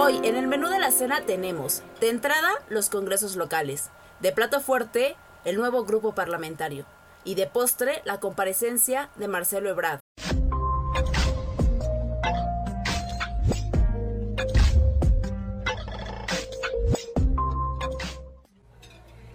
Hoy 0.00 0.20
en 0.22 0.36
el 0.36 0.46
menú 0.46 0.68
de 0.68 0.78
la 0.78 0.92
cena 0.92 1.22
tenemos, 1.26 1.82
de 2.00 2.08
entrada, 2.08 2.48
los 2.68 2.88
congresos 2.88 3.34
locales, 3.34 3.90
de 4.20 4.30
plato 4.30 4.60
fuerte, 4.60 5.16
el 5.44 5.56
nuevo 5.56 5.84
grupo 5.84 6.14
parlamentario, 6.14 6.86
y 7.24 7.34
de 7.34 7.48
postre, 7.48 8.00
la 8.04 8.20
comparecencia 8.20 9.10
de 9.16 9.26
Marcelo 9.26 9.70
Ebrard. 9.70 9.98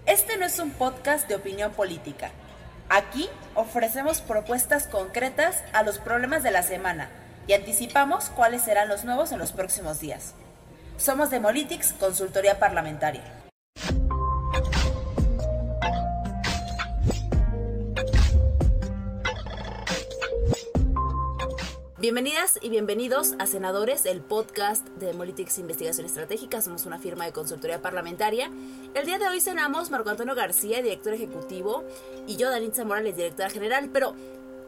Este 0.06 0.38
no 0.38 0.46
es 0.46 0.58
un 0.60 0.72
podcast 0.72 1.28
de 1.28 1.36
opinión 1.36 1.74
política. 1.74 2.32
Aquí 2.88 3.30
ofrecemos 3.54 4.22
propuestas 4.22 4.88
concretas 4.88 5.62
a 5.74 5.84
los 5.84 6.00
problemas 6.00 6.42
de 6.42 6.52
la 6.52 6.64
semana 6.64 7.10
y 7.48 7.54
anticipamos 7.54 8.30
cuáles 8.30 8.62
serán 8.62 8.88
los 8.88 9.04
nuevos 9.04 9.34
en 9.34 9.40
los 9.40 9.52
próximos 9.52 10.00
días. 10.00 10.36
Somos 10.98 11.30
Demolitics, 11.30 11.94
consultoría 11.94 12.60
parlamentaria. 12.60 13.24
Bienvenidas 21.98 22.60
y 22.62 22.70
bienvenidos 22.70 23.34
a 23.40 23.48
Senadores, 23.48 24.06
el 24.06 24.22
podcast 24.22 24.88
de 25.00 25.08
Demolitics 25.08 25.58
Investigación 25.58 26.06
Estratégica. 26.06 26.62
Somos 26.62 26.86
una 26.86 27.00
firma 27.00 27.26
de 27.26 27.32
consultoría 27.32 27.82
parlamentaria. 27.82 28.52
El 28.94 29.06
día 29.06 29.20
de 29.20 29.28
hoy 29.28 29.40
cenamos 29.42 29.90
Marco 29.90 30.10
Antonio 30.10 30.36
García, 30.36 30.82
director 30.82 31.14
ejecutivo, 31.14 31.84
y 32.28 32.36
yo, 32.36 32.50
Danitza 32.50 32.84
Morales, 32.84 33.16
directora 33.16 33.50
general. 33.50 33.90
Pero 33.92 34.16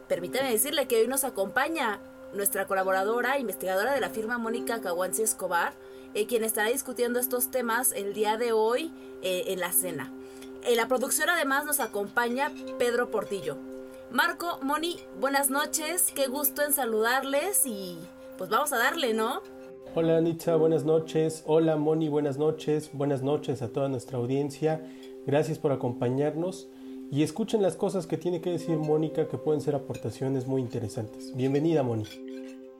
permítame 0.08 0.50
decirle 0.50 0.88
que 0.88 1.00
hoy 1.00 1.08
nos 1.08 1.24
acompaña 1.24 2.00
nuestra 2.32 2.66
colaboradora, 2.66 3.38
investigadora 3.38 3.92
de 3.92 4.00
la 4.00 4.10
firma 4.10 4.38
Mónica 4.38 4.80
Caguanci 4.80 5.22
Escobar, 5.22 5.74
eh, 6.16 6.26
quien 6.26 6.44
estará 6.44 6.70
discutiendo 6.70 7.20
estos 7.20 7.50
temas 7.50 7.92
el 7.92 8.14
día 8.14 8.38
de 8.38 8.52
hoy 8.52 8.90
eh, 9.22 9.44
en 9.48 9.60
la 9.60 9.70
cena. 9.70 10.10
En 10.64 10.76
la 10.76 10.88
producción 10.88 11.28
además 11.28 11.66
nos 11.66 11.78
acompaña 11.78 12.50
Pedro 12.78 13.10
Portillo. 13.10 13.56
Marco, 14.10 14.58
Moni, 14.62 14.96
buenas 15.20 15.50
noches, 15.50 16.12
qué 16.14 16.26
gusto 16.26 16.62
en 16.62 16.72
saludarles 16.72 17.66
y 17.66 17.98
pues 18.38 18.48
vamos 18.48 18.72
a 18.72 18.78
darle, 18.78 19.12
¿no? 19.12 19.42
Hola 19.94 20.16
Anitza, 20.16 20.56
buenas 20.56 20.84
noches. 20.84 21.42
Hola 21.46 21.76
Moni, 21.76 22.08
buenas 22.08 22.38
noches. 22.38 22.90
Buenas 22.94 23.22
noches 23.22 23.60
a 23.60 23.68
toda 23.68 23.88
nuestra 23.88 24.16
audiencia. 24.16 24.86
Gracias 25.26 25.58
por 25.58 25.72
acompañarnos 25.72 26.68
y 27.10 27.24
escuchen 27.24 27.60
las 27.62 27.76
cosas 27.76 28.06
que 28.06 28.16
tiene 28.16 28.40
que 28.40 28.50
decir 28.50 28.78
Mónica 28.78 29.28
que 29.28 29.36
pueden 29.36 29.60
ser 29.60 29.74
aportaciones 29.74 30.46
muy 30.46 30.62
interesantes. 30.62 31.34
Bienvenida 31.36 31.82
Moni. 31.82 32.04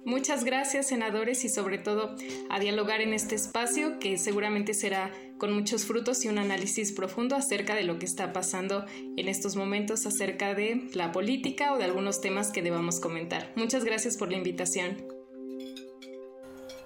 Muchas 0.07 0.45
gracias, 0.45 0.87
senadores, 0.87 1.45
y 1.45 1.49
sobre 1.49 1.79
todo 1.79 2.15
a 2.49 2.61
dialogar 2.61 3.01
en 3.01 3.13
este 3.13 3.35
espacio 3.35 3.99
que 3.99 4.19
seguramente 4.19 4.73
será 4.73 5.11
con 5.37 5.53
muchos 5.53 5.85
frutos 5.85 6.25
y 6.25 6.29
un 6.29 6.39
análisis 6.39 6.93
profundo 6.93 7.35
acerca 7.35 7.75
de 7.75 7.83
lo 7.83 7.99
que 7.99 8.07
está 8.07 8.33
pasando 8.33 8.87
en 9.17 9.29
estos 9.29 9.57
momentos 9.57 10.07
acerca 10.07 10.55
de 10.55 10.89
la 10.95 11.11
política 11.11 11.73
o 11.73 11.79
de 11.79 11.85
algunos 11.85 12.21
temas 12.21 12.53
que 12.53 12.63
debamos 12.63 13.01
comentar. 13.01 13.53
Muchas 13.57 13.85
gracias 13.85 14.17
por 14.17 14.31
la 14.31 14.37
invitación. 14.37 15.09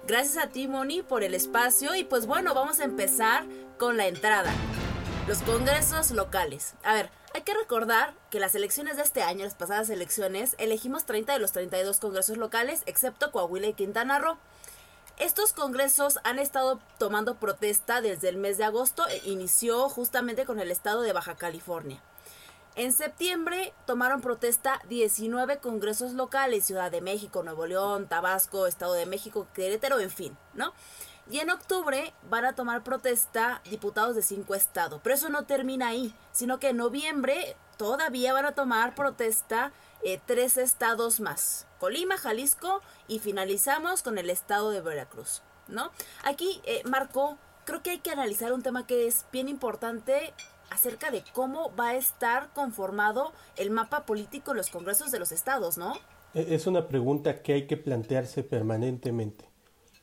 Gracias 0.07 0.43
a 0.43 0.49
ti, 0.49 0.67
Moni, 0.67 1.03
por 1.03 1.23
el 1.23 1.35
espacio 1.35 1.93
y 1.93 2.03
pues 2.03 2.25
bueno, 2.25 2.55
vamos 2.55 2.79
a 2.79 2.85
empezar 2.85 3.45
con 3.77 3.97
la 3.97 4.07
entrada. 4.07 4.51
Los 5.27 5.43
congresos 5.43 6.09
locales. 6.09 6.73
A 6.83 6.95
ver, 6.95 7.11
hay 7.33 7.41
que 7.41 7.53
recordar 7.53 8.13
que 8.29 8.39
las 8.39 8.55
elecciones 8.55 8.97
de 8.97 9.03
este 9.03 9.23
año, 9.23 9.43
las 9.45 9.55
pasadas 9.55 9.89
elecciones, 9.89 10.55
elegimos 10.57 11.05
30 11.05 11.33
de 11.33 11.39
los 11.39 11.51
32 11.51 11.99
congresos 11.99 12.37
locales, 12.37 12.83
excepto 12.85 13.31
Coahuila 13.31 13.67
y 13.67 13.73
Quintana 13.73 14.19
Roo. 14.19 14.37
Estos 15.17 15.53
congresos 15.53 16.19
han 16.23 16.39
estado 16.39 16.79
tomando 16.97 17.35
protesta 17.35 18.01
desde 18.01 18.29
el 18.29 18.37
mes 18.37 18.57
de 18.57 18.63
agosto, 18.63 19.07
e 19.07 19.21
inició 19.25 19.87
justamente 19.87 20.45
con 20.45 20.59
el 20.59 20.71
estado 20.71 21.01
de 21.01 21.13
Baja 21.13 21.35
California. 21.35 22.01
En 22.75 22.93
septiembre 22.93 23.73
tomaron 23.85 24.21
protesta 24.21 24.81
19 24.87 25.57
congresos 25.57 26.13
locales, 26.13 26.65
Ciudad 26.65 26.89
de 26.89 27.01
México, 27.01 27.43
Nuevo 27.43 27.65
León, 27.65 28.07
Tabasco, 28.07 28.65
Estado 28.65 28.93
de 28.93 29.05
México, 29.05 29.45
Querétaro, 29.53 29.99
en 29.99 30.09
fin, 30.09 30.37
¿no? 30.53 30.73
Y 31.29 31.39
en 31.39 31.49
octubre 31.49 32.13
van 32.29 32.45
a 32.45 32.55
tomar 32.55 32.83
protesta 32.83 33.61
diputados 33.69 34.15
de 34.15 34.21
cinco 34.21 34.55
estados. 34.55 34.99
Pero 35.03 35.15
eso 35.15 35.29
no 35.29 35.43
termina 35.43 35.89
ahí, 35.89 36.13
sino 36.31 36.59
que 36.59 36.69
en 36.69 36.77
noviembre 36.77 37.55
todavía 37.77 38.33
van 38.33 38.45
a 38.45 38.53
tomar 38.53 38.95
protesta 38.95 39.71
eh, 40.03 40.19
tres 40.25 40.57
estados 40.57 41.19
más. 41.19 41.67
Colima, 41.79 42.17
Jalisco 42.17 42.81
y 43.07 43.19
finalizamos 43.19 44.03
con 44.03 44.17
el 44.17 44.29
estado 44.29 44.71
de 44.71 44.81
Veracruz. 44.81 45.41
¿No? 45.67 45.91
Aquí, 46.23 46.61
eh, 46.65 46.81
Marco, 46.85 47.37
creo 47.65 47.81
que 47.81 47.91
hay 47.91 47.99
que 47.99 48.11
analizar 48.11 48.51
un 48.51 48.61
tema 48.61 48.85
que 48.85 49.07
es 49.07 49.25
bien 49.31 49.47
importante 49.47 50.33
acerca 50.69 51.11
de 51.11 51.23
cómo 51.33 51.73
va 51.75 51.89
a 51.89 51.95
estar 51.95 52.49
conformado 52.53 53.33
el 53.57 53.71
mapa 53.71 54.05
político 54.05 54.51
en 54.51 54.57
los 54.57 54.69
congresos 54.69 55.11
de 55.11 55.19
los 55.19 55.31
estados, 55.31 55.77
¿no? 55.77 55.93
E-, 56.33 56.55
es 56.55 56.67
una 56.67 56.87
pregunta 56.87 57.41
que 57.41 57.53
hay 57.53 57.67
que 57.67 57.77
plantearse 57.77 58.43
permanentemente. 58.43 59.50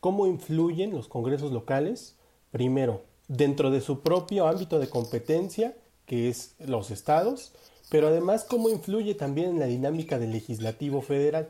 ¿Cómo 0.00 0.26
influyen 0.26 0.92
los 0.92 1.08
congresos 1.08 1.52
locales? 1.52 2.14
Primero, 2.52 3.02
dentro 3.26 3.70
de 3.70 3.80
su 3.80 4.00
propio 4.00 4.46
ámbito 4.46 4.78
de 4.78 4.88
competencia, 4.88 5.76
que 6.06 6.28
es 6.28 6.54
los 6.60 6.90
estados, 6.90 7.52
pero 7.90 8.08
además 8.08 8.44
cómo 8.44 8.68
influye 8.68 9.14
también 9.14 9.50
en 9.50 9.58
la 9.58 9.66
dinámica 9.66 10.18
del 10.18 10.32
legislativo 10.32 11.02
federal. 11.02 11.48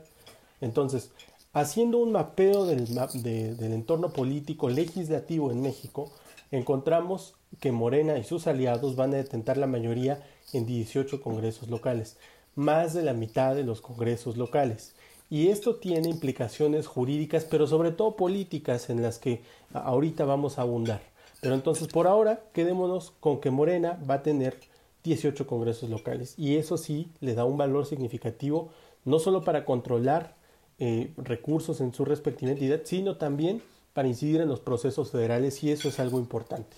Entonces, 0.63 1.11
haciendo 1.53 1.99
un 1.99 2.13
mapeo 2.13 2.65
del, 2.65 2.87
del 2.87 3.73
entorno 3.73 4.11
político 4.11 4.71
legislativo 4.71 5.51
en 5.51 5.61
México, 5.61 6.11
encontramos 6.51 7.35
que 7.61 7.71
Morena 7.71 8.19
y 8.19 8.25
sus 8.25 8.47
aliados 8.47 8.97
van 8.97 9.13
a 9.13 9.19
detentar 9.19 9.59
la 9.59 9.67
mayoría 9.67 10.23
en 10.55 10.65
18 10.65 11.21
congresos 11.21 11.69
locales, 11.69 12.17
más 12.55 12.95
de 12.95 13.03
la 13.03 13.13
mitad 13.13 13.55
de 13.55 13.65
los 13.65 13.83
congresos 13.83 14.37
locales. 14.37 14.95
Y 15.31 15.49
esto 15.49 15.77
tiene 15.77 16.09
implicaciones 16.09 16.87
jurídicas, 16.87 17.45
pero 17.45 17.67
sobre 17.67 17.91
todo 17.91 18.17
políticas 18.17 18.89
en 18.89 19.03
las 19.03 19.19
que 19.19 19.43
ahorita 19.73 20.25
vamos 20.25 20.59
a 20.59 20.63
abundar. 20.63 21.03
Pero 21.41 21.55
entonces 21.55 21.89
por 21.89 22.07
ahora 22.07 22.43
quedémonos 22.53 23.13
con 23.21 23.41
que 23.41 23.51
Morena 23.51 23.99
va 24.09 24.15
a 24.15 24.23
tener 24.23 24.59
18 25.05 25.47
congresos 25.47 25.89
locales 25.89 26.35
y 26.37 26.57
eso 26.57 26.77
sí 26.77 27.11
le 27.21 27.35
da 27.35 27.45
un 27.45 27.57
valor 27.57 27.87
significativo 27.87 28.71
no 29.05 29.19
solo 29.19 29.45
para 29.45 29.65
controlar 29.65 30.35
eh, 30.79 31.13
recursos 31.17 31.81
en 31.81 31.93
su 31.93 32.05
respectiva 32.05 32.53
entidad, 32.53 32.81
sino 32.85 33.17
también 33.17 33.63
para 33.95 34.09
incidir 34.09 34.41
en 34.41 34.49
los 34.49 34.61
procesos 34.61 35.11
federales 35.11 35.63
y 35.63 35.71
eso 35.71 35.89
es 35.89 35.99
algo 35.99 36.19
importante. 36.19 36.77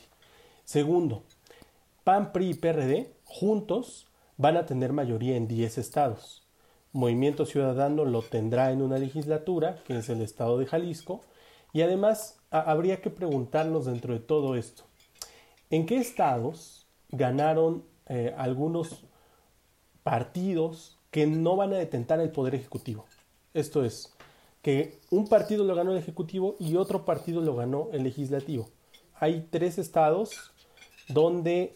Segundo, 0.64 1.22
PAN, 2.04 2.32
PRI 2.32 2.50
y 2.50 2.54
PRD 2.54 3.10
juntos 3.24 4.06
van 4.36 4.56
a 4.56 4.66
tener 4.66 4.92
mayoría 4.92 5.36
en 5.36 5.48
10 5.48 5.78
estados. 5.78 6.42
Movimiento 6.92 7.46
Ciudadano 7.46 8.04
lo 8.04 8.22
tendrá 8.22 8.72
en 8.72 8.82
una 8.82 8.98
legislatura, 8.98 9.82
que 9.86 9.98
es 9.98 10.08
el 10.08 10.22
estado 10.22 10.58
de 10.58 10.66
Jalisco, 10.66 11.20
y 11.72 11.82
además 11.82 12.38
habría 12.50 13.00
que 13.00 13.10
preguntarnos 13.10 13.86
dentro 13.86 14.12
de 14.12 14.20
todo 14.20 14.56
esto, 14.56 14.82
¿en 15.70 15.86
qué 15.86 15.98
estados 15.98 16.86
ganaron 17.10 17.84
eh, 18.06 18.34
algunos 18.36 19.04
partidos 20.02 20.98
que 21.12 21.26
no 21.26 21.56
van 21.56 21.72
a 21.72 21.76
detentar 21.76 22.20
el 22.20 22.30
poder 22.30 22.56
ejecutivo? 22.56 23.06
Esto 23.54 23.84
es, 23.84 24.12
que 24.62 24.98
un 25.10 25.28
partido 25.28 25.64
lo 25.64 25.74
ganó 25.74 25.92
el 25.92 25.98
ejecutivo 25.98 26.56
y 26.58 26.76
otro 26.76 27.04
partido 27.04 27.40
lo 27.40 27.56
ganó 27.56 27.88
el 27.92 28.04
legislativo. 28.04 28.68
Hay 29.14 29.46
tres 29.50 29.78
estados 29.78 30.52
donde 31.08 31.74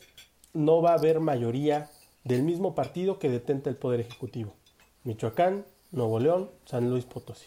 no 0.53 0.83
va 0.83 0.91
a 0.91 0.99
haber 0.99 1.21
mayoría 1.21 1.91
del 2.25 2.43
mismo 2.43 2.75
partido 2.75 3.19
que 3.19 3.29
detenta 3.29 3.71
el 3.71 3.77
poder 3.77 4.01
ejecutivo. 4.01 4.55
Michoacán, 5.05 5.65
Nuevo 5.93 6.19
León, 6.19 6.51
San 6.65 6.91
Luis 6.91 7.05
Potosí. 7.05 7.47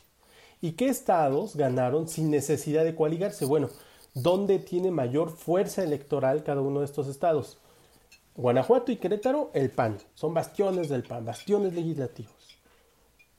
¿Y 0.62 0.74
qué 0.74 0.88
estados 0.88 1.56
ganaron 1.56 2.08
sin 2.08 2.32
necesidad 2.32 2.84
de 2.84 2.96
coaligarse? 2.96 3.46
Bueno, 3.46 3.70
¿dónde 4.14 4.60
tiene 4.60 4.92
mayor 4.92 5.30
fuerza 5.30 5.84
electoral 5.84 6.44
cada 6.44 6.62
uno 6.62 6.80
de 6.80 6.86
estos 6.86 7.08
estados? 7.08 7.58
Guanajuato 8.36 8.92
y 8.92 8.98
Querétaro, 8.98 9.50
el 9.54 9.72
PAN. 9.72 9.98
Son 10.14 10.34
bastiones 10.34 10.90
del 10.90 11.04
PAN, 11.04 11.26
bastiones 11.26 11.74
legislativos. 11.74 12.34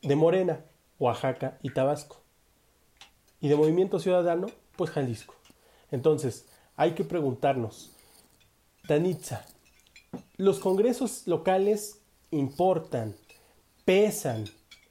De 0.03 0.17
Morena, 0.17 0.65
Oaxaca 0.99 1.59
y 1.63 1.71
Tabasco. 1.71 2.17
Y 3.41 3.49
de 3.49 3.57
Movimiento 3.57 4.01
Ciudadano, 4.01 4.49
pues 4.77 4.91
Jalisco. 4.91 5.35
Entonces, 5.91 6.47
hay 6.77 6.93
que 6.93 7.05
preguntarnos, 7.05 7.93
Danitza, 8.89 9.47
¿los 10.37 10.59
congresos 10.59 11.27
locales 11.27 12.01
importan 12.31 13.15
pesan. 13.89 14.45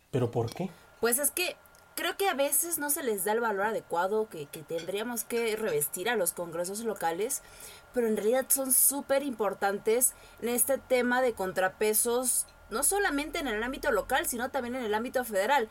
¿Pero 0.09 0.31
por 0.31 0.51
qué? 0.51 0.71
Pues 1.01 1.19
es 1.19 1.29
que 1.29 1.55
creo 1.93 2.17
que 2.17 2.29
a 2.29 2.33
veces 2.33 2.79
no 2.79 2.89
se 2.89 3.03
les 3.03 3.25
da 3.25 3.33
el 3.33 3.41
valor 3.41 3.67
adecuado 3.67 4.27
que, 4.27 4.47
tendríamos 4.47 5.23
que 5.23 5.55
revestir 5.55 6.09
a 6.09 6.15
los 6.15 6.33
congresos 6.33 6.79
locales, 6.79 7.43
pero 7.93 8.07
en 8.07 8.17
realidad 8.17 8.47
son 8.49 8.73
súper 8.73 9.21
importantes 9.21 10.15
en 10.41 10.49
este 10.49 10.79
tema 10.79 11.21
de 11.21 11.33
contrapesos, 11.33 12.47
no 12.71 12.81
solamente 12.81 13.37
en 13.37 13.47
el 13.47 13.61
ámbito 13.61 13.91
local, 13.91 14.25
sino 14.25 14.49
también 14.49 14.73
en 14.73 14.85
el 14.85 14.95
ámbito 14.95 15.23
federal. 15.23 15.69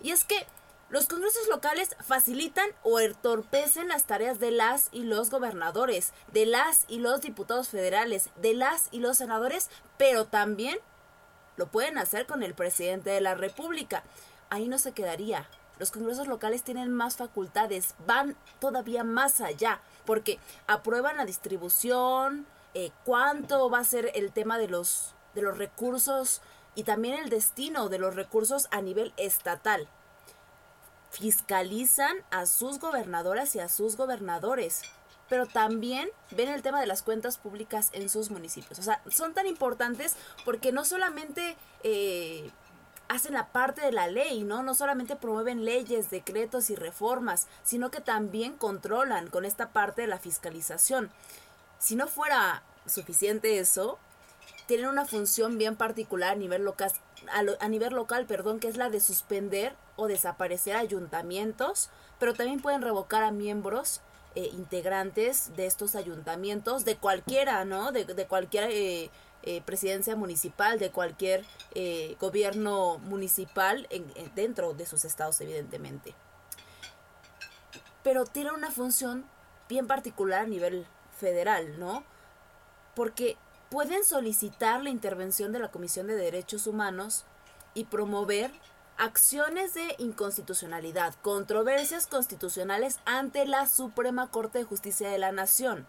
Y 0.00 0.12
es 0.12 0.22
que 0.22 0.46
Los 0.90 1.06
congresos 1.06 1.46
locales 1.50 1.96
facilitan 2.00 2.70
o 2.82 2.98
entorpecen 2.98 3.88
las 3.88 4.04
tareas 4.04 4.40
de 4.40 4.52
las 4.52 4.88
y 4.90 5.02
los 5.02 5.28
gobernadores, 5.28 6.14
de 6.32 6.46
las 6.46 6.86
y 6.88 7.00
los 7.00 7.20
diputados 7.20 7.68
federales, 7.68 8.30
de 8.36 8.54
las 8.54 8.88
y 8.90 9.00
los 9.00 9.18
senadores, 9.18 9.68
pero 9.98 10.24
también 10.24 10.78
lo 11.58 11.66
pueden 11.66 11.98
hacer 11.98 12.26
con 12.26 12.42
el 12.42 12.54
presidente 12.54 13.10
de 13.10 13.20
la 13.20 13.34
República. 13.34 14.02
Ahí 14.48 14.68
no 14.68 14.78
se 14.78 14.92
quedaría. 14.92 15.46
Los 15.78 15.90
congresos 15.90 16.26
locales 16.26 16.62
tienen 16.62 16.90
más 16.90 17.16
facultades, 17.16 17.94
van 18.06 18.36
todavía 18.60 19.04
más 19.04 19.40
allá, 19.40 19.80
porque 20.06 20.38
aprueban 20.66 21.18
la 21.18 21.26
distribución, 21.26 22.46
eh, 22.74 22.90
cuánto 23.04 23.68
va 23.68 23.80
a 23.80 23.84
ser 23.84 24.10
el 24.14 24.32
tema 24.32 24.56
de 24.58 24.68
los, 24.68 25.14
de 25.34 25.42
los 25.42 25.58
recursos 25.58 26.40
y 26.74 26.84
también 26.84 27.22
el 27.22 27.28
destino 27.28 27.88
de 27.88 27.98
los 27.98 28.14
recursos 28.14 28.68
a 28.70 28.80
nivel 28.80 29.12
estatal 29.16 29.88
fiscalizan 31.10 32.16
a 32.30 32.46
sus 32.46 32.78
gobernadoras 32.78 33.54
y 33.56 33.60
a 33.60 33.68
sus 33.68 33.96
gobernadores, 33.96 34.82
pero 35.28 35.46
también 35.46 36.08
ven 36.30 36.48
el 36.48 36.62
tema 36.62 36.80
de 36.80 36.86
las 36.86 37.02
cuentas 37.02 37.38
públicas 37.38 37.90
en 37.92 38.08
sus 38.08 38.30
municipios. 38.30 38.78
O 38.78 38.82
sea, 38.82 39.02
son 39.10 39.34
tan 39.34 39.46
importantes 39.46 40.16
porque 40.44 40.72
no 40.72 40.84
solamente 40.84 41.56
eh, 41.82 42.50
hacen 43.08 43.34
la 43.34 43.48
parte 43.48 43.80
de 43.80 43.92
la 43.92 44.06
ley, 44.06 44.44
¿no? 44.44 44.62
No 44.62 44.74
solamente 44.74 45.16
promueven 45.16 45.64
leyes, 45.64 46.10
decretos 46.10 46.70
y 46.70 46.76
reformas, 46.76 47.46
sino 47.62 47.90
que 47.90 48.00
también 48.00 48.56
controlan 48.56 49.28
con 49.28 49.44
esta 49.44 49.70
parte 49.70 50.02
de 50.02 50.08
la 50.08 50.18
fiscalización. 50.18 51.10
Si 51.78 51.96
no 51.96 52.06
fuera 52.06 52.62
suficiente 52.86 53.58
eso, 53.58 53.98
tienen 54.66 54.86
una 54.86 55.06
función 55.06 55.56
bien 55.58 55.76
particular 55.76 56.32
a 56.32 56.36
nivel 56.36 56.62
local, 56.62 56.92
a, 57.60 57.68
nivel 57.68 57.94
local, 57.94 58.26
perdón, 58.26 58.60
que 58.60 58.68
es 58.68 58.76
la 58.76 58.90
de 58.90 59.00
suspender 59.00 59.74
o 59.96 60.08
desaparecer 60.08 60.76
ayuntamientos, 60.76 61.90
pero 62.18 62.34
también 62.34 62.60
pueden 62.60 62.82
revocar 62.82 63.22
a 63.22 63.30
miembros 63.30 64.02
eh, 64.38 64.50
integrantes 64.52 65.50
de 65.56 65.66
estos 65.66 65.96
ayuntamientos, 65.96 66.84
de 66.84 66.96
cualquiera, 66.96 67.64
¿no? 67.64 67.90
De, 67.90 68.06
cualquier 68.28 68.70
eh, 68.70 69.10
eh, 69.42 69.62
presidencia 69.62 70.14
municipal, 70.14 70.78
de 70.78 70.92
cualquier 70.92 71.44
gobierno 72.20 72.98
municipal 72.98 73.88
dentro 74.36 74.74
de 74.74 74.86
sus 74.86 75.04
estados, 75.04 75.40
evidentemente. 75.40 76.14
Pero 78.04 78.26
tiene 78.26 78.52
una 78.52 78.70
función 78.70 79.24
bien 79.68 79.88
particular 79.88 80.42
a 80.42 80.46
nivel 80.46 80.86
federal, 81.16 81.80
¿no? 81.80 82.04
Porque 82.94 83.36
pueden 83.70 84.04
solicitar 84.04 84.84
la 84.84 84.90
intervención 84.90 85.50
de 85.50 85.58
la 85.58 85.72
Comisión 85.72 86.06
de 86.06 86.14
Derechos 86.14 86.68
Humanos 86.68 87.24
y 87.74 87.86
promover 87.86 88.52
acciones 88.98 89.74
de 89.74 89.94
inconstitucionalidad, 89.98 91.14
controversias 91.22 92.06
constitucionales 92.06 92.98
ante 93.04 93.46
la 93.46 93.66
Suprema 93.66 94.28
Corte 94.30 94.58
de 94.58 94.64
Justicia 94.64 95.08
de 95.08 95.18
la 95.18 95.32
Nación. 95.32 95.86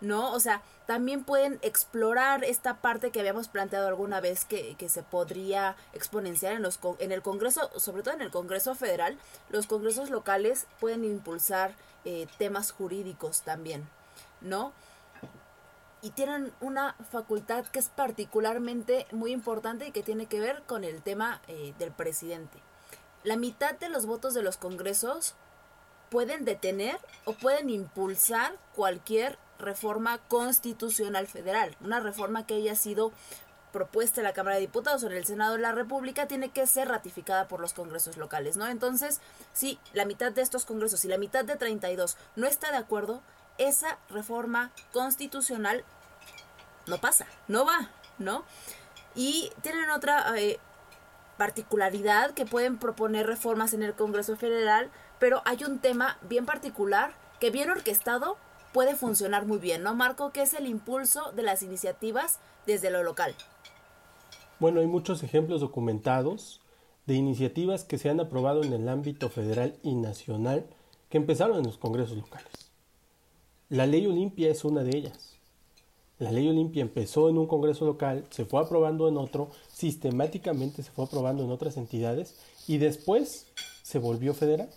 ¿No? 0.00 0.32
O 0.32 0.40
sea, 0.40 0.60
también 0.86 1.24
pueden 1.24 1.58
explorar 1.62 2.44
esta 2.44 2.76
parte 2.76 3.10
que 3.10 3.20
habíamos 3.20 3.48
planteado 3.48 3.88
alguna 3.88 4.20
vez 4.20 4.44
que, 4.44 4.76
se 4.88 5.02
podría 5.02 5.76
exponenciar 5.94 6.52
en, 6.52 6.62
los, 6.62 6.78
en 6.98 7.10
el 7.10 7.22
Congreso, 7.22 7.70
sobre 7.78 8.02
todo 8.02 8.12
en 8.12 8.20
el 8.20 8.30
Congreso 8.30 8.74
Federal. 8.74 9.16
Los 9.48 9.66
congresos 9.66 10.10
locales 10.10 10.66
pueden 10.80 11.04
impulsar 11.04 11.74
eh, 12.04 12.26
temas 12.38 12.72
jurídicos 12.72 13.42
también, 13.42 13.88
¿no? 14.42 14.72
Y 16.04 16.10
tienen 16.10 16.52
una 16.60 16.94
facultad 17.10 17.64
que 17.64 17.78
es 17.78 17.88
particularmente 17.88 19.06
muy 19.10 19.32
importante 19.32 19.86
y 19.86 19.90
que 19.90 20.02
tiene 20.02 20.26
que 20.26 20.38
ver 20.38 20.62
con 20.66 20.84
el 20.84 21.00
tema 21.00 21.40
eh, 21.48 21.72
del 21.78 21.92
presidente. 21.92 22.58
La 23.22 23.38
mitad 23.38 23.74
de 23.78 23.88
los 23.88 24.04
votos 24.04 24.34
de 24.34 24.42
los 24.42 24.58
congresos 24.58 25.34
pueden 26.10 26.44
detener 26.44 26.98
o 27.24 27.32
pueden 27.32 27.70
impulsar 27.70 28.54
cualquier 28.74 29.38
reforma 29.58 30.18
constitucional 30.28 31.26
federal. 31.26 31.74
Una 31.80 32.00
reforma 32.00 32.46
que 32.46 32.56
haya 32.56 32.74
sido 32.74 33.10
propuesta 33.72 34.20
en 34.20 34.24
la 34.24 34.34
Cámara 34.34 34.56
de 34.56 34.60
Diputados 34.60 35.02
o 35.02 35.06
en 35.06 35.16
el 35.16 35.24
Senado 35.24 35.54
de 35.54 35.62
la 35.62 35.72
República 35.72 36.28
tiene 36.28 36.50
que 36.50 36.66
ser 36.66 36.88
ratificada 36.88 37.48
por 37.48 37.60
los 37.60 37.72
congresos 37.72 38.18
locales, 38.18 38.58
¿no? 38.58 38.66
Entonces, 38.66 39.22
si 39.54 39.80
la 39.94 40.04
mitad 40.04 40.32
de 40.32 40.42
estos 40.42 40.66
congresos 40.66 41.02
y 41.06 41.08
la 41.08 41.16
mitad 41.16 41.46
de 41.46 41.56
32 41.56 42.18
no 42.36 42.46
está 42.46 42.70
de 42.70 42.76
acuerdo, 42.76 43.22
esa 43.58 43.98
reforma 44.10 44.70
constitucional 44.92 45.84
no 46.86 46.98
pasa, 46.98 47.26
no 47.48 47.64
va, 47.64 47.90
¿no? 48.18 48.44
Y 49.14 49.50
tienen 49.62 49.90
otra 49.90 50.38
eh, 50.38 50.58
particularidad 51.36 52.32
que 52.32 52.46
pueden 52.46 52.78
proponer 52.78 53.26
reformas 53.26 53.74
en 53.74 53.82
el 53.82 53.94
Congreso 53.94 54.36
Federal, 54.36 54.90
pero 55.18 55.42
hay 55.44 55.64
un 55.64 55.78
tema 55.78 56.18
bien 56.22 56.46
particular 56.46 57.14
que 57.40 57.50
bien 57.50 57.70
orquestado 57.70 58.36
puede 58.72 58.96
funcionar 58.96 59.46
muy 59.46 59.58
bien, 59.58 59.82
¿no, 59.82 59.94
Marco? 59.94 60.32
Que 60.32 60.42
es 60.42 60.54
el 60.54 60.66
impulso 60.66 61.32
de 61.32 61.42
las 61.42 61.62
iniciativas 61.62 62.40
desde 62.66 62.90
lo 62.90 63.02
local. 63.02 63.34
Bueno, 64.58 64.80
hay 64.80 64.86
muchos 64.86 65.22
ejemplos 65.22 65.60
documentados 65.60 66.60
de 67.06 67.14
iniciativas 67.14 67.84
que 67.84 67.98
se 67.98 68.08
han 68.08 68.20
aprobado 68.20 68.62
en 68.62 68.72
el 68.72 68.88
ámbito 68.88 69.28
federal 69.28 69.76
y 69.82 69.94
nacional 69.94 70.66
que 71.08 71.18
empezaron 71.18 71.58
en 71.58 71.64
los 71.64 71.78
congresos 71.78 72.16
locales. 72.16 72.50
La 73.68 73.86
ley 73.86 74.06
Olimpia 74.06 74.50
es 74.50 74.64
una 74.64 74.82
de 74.82 74.96
ellas. 74.96 75.33
La 76.18 76.30
ley 76.30 76.48
Olimpia 76.48 76.82
empezó 76.82 77.28
en 77.28 77.38
un 77.38 77.46
congreso 77.46 77.84
local, 77.84 78.24
se 78.30 78.44
fue 78.44 78.60
aprobando 78.60 79.08
en 79.08 79.16
otro, 79.16 79.50
sistemáticamente 79.72 80.82
se 80.82 80.92
fue 80.92 81.06
aprobando 81.06 81.42
en 81.42 81.50
otras 81.50 81.76
entidades 81.76 82.36
y 82.68 82.78
después 82.78 83.46
se 83.82 83.98
volvió 83.98 84.32
federal. 84.32 84.70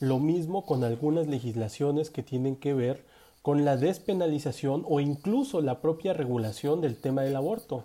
Lo 0.00 0.18
mismo 0.18 0.64
con 0.64 0.82
algunas 0.82 1.26
legislaciones 1.26 2.10
que 2.10 2.22
tienen 2.22 2.56
que 2.56 2.72
ver 2.72 3.04
con 3.42 3.66
la 3.66 3.76
despenalización 3.76 4.84
o 4.88 5.00
incluso 5.00 5.60
la 5.60 5.82
propia 5.82 6.14
regulación 6.14 6.80
del 6.80 6.96
tema 6.96 7.22
del 7.22 7.36
aborto. 7.36 7.84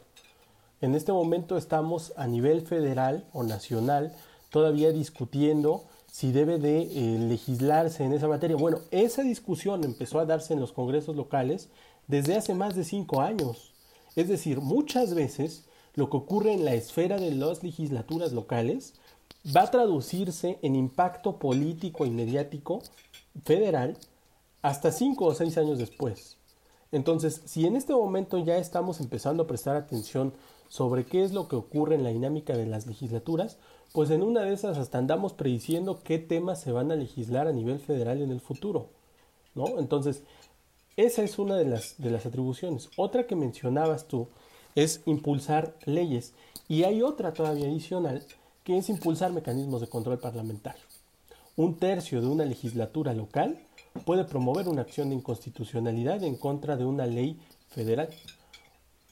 En 0.80 0.96
este 0.96 1.12
momento 1.12 1.58
estamos 1.58 2.14
a 2.16 2.28
nivel 2.28 2.62
federal 2.62 3.26
o 3.34 3.44
nacional 3.44 4.16
todavía 4.50 4.94
discutiendo 4.94 5.84
si 6.10 6.32
debe 6.32 6.58
de 6.58 6.84
eh, 6.84 7.20
legislarse 7.20 8.06
en 8.06 8.14
esa 8.14 8.30
materia. 8.30 8.56
Bueno, 8.56 8.80
esa 8.92 9.22
discusión 9.22 9.84
empezó 9.84 10.20
a 10.20 10.26
darse 10.26 10.54
en 10.54 10.62
los 10.62 10.72
congresos 10.72 11.18
locales 11.18 11.70
desde 12.10 12.36
hace 12.36 12.54
más 12.54 12.76
de 12.76 12.84
cinco 12.84 13.22
años. 13.22 13.72
Es 14.18 14.28
decir, 14.28 14.60
muchas 14.60 15.14
veces 15.14 15.64
lo 15.94 16.10
que 16.10 16.18
ocurre 16.18 16.52
en 16.52 16.66
la 16.66 16.74
esfera 16.74 17.18
de 17.18 17.32
las 17.32 17.64
legislaturas 17.64 18.34
locales 18.34 18.96
va 19.56 19.62
a 19.62 19.72
traducirse 19.72 20.60
en 20.62 20.76
impacto 20.76 21.38
político 21.38 22.06
y 22.06 22.10
mediático 22.10 22.82
federal 23.46 23.98
hasta 24.62 24.92
cinco 24.92 25.26
o 25.26 25.36
seis 25.36 25.58
años 25.58 25.78
después. 25.78 26.36
Entonces, 26.92 27.44
si 27.46 27.68
en 27.68 27.76
este 27.76 27.94
momento 27.94 28.40
ya 28.40 28.58
estamos 28.58 29.00
empezando 29.00 29.44
a 29.44 29.48
prestar 29.48 29.76
atención 29.76 30.34
sobre 30.68 31.06
qué 31.06 31.24
es 31.24 31.32
lo 31.32 31.48
que 31.48 31.56
ocurre 31.56 31.96
en 31.96 32.04
la 32.04 32.10
dinámica 32.10 32.58
de 32.58 32.66
las 32.66 32.88
legislaturas, 32.88 33.58
pues 33.94 34.10
en 34.10 34.24
una 34.24 34.42
de 34.42 34.54
esas 34.54 34.78
hasta 34.80 34.98
andamos 34.98 35.34
prediciendo 35.34 36.02
qué 36.04 36.18
temas 36.18 36.60
se 36.60 36.72
van 36.72 36.92
a 36.92 36.96
legislar 36.96 37.48
a 37.48 37.54
nivel 37.54 37.80
federal 37.80 38.22
en 38.22 38.32
el 38.32 38.42
futuro. 38.42 38.90
¿no? 39.54 39.80
Entonces, 39.80 40.24
esa 41.06 41.24
es 41.24 41.40
una 41.40 41.56
de 41.56 41.64
las, 41.64 41.96
de 41.98 42.12
las 42.12 42.26
atribuciones. 42.26 42.90
Otra 42.98 43.26
que 43.26 43.38
mencionabas 43.38 44.08
tú 44.08 44.28
es 44.76 45.02
impulsar 45.06 45.74
leyes. 45.86 46.34
Y 46.68 46.84
hay 46.84 47.02
otra 47.02 47.32
todavía 47.32 47.68
adicional 47.68 48.22
que 48.66 48.78
es 48.78 48.90
impulsar 48.90 49.32
mecanismos 49.32 49.80
de 49.80 49.88
control 49.88 50.20
parlamentario. 50.20 50.82
Un 51.56 51.78
tercio 51.78 52.20
de 52.20 52.28
una 52.28 52.44
legislatura 52.44 53.14
local 53.14 53.60
puede 54.06 54.26
promover 54.26 54.68
una 54.68 54.82
acción 54.82 55.10
de 55.10 55.16
inconstitucionalidad 55.16 56.22
en 56.24 56.36
contra 56.36 56.76
de 56.76 56.84
una 56.84 57.06
ley 57.06 57.40
federal 57.70 58.10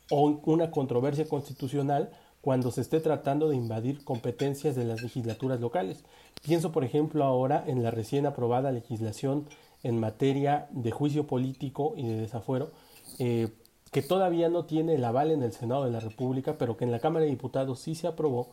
o 0.09 0.41
una 0.43 0.71
controversia 0.71 1.25
constitucional 1.27 2.11
cuando 2.41 2.69
se 2.71 2.81
esté 2.81 2.99
tratando 2.99 3.47
de 3.47 3.55
invadir 3.55 4.03
competencias 4.03 4.75
de 4.75 4.83
las 4.83 5.01
legislaturas 5.01 5.61
locales. 5.61 6.03
Pienso, 6.43 6.73
por 6.73 6.83
ejemplo, 6.83 7.23
ahora 7.23 7.63
en 7.65 7.81
la 7.81 7.91
recién 7.91 8.25
aprobada 8.25 8.71
legislación 8.71 9.47
en 9.83 9.99
materia 9.99 10.67
de 10.71 10.91
juicio 10.91 11.27
político 11.27 11.93
y 11.95 12.07
de 12.07 12.21
desafuero, 12.21 12.71
eh, 13.19 13.49
que 13.91 14.01
todavía 14.01 14.49
no 14.49 14.65
tiene 14.65 14.95
el 14.95 15.03
aval 15.03 15.31
en 15.31 15.43
el 15.43 15.53
Senado 15.53 15.85
de 15.85 15.91
la 15.91 15.99
República, 15.99 16.57
pero 16.57 16.77
que 16.77 16.85
en 16.85 16.91
la 16.91 16.99
Cámara 16.99 17.25
de 17.25 17.31
Diputados 17.31 17.79
sí 17.79 17.95
se 17.95 18.07
aprobó, 18.07 18.49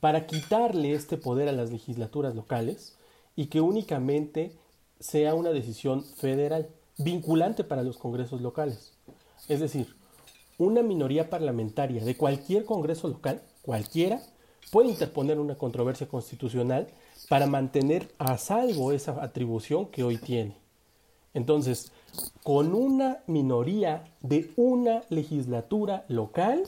para 0.00 0.26
quitarle 0.26 0.92
este 0.92 1.16
poder 1.16 1.48
a 1.48 1.52
las 1.52 1.70
legislaturas 1.70 2.34
locales 2.34 2.96
y 3.34 3.46
que 3.46 3.60
únicamente 3.60 4.52
sea 5.00 5.34
una 5.34 5.50
decisión 5.50 6.04
federal, 6.04 6.68
vinculante 6.98 7.64
para 7.64 7.82
los 7.82 7.98
congresos 7.98 8.40
locales. 8.40 8.92
Es 9.48 9.60
decir, 9.60 9.94
una 10.58 10.82
minoría 10.82 11.28
parlamentaria 11.28 12.04
de 12.04 12.16
cualquier 12.16 12.64
congreso 12.64 13.08
local, 13.08 13.42
cualquiera, 13.62 14.22
puede 14.70 14.88
interponer 14.88 15.38
una 15.38 15.56
controversia 15.56 16.08
constitucional 16.08 16.88
para 17.28 17.46
mantener 17.46 18.08
a 18.18 18.38
salvo 18.38 18.92
esa 18.92 19.22
atribución 19.22 19.86
que 19.86 20.02
hoy 20.02 20.18
tiene. 20.18 20.65
Entonces, 21.36 21.92
con 22.42 22.74
una 22.74 23.18
minoría 23.26 24.10
de 24.22 24.54
una 24.56 25.02
legislatura 25.10 26.06
local, 26.08 26.64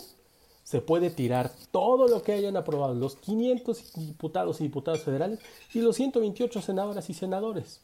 se 0.63 0.83
puede 0.83 1.09
tirar 1.09 1.51
todo 1.71 2.07
lo 2.07 2.23
que 2.23 2.35
hayan 2.35 2.55
aprobado 2.55 2.95
los 2.95 3.17
500 3.17 3.95
diputados 3.95 4.61
y 4.61 4.65
diputadas 4.65 5.03
federales 5.05 5.39
y 5.73 5.81
los 5.81 5.97
128 5.97 6.61
senadoras 6.61 7.09
y 7.09 7.15
senadores. 7.15 7.81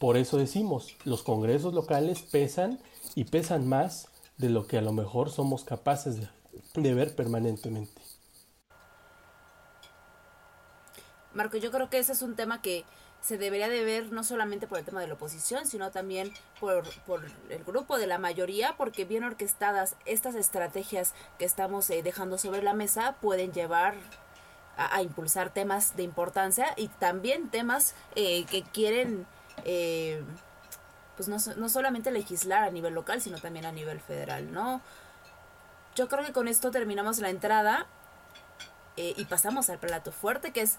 Por 0.00 0.16
eso 0.16 0.36
decimos, 0.36 0.96
los 1.04 1.22
congresos 1.22 1.72
locales 1.72 2.22
pesan 2.22 2.80
y 3.14 3.22
pesan 3.22 3.68
más 3.68 4.08
de 4.36 4.50
lo 4.50 4.66
que 4.66 4.76
a 4.76 4.82
lo 4.82 4.92
mejor 4.92 5.30
somos 5.30 5.62
capaces 5.62 6.18
de, 6.74 6.94
ver 6.94 7.14
permanentemente. 7.14 8.02
Marco, 11.32 11.58
yo 11.58 11.70
creo 11.70 11.88
que 11.90 11.98
ese 11.98 12.10
es 12.10 12.22
un 12.22 12.34
tema 12.34 12.60
que 12.60 12.84
se 13.24 13.38
debería 13.38 13.70
de 13.70 13.82
ver 13.84 14.12
no 14.12 14.22
solamente 14.22 14.66
por 14.66 14.78
el 14.78 14.84
tema 14.84 15.00
de 15.00 15.06
la 15.08 15.14
oposición, 15.14 15.66
sino 15.66 15.90
también 15.90 16.30
por, 16.60 16.84
por 17.04 17.22
el 17.48 17.64
grupo 17.64 17.96
de 17.96 18.06
la 18.06 18.18
mayoría, 18.18 18.74
porque 18.76 19.06
bien 19.06 19.24
orquestadas 19.24 19.96
estas 20.04 20.34
estrategias 20.34 21.14
que 21.38 21.46
estamos 21.46 21.88
eh, 21.88 22.02
dejando 22.02 22.36
sobre 22.36 22.62
la 22.62 22.74
mesa 22.74 23.16
pueden 23.22 23.52
llevar 23.54 23.94
a, 24.76 25.00
impulsar 25.00 25.48
temas 25.48 25.96
de 25.96 26.02
importancia 26.02 26.74
y 26.76 26.88
también 26.88 27.48
temas 27.48 27.94
eh, 28.14 28.44
que 28.44 28.62
quieren 28.62 29.26
eh, 29.64 30.22
pues 31.16 31.26
no, 31.26 31.38
no 31.56 31.68
solamente 31.70 32.10
legislar 32.10 32.62
a 32.64 32.70
nivel 32.70 32.92
local, 32.92 33.22
sino 33.22 33.38
también 33.38 33.64
a 33.64 33.72
nivel 33.72 34.00
federal, 34.00 34.52
¿no? 34.52 34.82
Yo 35.94 36.08
creo 36.08 36.26
que 36.26 36.32
con 36.32 36.46
esto 36.46 36.70
terminamos 36.70 37.20
la 37.20 37.30
entrada 37.30 37.86
y 38.96 39.24
pasamos 39.24 39.70
al 39.70 39.78
plato 39.78 40.12
fuerte, 40.12 40.52
que 40.52 40.60
es 40.60 40.76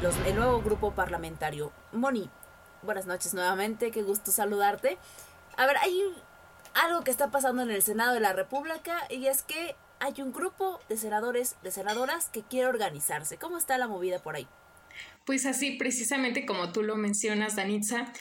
el 0.00 0.36
nuevo 0.36 0.62
grupo 0.62 0.94
parlamentario. 0.94 1.72
Moni, 1.92 2.30
buenas 2.82 3.06
noches 3.06 3.34
nuevamente, 3.34 3.90
qué 3.90 4.02
gusto 4.02 4.30
saludarte. 4.30 4.96
A 5.56 5.66
ver, 5.66 5.76
hay 5.78 6.00
algo 6.74 7.02
que 7.02 7.10
está 7.10 7.32
pasando 7.32 7.62
en 7.62 7.70
el 7.72 7.82
Senado 7.82 8.14
de 8.14 8.20
la 8.20 8.32
República 8.32 9.08
y 9.10 9.26
es 9.26 9.42
que 9.42 9.74
hay 9.98 10.22
un 10.22 10.32
grupo 10.32 10.78
de 10.88 10.96
senadores, 10.96 11.56
de 11.64 11.72
senadoras 11.72 12.28
que 12.28 12.42
quiere 12.42 12.68
organizarse. 12.68 13.38
¿Cómo 13.38 13.58
está 13.58 13.76
la 13.76 13.88
movida 13.88 14.22
por 14.22 14.36
ahí? 14.36 14.46
Pues 15.26 15.46
así, 15.46 15.72
precisamente 15.72 16.46
como 16.46 16.70
tú 16.70 16.84
lo 16.84 16.94
mencionas, 16.94 17.56
Danitza, 17.56 18.12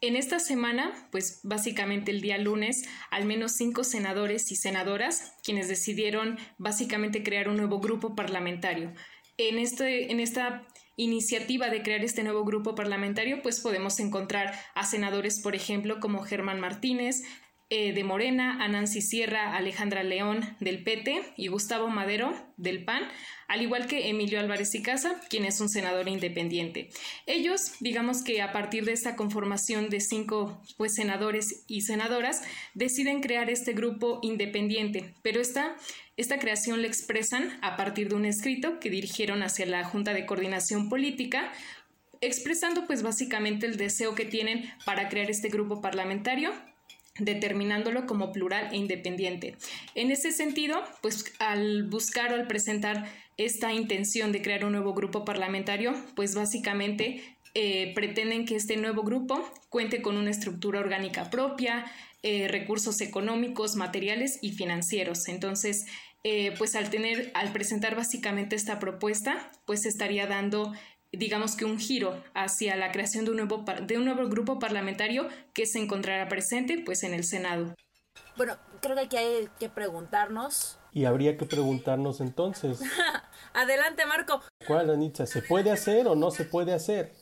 en 0.00 0.16
esta 0.16 0.38
semana, 0.38 1.08
pues 1.12 1.40
básicamente 1.42 2.12
el 2.12 2.22
día 2.22 2.38
lunes, 2.38 2.88
al 3.10 3.26
menos 3.26 3.52
cinco 3.52 3.84
senadores 3.84 4.50
y 4.52 4.56
senadoras 4.56 5.34
quienes 5.44 5.68
decidieron 5.68 6.38
básicamente 6.56 7.22
crear 7.22 7.50
un 7.50 7.58
nuevo 7.58 7.78
grupo 7.78 8.14
parlamentario. 8.14 8.94
En, 9.36 9.58
este, 9.58 10.10
en 10.10 10.18
esta 10.20 10.66
iniciativa 10.96 11.68
de 11.68 11.82
crear 11.82 12.02
este 12.04 12.22
nuevo 12.22 12.44
grupo 12.44 12.74
parlamentario, 12.74 13.42
pues 13.42 13.60
podemos 13.60 14.00
encontrar 14.00 14.52
a 14.74 14.84
senadores, 14.84 15.40
por 15.40 15.54
ejemplo, 15.54 16.00
como 16.00 16.22
Germán 16.22 16.60
Martínez, 16.60 17.22
eh, 17.68 17.92
de 17.92 18.04
Morena, 18.04 18.62
a 18.62 18.68
Nancy 18.68 19.02
Sierra, 19.02 19.56
Alejandra 19.56 20.04
León 20.04 20.54
del 20.60 20.84
PT 20.84 21.32
y 21.36 21.48
Gustavo 21.48 21.88
Madero 21.88 22.32
del 22.56 22.84
PAN, 22.84 23.02
al 23.48 23.60
igual 23.60 23.88
que 23.88 24.08
Emilio 24.08 24.38
Álvarez 24.38 24.72
y 24.76 24.82
Casa, 24.82 25.20
quien 25.28 25.44
es 25.44 25.60
un 25.60 25.68
senador 25.68 26.08
independiente. 26.08 26.90
Ellos, 27.26 27.72
digamos 27.80 28.22
que 28.22 28.40
a 28.40 28.52
partir 28.52 28.84
de 28.84 28.92
esta 28.92 29.16
conformación 29.16 29.90
de 29.90 29.98
cinco 29.98 30.62
pues, 30.76 30.94
senadores 30.94 31.64
y 31.66 31.80
senadoras, 31.80 32.42
deciden 32.74 33.20
crear 33.20 33.50
este 33.50 33.72
grupo 33.72 34.20
independiente, 34.22 35.14
pero 35.22 35.40
esta, 35.40 35.74
esta 36.16 36.38
creación 36.38 36.80
la 36.82 36.88
expresan 36.88 37.58
a 37.62 37.76
partir 37.76 38.08
de 38.08 38.14
un 38.14 38.24
escrito 38.24 38.80
que 38.80 38.90
dirigieron 38.90 39.42
hacia 39.42 39.66
la 39.66 39.84
Junta 39.84 40.14
de 40.14 40.26
Coordinación 40.26 40.88
Política, 40.88 41.52
expresando 42.20 42.86
pues 42.86 43.02
básicamente 43.02 43.66
el 43.66 43.76
deseo 43.76 44.14
que 44.14 44.24
tienen 44.24 44.70
para 44.84 45.08
crear 45.08 45.30
este 45.30 45.48
grupo 45.48 45.80
parlamentario 45.80 46.52
determinándolo 47.18 48.06
como 48.06 48.32
plural 48.32 48.68
e 48.72 48.76
independiente. 48.76 49.56
En 49.94 50.10
ese 50.10 50.32
sentido, 50.32 50.82
pues 51.00 51.32
al 51.38 51.84
buscar 51.84 52.32
o 52.32 52.34
al 52.34 52.46
presentar 52.46 53.10
esta 53.36 53.72
intención 53.72 54.32
de 54.32 54.42
crear 54.42 54.64
un 54.64 54.72
nuevo 54.72 54.94
grupo 54.94 55.24
parlamentario, 55.24 55.94
pues 56.14 56.34
básicamente 56.34 57.22
eh, 57.54 57.92
pretenden 57.94 58.44
que 58.44 58.56
este 58.56 58.76
nuevo 58.76 59.02
grupo 59.02 59.42
cuente 59.70 60.02
con 60.02 60.16
una 60.16 60.30
estructura 60.30 60.80
orgánica 60.80 61.30
propia, 61.30 61.86
eh, 62.22 62.48
recursos 62.48 63.00
económicos, 63.00 63.76
materiales 63.76 64.38
y 64.42 64.52
financieros. 64.52 65.28
Entonces, 65.28 65.86
eh, 66.24 66.54
pues 66.58 66.74
al 66.74 66.90
tener, 66.90 67.30
al 67.34 67.52
presentar 67.52 67.94
básicamente 67.96 68.56
esta 68.56 68.78
propuesta, 68.78 69.50
pues 69.64 69.86
estaría 69.86 70.26
dando 70.26 70.72
digamos 71.12 71.56
que 71.56 71.64
un 71.64 71.78
giro 71.78 72.22
hacia 72.34 72.76
la 72.76 72.92
creación 72.92 73.24
de 73.24 73.30
un 73.30 73.36
nuevo, 73.38 73.64
de 73.82 73.96
un 73.96 74.04
nuevo 74.04 74.28
grupo 74.28 74.58
parlamentario 74.58 75.28
que 75.54 75.66
se 75.66 75.78
encontrará 75.78 76.28
presente 76.28 76.82
pues 76.84 77.02
en 77.02 77.14
el 77.14 77.24
Senado. 77.24 77.74
Bueno, 78.36 78.56
creo 78.80 78.96
que 79.08 79.18
hay 79.18 79.48
que 79.58 79.68
preguntarnos. 79.68 80.78
Y 80.92 81.04
habría 81.04 81.36
que 81.36 81.46
preguntarnos 81.46 82.20
entonces. 82.20 82.80
Adelante, 83.54 84.04
Marco. 84.06 84.42
¿Cuál, 84.66 84.90
Anitza? 84.90 85.26
¿Se 85.26 85.42
puede 85.42 85.70
hacer 85.70 86.06
o 86.06 86.14
no 86.14 86.30
se 86.30 86.44
puede 86.44 86.72
hacer? 86.72 87.14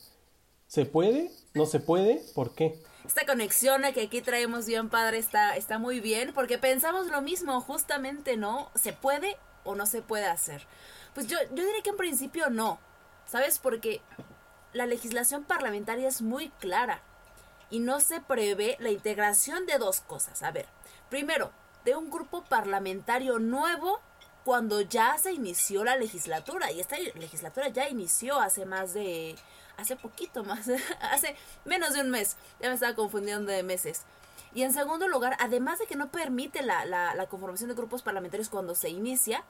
¿Se 0.67 0.85
puede? 0.85 1.31
¿No 1.53 1.65
se 1.65 1.79
puede? 1.79 2.21
¿Por 2.33 2.53
qué? 2.55 2.81
Esta 3.07 3.25
conexión 3.25 3.83
que 3.93 4.03
aquí 4.03 4.21
traemos 4.21 4.65
bien 4.65 4.89
padre 4.89 5.17
está, 5.17 5.55
está 5.55 5.77
muy 5.77 5.99
bien 5.99 6.33
porque 6.33 6.57
pensamos 6.57 7.07
lo 7.07 7.21
mismo, 7.21 7.61
justamente, 7.61 8.35
¿no? 8.37 8.71
¿Se 8.75 8.93
puede 8.93 9.37
o 9.63 9.75
no 9.75 9.85
se 9.85 10.01
puede 10.01 10.25
hacer? 10.25 10.65
Pues 11.13 11.27
yo, 11.27 11.37
yo 11.51 11.63
diría 11.63 11.83
que 11.83 11.91
en 11.91 11.97
principio 11.97 12.49
no. 12.49 12.79
¿Sabes? 13.27 13.59
Porque 13.59 14.01
la 14.73 14.85
legislación 14.85 15.43
parlamentaria 15.43 16.07
es 16.07 16.21
muy 16.21 16.49
clara 16.59 17.01
y 17.69 17.79
no 17.79 17.99
se 17.99 18.21
prevé 18.21 18.77
la 18.79 18.91
integración 18.91 19.65
de 19.65 19.77
dos 19.77 20.01
cosas. 20.01 20.43
A 20.43 20.51
ver, 20.51 20.67
primero, 21.09 21.51
de 21.85 21.95
un 21.95 22.09
grupo 22.09 22.43
parlamentario 22.43 23.39
nuevo 23.39 23.99
cuando 24.45 24.79
ya 24.79 25.17
se 25.17 25.33
inició 25.33 25.83
la 25.83 25.97
legislatura 25.97 26.71
y 26.71 26.79
esta 26.79 26.97
legislatura 26.99 27.67
ya 27.69 27.89
inició 27.89 28.39
hace 28.39 28.65
más 28.65 28.93
de 28.93 29.35
hace 29.75 29.95
poquito 29.95 30.43
más 30.43 30.69
hace 31.01 31.35
menos 31.65 31.93
de 31.93 32.01
un 32.01 32.11
mes 32.11 32.37
ya 32.61 32.69
me 32.69 32.75
estaba 32.75 32.95
confundiendo 32.95 33.51
de 33.51 33.63
meses. 33.63 34.03
Y 34.53 34.61
en 34.61 34.71
segundo 34.71 35.09
lugar 35.09 35.35
además 35.39 35.79
de 35.79 35.87
que 35.87 35.95
no 35.95 36.09
permite 36.09 36.61
la, 36.61 36.85
la, 36.85 37.15
la 37.15 37.25
conformación 37.25 37.69
de 37.69 37.75
grupos 37.75 38.03
parlamentarios 38.03 38.49
cuando 38.49 38.75
se 38.75 38.89
inicia 38.89 39.43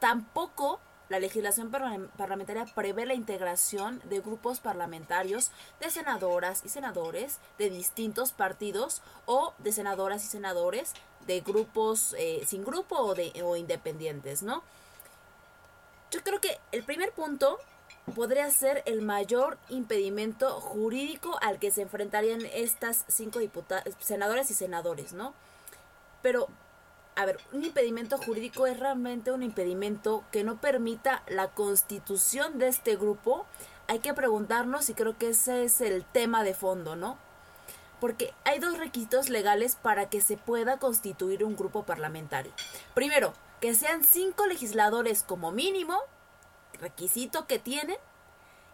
tampoco 0.00 0.80
la 1.08 1.18
legislación 1.18 1.70
parlamentaria 1.70 2.66
prevé 2.66 3.04
la 3.04 3.14
integración 3.14 4.00
de 4.04 4.20
grupos 4.20 4.60
parlamentarios 4.60 5.50
de 5.80 5.90
senadoras 5.90 6.64
y 6.64 6.68
senadores 6.68 7.38
de 7.58 7.68
distintos 7.68 8.30
partidos 8.30 9.02
o 9.26 9.52
de 9.58 9.72
senadoras 9.72 10.24
y 10.24 10.28
senadores 10.28 10.94
de 11.26 11.40
grupos 11.40 12.14
eh, 12.18 12.42
sin 12.46 12.64
grupo 12.64 12.96
o, 12.96 13.14
de, 13.14 13.32
o 13.42 13.56
independientes, 13.56 14.42
¿no? 14.42 14.62
Yo 16.10 16.22
creo 16.22 16.40
que 16.40 16.58
el 16.72 16.82
primer 16.82 17.12
punto 17.12 17.58
podría 18.14 18.50
ser 18.50 18.82
el 18.86 19.02
mayor 19.02 19.58
impedimento 19.68 20.60
jurídico 20.60 21.38
al 21.40 21.58
que 21.58 21.70
se 21.70 21.82
enfrentarían 21.82 22.44
estas 22.46 23.04
cinco 23.08 23.38
diputadas, 23.38 23.94
senadores 24.00 24.50
y 24.50 24.54
senadores, 24.54 25.12
¿no? 25.12 25.34
Pero 26.22 26.48
a 27.16 27.26
ver, 27.26 27.38
un 27.52 27.64
impedimento 27.64 28.18
jurídico 28.18 28.66
es 28.66 28.78
realmente 28.80 29.30
un 29.32 29.42
impedimento 29.42 30.24
que 30.30 30.42
no 30.42 30.60
permita 30.60 31.22
la 31.28 31.48
constitución 31.48 32.58
de 32.58 32.68
este 32.68 32.96
grupo. 32.96 33.46
Hay 33.88 33.98
que 33.98 34.14
preguntarnos 34.14 34.88
y 34.88 34.94
creo 34.94 35.18
que 35.18 35.30
ese 35.30 35.64
es 35.64 35.80
el 35.80 36.04
tema 36.04 36.44
de 36.44 36.54
fondo, 36.54 36.96
¿no? 36.96 37.18
Porque 38.00 38.32
hay 38.44 38.58
dos 38.58 38.78
requisitos 38.78 39.28
legales 39.28 39.76
para 39.76 40.08
que 40.08 40.20
se 40.20 40.36
pueda 40.36 40.78
constituir 40.78 41.44
un 41.44 41.56
grupo 41.56 41.84
parlamentario. 41.84 42.52
Primero, 42.94 43.34
que 43.60 43.74
sean 43.74 44.04
cinco 44.04 44.46
legisladores 44.46 45.22
como 45.22 45.52
mínimo, 45.52 45.98
requisito 46.80 47.46
que 47.46 47.58
tienen. 47.58 47.98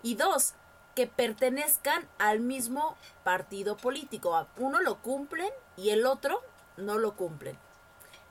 Y 0.03 0.15
dos, 0.15 0.55
que 0.95 1.07
pertenezcan 1.07 2.09
al 2.19 2.41
mismo 2.41 2.97
partido 3.23 3.77
político. 3.77 4.47
Uno 4.57 4.81
lo 4.81 5.03
cumplen 5.03 5.51
y 5.77 5.91
el 5.91 6.07
otro 6.07 6.41
no 6.77 6.99
lo 6.99 7.17
cumplen. 7.17 7.59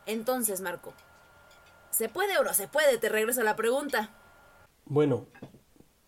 Entonces, 0.06 0.62
Marco, 0.62 0.94
¿se 1.92 2.10
puede 2.10 2.38
o 2.38 2.44
no 2.44 2.54
se 2.54 2.68
puede? 2.68 2.98
Te 2.98 3.10
regreso 3.10 3.42
a 3.42 3.44
la 3.44 3.56
pregunta. 3.56 4.10
Bueno, 4.86 5.26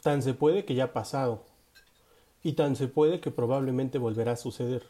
tan 0.02 0.22
se 0.22 0.34
puede 0.34 0.66
que 0.66 0.76
ya 0.76 0.86
ha 0.86 0.94
pasado. 0.94 1.46
Y 2.44 2.54
tan 2.54 2.76
se 2.76 2.88
puede 2.88 3.20
que 3.20 3.32
probablemente 3.32 3.98
volverá 3.98 4.34
a 4.34 4.38
suceder. 4.38 4.84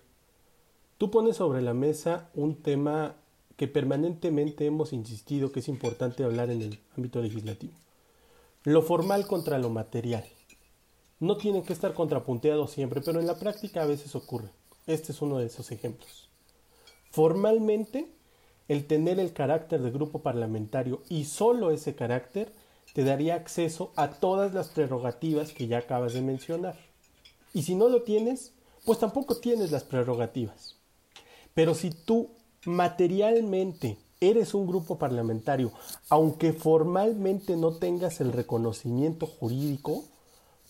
Tú 0.98 1.12
pones 1.12 1.38
sobre 1.38 1.62
la 1.62 1.74
mesa 1.74 2.30
un 2.34 2.56
tema 2.62 3.16
que 3.56 3.68
permanentemente 3.68 4.66
hemos 4.66 4.94
insistido 4.94 5.52
que 5.52 5.62
es 5.62 5.68
importante 5.68 6.24
hablar 6.24 6.50
en 6.50 6.62
el 6.62 6.80
ámbito 6.96 7.22
legislativo. 7.22 7.74
Lo 8.64 8.82
formal 8.82 9.26
contra 9.28 9.60
lo 9.60 9.70
material. 9.70 10.26
No 11.20 11.38
tienen 11.38 11.64
que 11.64 11.74
estar 11.74 11.94
contrapunteados 11.94 12.72
siempre, 12.72 13.02
pero 13.02 13.20
en 13.20 13.28
la 13.28 13.40
práctica 13.40 13.82
a 13.82 13.88
veces 13.88 14.16
ocurre. 14.16 14.50
Este 14.86 15.12
es 15.12 15.22
uno 15.22 15.40
de 15.40 15.48
esos 15.48 15.72
ejemplos. 15.72 16.30
Formalmente 17.12 18.08
el 18.68 18.86
tener 18.86 19.20
el 19.20 19.34
carácter 19.34 19.82
de 19.82 19.92
grupo 19.92 20.22
parlamentario 20.22 21.02
y 21.10 21.26
solo 21.26 21.72
ese 21.72 21.96
carácter 21.96 22.52
te 22.94 23.04
daría 23.04 23.36
acceso 23.36 23.92
a 23.96 24.12
todas 24.12 24.54
las 24.54 24.70
prerrogativas 24.70 25.54
que 25.54 25.68
ya 25.68 25.80
acabas 25.80 26.14
de 26.14 26.22
mencionar. 26.22 26.78
Y 27.58 27.64
si 27.64 27.74
no 27.74 27.90
lo 27.90 28.04
tienes, 28.04 28.54
pues 28.86 29.00
tampoco 29.00 29.38
tienes 29.38 29.72
las 29.72 29.84
prerrogativas. 29.84 30.76
Pero 31.56 31.74
si 31.74 31.90
tú 31.90 32.30
materialmente 32.66 33.98
eres 34.20 34.54
un 34.54 34.68
grupo 34.68 35.00
parlamentario, 35.00 35.72
aunque 36.08 36.54
formalmente 36.54 37.58
no 37.58 37.72
tengas 37.74 38.22
el 38.22 38.32
reconocimiento 38.32 39.26
jurídico, 39.26 40.04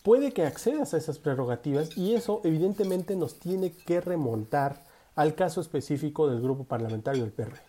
puede 0.02 0.32
que 0.32 0.46
accedas 0.46 0.94
a 0.94 0.98
esas 0.98 1.20
prerrogativas 1.20 1.98
y 1.98 2.14
eso 2.14 2.40
evidentemente 2.46 3.18
nos 3.18 3.38
tiene 3.38 3.74
que 3.74 4.00
remontar 4.00 4.86
al 5.14 5.36
caso 5.36 5.60
específico 5.60 6.30
del 6.30 6.40
grupo 6.40 6.64
parlamentario 6.64 7.24
del 7.24 7.34
PR. 7.34 7.60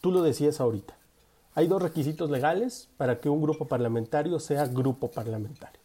Tú 0.00 0.12
lo 0.12 0.22
decías 0.22 0.60
ahorita. 0.60 0.96
Hay 1.56 1.66
dos 1.66 1.82
requisitos 1.82 2.30
legales 2.30 2.88
para 2.96 3.20
que 3.20 3.28
un 3.28 3.42
grupo 3.42 3.66
parlamentario 3.66 4.38
sea 4.38 4.68
grupo 4.68 5.10
parlamentario. 5.10 5.80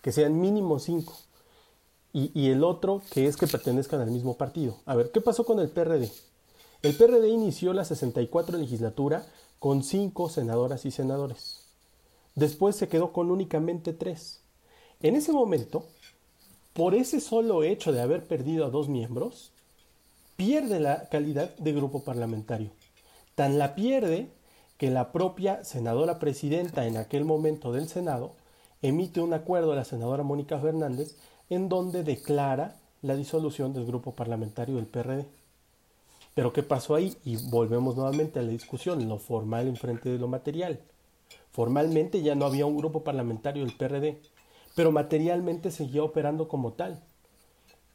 Que 0.00 0.10
sean 0.10 0.40
mínimo 0.40 0.80
cinco. 0.80 1.14
Y, 2.14 2.50
el 2.50 2.62
otro 2.62 3.00
que 3.10 3.26
es 3.26 3.38
que 3.38 3.46
pertenezcan 3.46 4.00
al 4.00 4.10
mismo 4.10 4.36
partido. 4.36 4.76
A 4.84 4.94
ver, 4.94 5.10
¿qué 5.12 5.22
pasó 5.22 5.44
con 5.44 5.60
el 5.60 5.70
PRD? 5.70 6.10
El 6.82 6.94
PRD 6.94 7.28
inició 7.28 7.72
la 7.72 7.86
64 7.86 8.58
legislatura 8.58 9.24
con 9.58 9.82
cinco 9.82 10.28
senadoras 10.28 10.84
y 10.84 10.90
senadores. 10.90 11.64
Después 12.34 12.76
se 12.76 12.88
quedó 12.88 13.12
con 13.12 13.30
únicamente 13.30 13.94
tres. 13.94 14.40
En 15.00 15.16
ese 15.16 15.32
momento, 15.32 15.84
por 16.74 16.94
ese 16.94 17.20
solo 17.20 17.62
hecho 17.62 17.92
de 17.92 18.02
haber 18.02 18.26
perdido 18.26 18.66
a 18.66 18.70
dos 18.70 18.88
miembros, 18.88 19.52
pierde 20.36 20.80
la 20.80 21.08
calidad 21.08 21.54
de 21.56 21.72
grupo 21.72 22.02
parlamentario. 22.02 22.70
Tan 23.34 23.58
la 23.58 23.74
pierde 23.74 24.28
que 24.76 24.90
la 24.90 25.12
propia 25.12 25.64
senadora 25.64 26.18
presidenta 26.18 26.86
en 26.86 26.96
aquel 26.96 27.24
momento 27.24 27.72
del 27.72 27.88
Senado 27.88 28.32
emite 28.82 29.20
un 29.20 29.32
acuerdo 29.32 29.72
a 29.72 29.76
la 29.76 29.84
senadora 29.84 30.24
Mónica 30.24 30.58
Fernández 30.58 31.16
en 31.54 31.68
donde 31.68 32.02
declara 32.02 32.76
la 33.02 33.16
disolución 33.16 33.74
del 33.74 33.84
grupo 33.84 34.14
parlamentario 34.14 34.76
del 34.76 34.86
PRD. 34.86 35.26
Pero 36.34 36.52
¿qué 36.52 36.62
pasó 36.62 36.94
ahí? 36.94 37.14
Y 37.24 37.36
volvemos 37.50 37.96
nuevamente 37.96 38.38
a 38.38 38.42
la 38.42 38.48
discusión, 38.48 39.06
lo 39.08 39.18
formal 39.18 39.68
enfrente 39.68 40.08
de 40.08 40.18
lo 40.18 40.28
material. 40.28 40.80
Formalmente 41.50 42.22
ya 42.22 42.34
no 42.34 42.46
había 42.46 42.64
un 42.64 42.78
grupo 42.78 43.04
parlamentario 43.04 43.64
del 43.64 43.76
PRD, 43.76 44.18
pero 44.74 44.92
materialmente 44.92 45.70
seguía 45.70 46.02
operando 46.02 46.48
como 46.48 46.72
tal. 46.72 47.02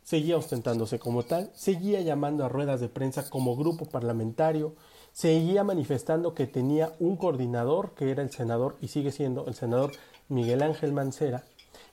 Seguía 0.03 0.37
ostentándose 0.37 0.99
como 0.99 1.23
tal, 1.23 1.51
seguía 1.55 2.01
llamando 2.01 2.45
a 2.45 2.49
ruedas 2.49 2.79
de 2.79 2.89
prensa 2.89 3.29
como 3.29 3.55
grupo 3.57 3.85
parlamentario, 3.85 4.75
seguía 5.11 5.63
manifestando 5.63 6.35
que 6.35 6.45
tenía 6.45 6.93
un 6.99 7.17
coordinador 7.17 7.95
que 7.95 8.11
era 8.11 8.21
el 8.21 8.29
senador 8.29 8.77
y 8.81 8.89
sigue 8.89 9.11
siendo 9.11 9.47
el 9.47 9.55
senador 9.55 9.91
Miguel 10.29 10.61
Ángel 10.61 10.93
Mancera. 10.93 11.43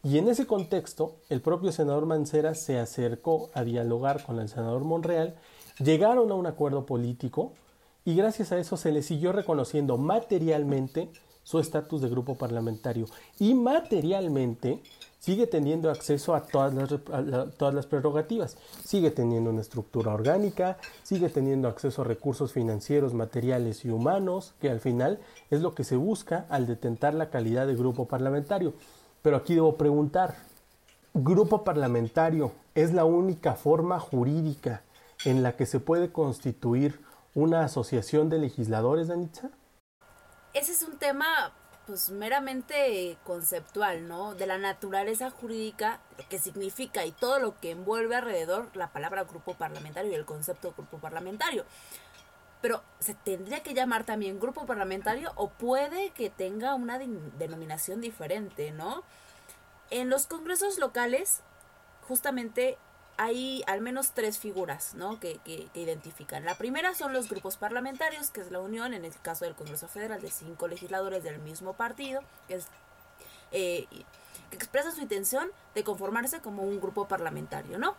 Y 0.03 0.19
en 0.19 0.29
ese 0.29 0.47
contexto, 0.47 1.17
el 1.29 1.41
propio 1.41 1.73
senador 1.73 2.07
Mancera 2.07 2.55
se 2.55 2.79
acercó 2.79 3.51
a 3.55 3.65
dialogar 3.65 4.25
con 4.25 4.39
el 4.39 4.49
senador 4.49 4.85
Monreal 4.85 5.37
Llegaron 5.79 6.31
a 6.31 6.35
un 6.35 6.47
acuerdo 6.47 6.87
político 6.87 7.53
y 8.05 8.15
gracias 8.15 8.53
a 8.53 8.59
eso 8.59 8.77
se 8.77 8.93
le 8.93 9.03
siguió 9.03 9.33
reconociendo 9.33 9.97
materialmente 9.97 11.11
su 11.43 11.59
estatus 11.59 12.01
de 12.01 12.09
grupo 12.09 12.37
parlamentario 12.37 13.07
y 13.41 13.55
materialmente 13.55 14.81
sigue 15.19 15.49
teniendo 15.49 15.91
acceso 15.91 16.35
a 16.35 16.45
todas 16.45 16.75
las, 16.75 16.91
todas 17.57 17.75
las 17.75 17.87
prerrogativas, 17.87 18.57
sigue 18.85 19.11
teniendo 19.11 19.51
una 19.51 19.63
estructura 19.63 20.15
orgánica, 20.15 20.79
sigue 21.03 21.29
teniendo 21.29 21.67
acceso 21.67 22.03
a 22.03 22.05
recursos 22.05 22.53
financieros, 22.53 23.15
materiales 23.15 23.85
y 23.85 23.91
humanos, 23.91 24.55
que 24.61 24.71
al 24.71 24.81
final 24.81 25.19
es 25.51 25.61
lo 25.61 25.75
que 25.75 25.83
se 25.83 25.97
busca 25.97 26.47
al 26.51 26.67
detentar 26.67 27.15
la 27.15 27.31
calidad 27.31 27.67
de 27.67 27.75
grupo 27.75 28.07
parlamentario. 28.07 28.75
Pero 29.25 29.39
aquí 29.39 29.55
debo 29.55 29.79
preguntar, 29.79 30.35
¿grupo 31.15 31.65
parlamentario 31.65 32.53
es 32.75 32.93
la 32.93 33.07
única 33.07 33.55
forma 33.55 33.99
jurídica 33.99 34.83
en 35.25 35.43
la 35.43 35.57
que 35.57 35.65
se 35.65 35.81
puede 35.81 36.13
constituir 36.13 37.01
una 37.35 37.65
asociación 37.65 38.29
de 38.29 38.39
legisladores, 38.39 39.09
Danitza? 39.09 39.49
Ese 40.53 40.73
es 40.73 40.83
un 40.83 40.99
tema 40.99 41.55
pues 41.87 42.11
meramente 42.11 43.17
conceptual, 43.25 44.07
¿no? 44.07 44.35
De 44.35 44.47
la 44.47 44.59
naturaleza 44.59 45.31
jurídica, 45.31 46.01
lo 46.19 46.29
que 46.29 46.39
significa 46.39 47.07
y 47.07 47.13
todo 47.13 47.39
lo 47.39 47.59
que 47.61 47.71
envuelve 47.71 48.17
alrededor 48.17 48.77
la 48.77 48.93
palabra 48.93 49.25
grupo 49.25 49.55
parlamentario 49.55 50.13
y 50.13 50.17
el 50.17 50.27
concepto 50.27 50.69
de 50.69 50.75
grupo 50.75 50.99
parlamentario. 50.99 51.65
Pero 52.65 52.83
se 52.99 53.13
tendría 53.13 53.63
que 53.63 53.75
llamar 53.75 54.05
también 54.05 54.41
grupo 54.41 54.65
parlamentario 54.65 55.33
o 55.37 55.51
puede 55.51 56.13
que 56.13 56.31
tenga 56.31 56.75
una 56.75 56.99
denominación 56.99 58.01
diferente, 58.01 58.71
¿no? 58.71 59.03
En 59.95 60.11
los 60.11 60.27
congresos 60.27 60.81
locales, 60.81 61.39
justamente 62.09 62.79
hay 63.17 63.63
al 63.69 63.81
menos 63.81 64.11
tres 64.11 64.41
figuras 64.41 64.95
¿no? 64.95 65.21
que, 65.21 65.39
que, 65.45 65.69
identifican. 65.73 66.45
La 66.45 66.59
primera 66.59 66.97
son 66.97 67.13
los 67.13 67.29
grupos 67.29 67.57
parlamentarios, 67.57 68.31
que 68.31 68.41
es 68.41 68.51
la 68.51 68.59
unión, 68.59 68.93
en 68.93 69.05
el 69.05 69.13
caso 69.23 69.45
del 69.45 69.55
Congreso 69.55 69.87
Federal, 69.87 70.21
de 70.21 70.33
cinco 70.33 70.67
legisladores 70.67 71.23
del 71.23 71.39
mismo 71.39 71.75
partido, 71.75 72.23
que, 72.49 72.57
es, 72.57 72.67
eh, 73.53 73.87
que 74.51 74.57
expresan 74.57 74.97
su 74.97 75.01
intención 75.01 75.49
de 75.77 75.85
conformarse 75.85 76.41
como 76.41 76.65
un 76.65 76.81
grupo 76.81 77.07
parlamentario, 77.07 77.79
¿no? 77.79 77.95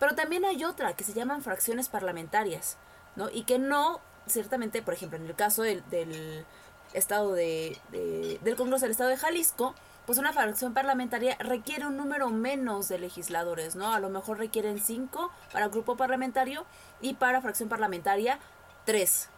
Pero 0.00 0.14
también 0.14 0.46
hay 0.46 0.64
otra, 0.64 0.96
que 0.96 1.04
se 1.04 1.12
llaman 1.12 1.42
fracciones 1.42 1.90
parlamentarias, 1.90 2.78
¿no? 3.16 3.28
Y 3.28 3.42
que 3.42 3.58
no, 3.58 4.00
ciertamente, 4.26 4.80
por 4.80 4.94
ejemplo, 4.94 5.18
en 5.18 5.26
el 5.26 5.34
caso 5.34 5.62
del, 5.62 5.86
del 5.90 6.46
estado 6.94 7.34
de, 7.34 7.78
del 7.92 8.56
Congreso 8.56 8.86
del 8.86 8.92
Estado 8.92 9.10
de 9.10 9.18
Jalisco, 9.18 9.74
pues 10.06 10.18
una 10.18 10.32
fracción 10.32 10.74
parlamentaria 10.74 11.36
requiere 11.38 11.86
un 11.86 11.96
número 11.96 12.28
menos 12.30 12.88
de 12.88 12.98
legisladores, 12.98 13.74
¿no? 13.76 13.92
A 13.92 14.00
lo 14.00 14.10
mejor 14.10 14.38
requieren 14.38 14.78
cinco 14.78 15.30
para 15.52 15.68
grupo 15.68 15.96
parlamentario 15.96 16.66
y 17.00 17.14
para 17.14 17.40
fracción 17.40 17.68
parlamentaria 17.68 18.38
tres, 18.84 19.30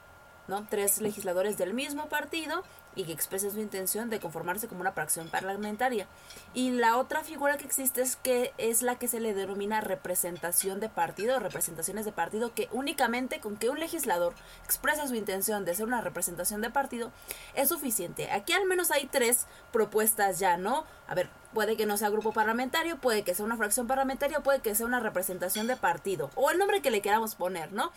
¿no? 0.48 0.66
Tres 0.68 1.00
legisladores 1.00 1.56
del 1.56 1.74
mismo 1.74 2.08
partido 2.08 2.64
y 2.96 3.04
que 3.04 3.12
expresen 3.12 3.52
su 3.52 3.60
intención 3.60 4.10
de 4.10 4.18
conformarse 4.18 4.66
como 4.66 4.80
una 4.80 4.92
fracción 4.92 5.28
parlamentaria. 5.28 6.08
Y 6.54 6.70
la 6.70 6.96
otra 6.96 7.22
figura 7.22 7.56
que 7.58 7.66
existe 7.66 8.02
es 8.02 8.16
que 8.16 8.52
es 8.58 8.82
la 8.82 8.98
que 8.98 9.06
se 9.06 9.20
le 9.20 9.34
denomina 9.34 9.80
representación 9.80 10.80
de 10.80 10.88
partido, 10.88 11.38
representaciones 11.38 12.04
de 12.06 12.12
partido, 12.12 12.54
que 12.54 12.68
únicamente 12.72 13.38
con 13.38 13.56
que 13.56 13.68
un 13.68 13.78
legislador 13.78 14.34
expresa 14.64 15.06
su 15.06 15.14
intención 15.14 15.64
de 15.64 15.74
ser 15.74 15.86
una 15.86 16.00
representación 16.00 16.62
de 16.62 16.70
partido 16.70 17.12
es 17.54 17.68
suficiente. 17.68 18.30
Aquí 18.32 18.54
al 18.54 18.64
menos 18.64 18.90
hay 18.90 19.06
tres 19.06 19.46
propuestas 19.72 20.38
ya, 20.38 20.56
¿no? 20.56 20.84
A 21.06 21.14
ver, 21.14 21.28
puede 21.52 21.76
que 21.76 21.86
no 21.86 21.96
sea 21.96 22.08
grupo 22.08 22.32
parlamentario, 22.32 22.98
puede 22.98 23.22
que 23.22 23.34
sea 23.34 23.44
una 23.44 23.56
fracción 23.56 23.86
parlamentaria, 23.86 24.40
puede 24.40 24.60
que 24.60 24.74
sea 24.74 24.86
una 24.86 25.00
representación 25.00 25.66
de 25.66 25.76
partido, 25.76 26.30
o 26.34 26.50
el 26.50 26.58
nombre 26.58 26.80
que 26.80 26.90
le 26.90 27.02
queramos 27.02 27.34
poner, 27.34 27.72
¿no? 27.72 27.92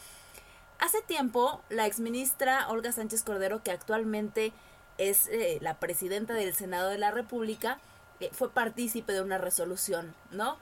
Hace 0.79 1.01
tiempo, 1.01 1.61
la 1.69 1.85
exministra 1.85 2.69
Olga 2.69 2.93
Sánchez 2.93 3.23
Cordero, 3.23 3.61
que 3.63 3.71
actualmente 3.71 4.53
es 4.99 5.27
eh, 5.27 5.57
la 5.61 5.79
presidenta 5.79 6.33
del 6.33 6.53
Senado 6.53 6.89
de 6.89 6.99
la 6.99 7.09
República, 7.09 7.79
eh, 8.19 8.29
fue 8.33 8.51
partícipe 8.51 9.13
de 9.13 9.21
una 9.21 9.37
resolución, 9.37 10.13
¿no? 10.29 10.57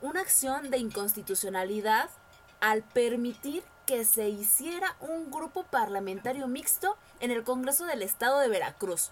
Una 0.00 0.20
acción 0.20 0.70
de 0.70 0.78
inconstitucionalidad 0.78 2.08
al 2.60 2.82
permitir 2.82 3.62
que 3.86 4.04
se 4.04 4.28
hiciera 4.28 4.96
un 5.00 5.30
grupo 5.30 5.62
parlamentario 5.64 6.48
mixto 6.48 6.96
en 7.20 7.30
el 7.30 7.44
Congreso 7.44 7.84
del 7.84 8.02
Estado 8.02 8.40
de 8.40 8.48
Veracruz. 8.48 9.10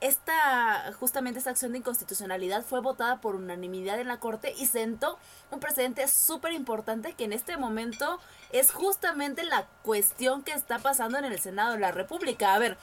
Esta, 0.00 0.92
justamente 1.00 1.38
esta 1.38 1.50
acción 1.50 1.72
de 1.72 1.78
inconstitucionalidad 1.78 2.62
fue 2.62 2.80
votada 2.80 3.22
por 3.22 3.36
unanimidad 3.36 3.98
en 3.98 4.08
la 4.08 4.20
Corte 4.20 4.52
y 4.58 4.66
sentó 4.66 5.18
un 5.50 5.60
precedente 5.60 6.06
súper 6.08 6.52
importante 6.52 7.14
que 7.14 7.24
en 7.24 7.32
este 7.32 7.56
momento 7.56 8.20
es 8.52 8.70
justamente 8.70 9.44
la 9.44 9.66
cuestión 9.82 10.42
que 10.42 10.52
está 10.52 10.78
pasando 10.78 11.16
en 11.16 11.24
el 11.24 11.40
Senado 11.40 11.72
de 11.72 11.80
la 11.80 11.90
República. 11.90 12.54
A 12.54 12.58
ver, 12.58 12.76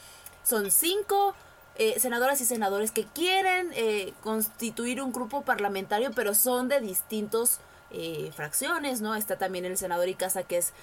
son 0.44 0.72
cinco 0.72 1.36
eh, 1.76 2.00
senadoras 2.00 2.42
y 2.42 2.46
senadores 2.46 2.92
que 2.92 3.06
quieren 3.06 3.72
eh, 3.74 4.14
constituir 4.22 5.02
un 5.02 5.14
grupo 5.14 5.42
parlamentario, 5.44 6.12
pero 6.12 6.36
son 6.36 6.68
de 6.68 6.80
distintos 6.82 7.60
eh, 7.92 8.32
fracciones, 8.36 9.02
¿no? 9.02 9.16
Está 9.16 9.38
también 9.38 9.66
el 9.66 9.78
senador 9.78 10.08
Icaza, 10.08 10.44
que 10.44 10.58
es 10.58 10.74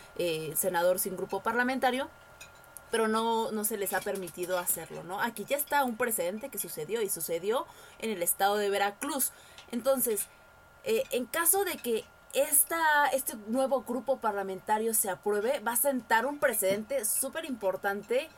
senador 0.58 0.98
sin 0.98 1.16
grupo 1.16 1.40
parlamentario, 1.40 2.08
pero 2.90 3.06
no, 3.06 3.52
no 3.52 3.64
se 3.64 3.76
les 3.76 3.92
ha 3.92 4.00
permitido 4.00 4.58
hacerlo, 4.58 5.04
¿no? 5.04 5.20
Aquí 5.20 5.44
ya 5.44 5.56
está 5.56 5.84
un 5.84 5.96
precedente 5.96 6.48
que 6.48 6.58
sucedió 6.58 7.02
y 7.02 7.10
sucedió 7.10 7.66
en 7.98 8.10
el 8.10 8.22
estado 8.22 8.56
de 8.56 8.70
Veracruz. 8.70 9.32
Entonces, 9.70 10.26
en 10.84 11.26
caso 11.26 11.64
de 11.64 11.76
que 11.76 12.04
esta, 12.32 13.06
este 13.12 13.36
nuevo 13.46 13.82
grupo 13.82 14.18
parlamentario 14.18 14.94
se 14.94 15.10
apruebe, 15.10 15.60
va 15.60 15.72
a 15.72 15.76
sentar 15.76 16.26
un 16.26 16.38
precedente 16.38 17.04
súper 17.04 17.44
importante 17.44 18.28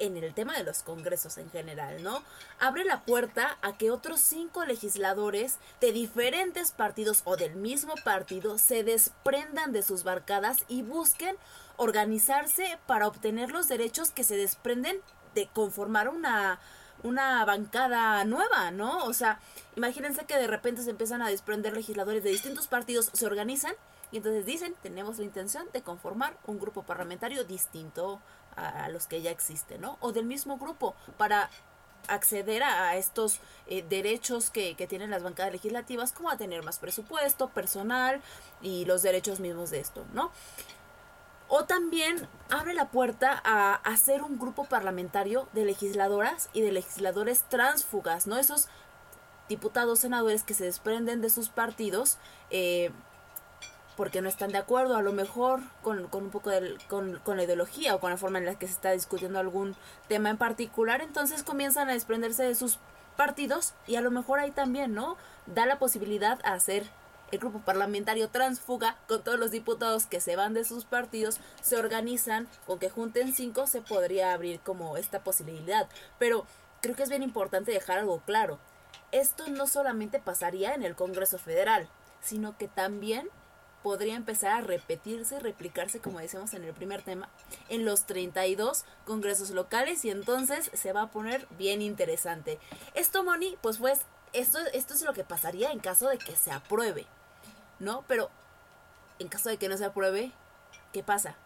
en 0.00 0.16
el 0.16 0.34
tema 0.34 0.56
de 0.56 0.64
los 0.64 0.82
congresos 0.82 1.38
en 1.38 1.50
general, 1.50 2.02
¿no? 2.02 2.22
Abre 2.58 2.84
la 2.84 3.02
puerta 3.02 3.58
a 3.62 3.76
que 3.76 3.90
otros 3.90 4.20
cinco 4.20 4.64
legisladores 4.64 5.58
de 5.80 5.92
diferentes 5.92 6.72
partidos 6.72 7.22
o 7.24 7.36
del 7.36 7.54
mismo 7.54 7.94
partido 8.04 8.58
se 8.58 8.82
desprendan 8.82 9.72
de 9.72 9.82
sus 9.82 10.02
barcadas 10.02 10.64
y 10.66 10.82
busquen 10.82 11.36
organizarse 11.76 12.78
para 12.86 13.06
obtener 13.06 13.50
los 13.50 13.68
derechos 13.68 14.10
que 14.10 14.24
se 14.24 14.36
desprenden 14.36 15.00
de 15.34 15.48
conformar 15.48 16.08
una 16.08 16.58
una 17.02 17.44
bancada 17.44 18.24
nueva, 18.24 18.70
¿no? 18.70 19.04
O 19.04 19.12
sea, 19.14 19.40
imagínense 19.76 20.26
que 20.26 20.36
de 20.36 20.46
repente 20.46 20.82
se 20.82 20.90
empiezan 20.90 21.22
a 21.22 21.28
desprender 21.28 21.72
legisladores 21.72 22.22
de 22.22 22.30
distintos 22.30 22.66
partidos, 22.66 23.10
se 23.12 23.26
organizan 23.26 23.74
y 24.12 24.18
entonces 24.18 24.44
dicen, 24.44 24.74
tenemos 24.82 25.18
la 25.18 25.24
intención 25.24 25.66
de 25.72 25.82
conformar 25.82 26.36
un 26.46 26.58
grupo 26.58 26.82
parlamentario 26.82 27.44
distinto 27.44 28.20
a, 28.56 28.88
los 28.88 29.06
que 29.06 29.22
ya 29.22 29.30
existen, 29.30 29.80
¿no? 29.80 29.96
O 30.00 30.12
del 30.12 30.26
mismo 30.26 30.58
grupo 30.58 30.94
para 31.16 31.50
acceder 32.08 32.62
a, 32.62 32.96
estos 32.96 33.40
eh, 33.66 33.84
derechos 33.88 34.50
que, 34.50 34.74
que, 34.74 34.86
tienen 34.86 35.10
las 35.10 35.22
bancadas 35.22 35.52
legislativas, 35.52 36.12
como 36.12 36.30
a 36.30 36.36
tener 36.36 36.62
más 36.62 36.78
presupuesto, 36.78 37.48
personal 37.50 38.20
y 38.60 38.84
los 38.86 39.02
derechos 39.02 39.38
mismos 39.38 39.70
de 39.70 39.80
esto, 39.80 40.04
¿no? 40.12 40.32
O 41.52 41.64
también 41.64 42.28
abre 42.48 42.74
la 42.74 42.90
puerta 42.90 43.40
a 43.44 43.74
hacer 43.74 44.22
un 44.22 44.38
grupo 44.38 44.64
parlamentario 44.66 45.48
de 45.52 45.64
legisladoras 45.64 46.48
y 46.52 46.60
de 46.60 46.72
legisladores 46.72 47.42
transfugas, 47.48 48.26
¿no? 48.26 48.36
Esos 48.36 48.68
diputados, 49.48 49.98
senadores 49.98 50.44
que 50.44 50.54
se 50.54 50.64
desprenden 50.64 51.20
de 51.20 51.28
sus 51.28 51.48
partidos 51.48 52.18
eh, 52.50 52.92
porque 53.96 54.22
no 54.22 54.28
están 54.28 54.52
de 54.52 54.58
acuerdo 54.58 54.96
a 54.96 55.02
lo 55.02 55.12
mejor 55.12 55.60
con, 55.82 55.98
un 56.12 56.30
poco 56.30 56.50
con, 56.88 57.18
con, 57.18 57.36
la 57.36 57.42
ideología 57.42 57.94
o 57.94 58.00
con 58.00 58.10
la 58.10 58.16
forma 58.16 58.38
en 58.38 58.46
la 58.46 58.54
que 58.54 58.66
se 58.66 58.72
está 58.72 58.92
discutiendo 58.92 59.38
algún 59.38 59.76
tema 60.08 60.30
en 60.30 60.38
particular, 60.38 61.00
entonces 61.02 61.42
comienzan 61.42 61.88
a 61.88 61.92
desprenderse 61.92 62.44
de 62.44 62.54
sus 62.54 62.78
partidos 63.16 63.74
y 63.86 63.96
a 63.96 64.00
lo 64.00 64.10
mejor 64.10 64.38
ahí 64.38 64.50
también, 64.50 64.94
¿no? 64.94 65.16
Da 65.46 65.66
la 65.66 65.78
posibilidad 65.78 66.38
a 66.44 66.54
hacer 66.54 66.88
el 67.30 67.38
grupo 67.38 67.60
parlamentario 67.60 68.28
transfuga 68.28 68.96
con 69.06 69.22
todos 69.22 69.38
los 69.38 69.50
diputados 69.50 70.06
que 70.06 70.20
se 70.20 70.36
van 70.36 70.54
de 70.54 70.64
sus 70.64 70.84
partidos, 70.84 71.40
se 71.62 71.76
organizan, 71.76 72.48
con 72.66 72.78
que 72.78 72.90
junten 72.90 73.32
cinco 73.34 73.66
se 73.66 73.82
podría 73.82 74.32
abrir 74.32 74.60
como 74.60 74.96
esta 74.96 75.20
posibilidad. 75.20 75.88
Pero 76.18 76.44
creo 76.80 76.96
que 76.96 77.02
es 77.02 77.08
bien 77.08 77.22
importante 77.22 77.72
dejar 77.72 77.98
algo 77.98 78.20
claro. 78.20 78.58
Esto 79.12 79.48
no 79.48 79.66
solamente 79.66 80.18
pasaría 80.18 80.74
en 80.74 80.82
el 80.82 80.96
Congreso 80.96 81.38
Federal, 81.38 81.88
sino 82.20 82.56
que 82.56 82.68
también 82.68 83.28
podría 83.82 84.16
empezar 84.16 84.52
a 84.52 84.60
repetirse 84.60 85.40
replicarse, 85.40 86.00
como 86.00 86.20
decíamos 86.20 86.54
en 86.54 86.64
el 86.64 86.74
primer 86.74 87.02
tema, 87.02 87.28
en 87.68 87.84
los 87.84 88.06
32 88.06 88.84
congresos 89.04 89.50
locales 89.50 90.04
y 90.04 90.10
entonces 90.10 90.70
se 90.74 90.92
va 90.92 91.02
a 91.02 91.10
poner 91.10 91.46
bien 91.58 91.82
interesante. 91.82 92.58
Esto, 92.94 93.24
Moni, 93.24 93.56
pues 93.62 93.78
pues, 93.78 94.00
esto, 94.32 94.58
esto 94.72 94.94
es 94.94 95.02
lo 95.02 95.12
que 95.12 95.24
pasaría 95.24 95.72
en 95.72 95.80
caso 95.80 96.08
de 96.08 96.18
que 96.18 96.36
se 96.36 96.52
apruebe. 96.52 97.06
¿no? 97.80 98.04
Pero 98.06 98.30
en 99.18 99.28
caso 99.28 99.48
de 99.48 99.56
que 99.56 99.68
no 99.68 99.76
se 99.76 99.86
apruebe, 99.86 100.30
¿qué 100.92 101.02
pasa? 101.02 101.36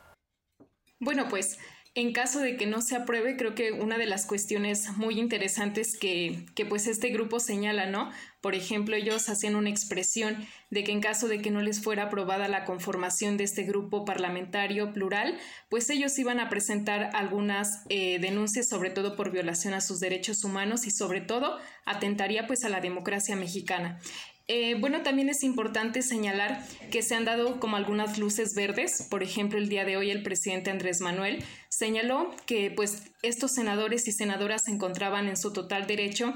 Bueno, 1.00 1.28
pues 1.28 1.58
en 1.96 2.12
caso 2.12 2.40
de 2.40 2.56
que 2.56 2.66
no 2.66 2.82
se 2.82 2.96
apruebe, 2.96 3.36
creo 3.36 3.54
que 3.54 3.70
una 3.70 3.98
de 3.98 4.06
las 4.06 4.26
cuestiones 4.26 4.96
muy 4.96 5.20
interesantes 5.20 5.96
que, 5.96 6.44
que, 6.56 6.66
pues 6.66 6.88
este 6.88 7.10
grupo 7.10 7.38
señala, 7.38 7.86
¿no? 7.86 8.10
Por 8.40 8.56
ejemplo, 8.56 8.96
ellos 8.96 9.28
hacían 9.28 9.54
una 9.54 9.70
expresión 9.70 10.44
de 10.70 10.82
que 10.82 10.90
en 10.90 11.00
caso 11.00 11.28
de 11.28 11.40
que 11.40 11.52
no 11.52 11.62
les 11.62 11.80
fuera 11.80 12.04
aprobada 12.04 12.48
la 12.48 12.64
conformación 12.64 13.36
de 13.36 13.44
este 13.44 13.62
grupo 13.62 14.04
parlamentario 14.04 14.92
plural, 14.92 15.38
pues 15.68 15.88
ellos 15.88 16.18
iban 16.18 16.40
a 16.40 16.48
presentar 16.48 17.10
algunas 17.14 17.84
eh, 17.88 18.18
denuncias, 18.18 18.68
sobre 18.68 18.90
todo 18.90 19.14
por 19.14 19.30
violación 19.30 19.72
a 19.72 19.80
sus 19.80 20.00
derechos 20.00 20.42
humanos 20.42 20.88
y 20.88 20.90
sobre 20.90 21.20
todo 21.20 21.58
atentaría 21.84 22.48
pues 22.48 22.64
a 22.64 22.70
la 22.70 22.80
democracia 22.80 23.36
mexicana. 23.36 24.00
Eh, 24.46 24.76
bueno, 24.78 25.02
también 25.02 25.30
es 25.30 25.42
importante 25.42 26.02
señalar 26.02 26.62
que 26.90 27.00
se 27.00 27.14
han 27.14 27.24
dado 27.24 27.58
como 27.60 27.76
algunas 27.76 28.18
luces 28.18 28.54
verdes. 28.54 29.06
Por 29.08 29.22
ejemplo, 29.22 29.58
el 29.58 29.70
día 29.70 29.86
de 29.86 29.96
hoy 29.96 30.10
el 30.10 30.22
presidente 30.22 30.70
Andrés 30.70 31.00
Manuel 31.00 31.42
señaló 31.74 32.30
que 32.46 32.70
pues 32.70 33.02
estos 33.22 33.52
senadores 33.52 34.06
y 34.06 34.12
senadoras 34.12 34.62
se 34.64 34.70
encontraban 34.70 35.26
en 35.26 35.36
su 35.36 35.52
total 35.52 35.88
derecho 35.88 36.34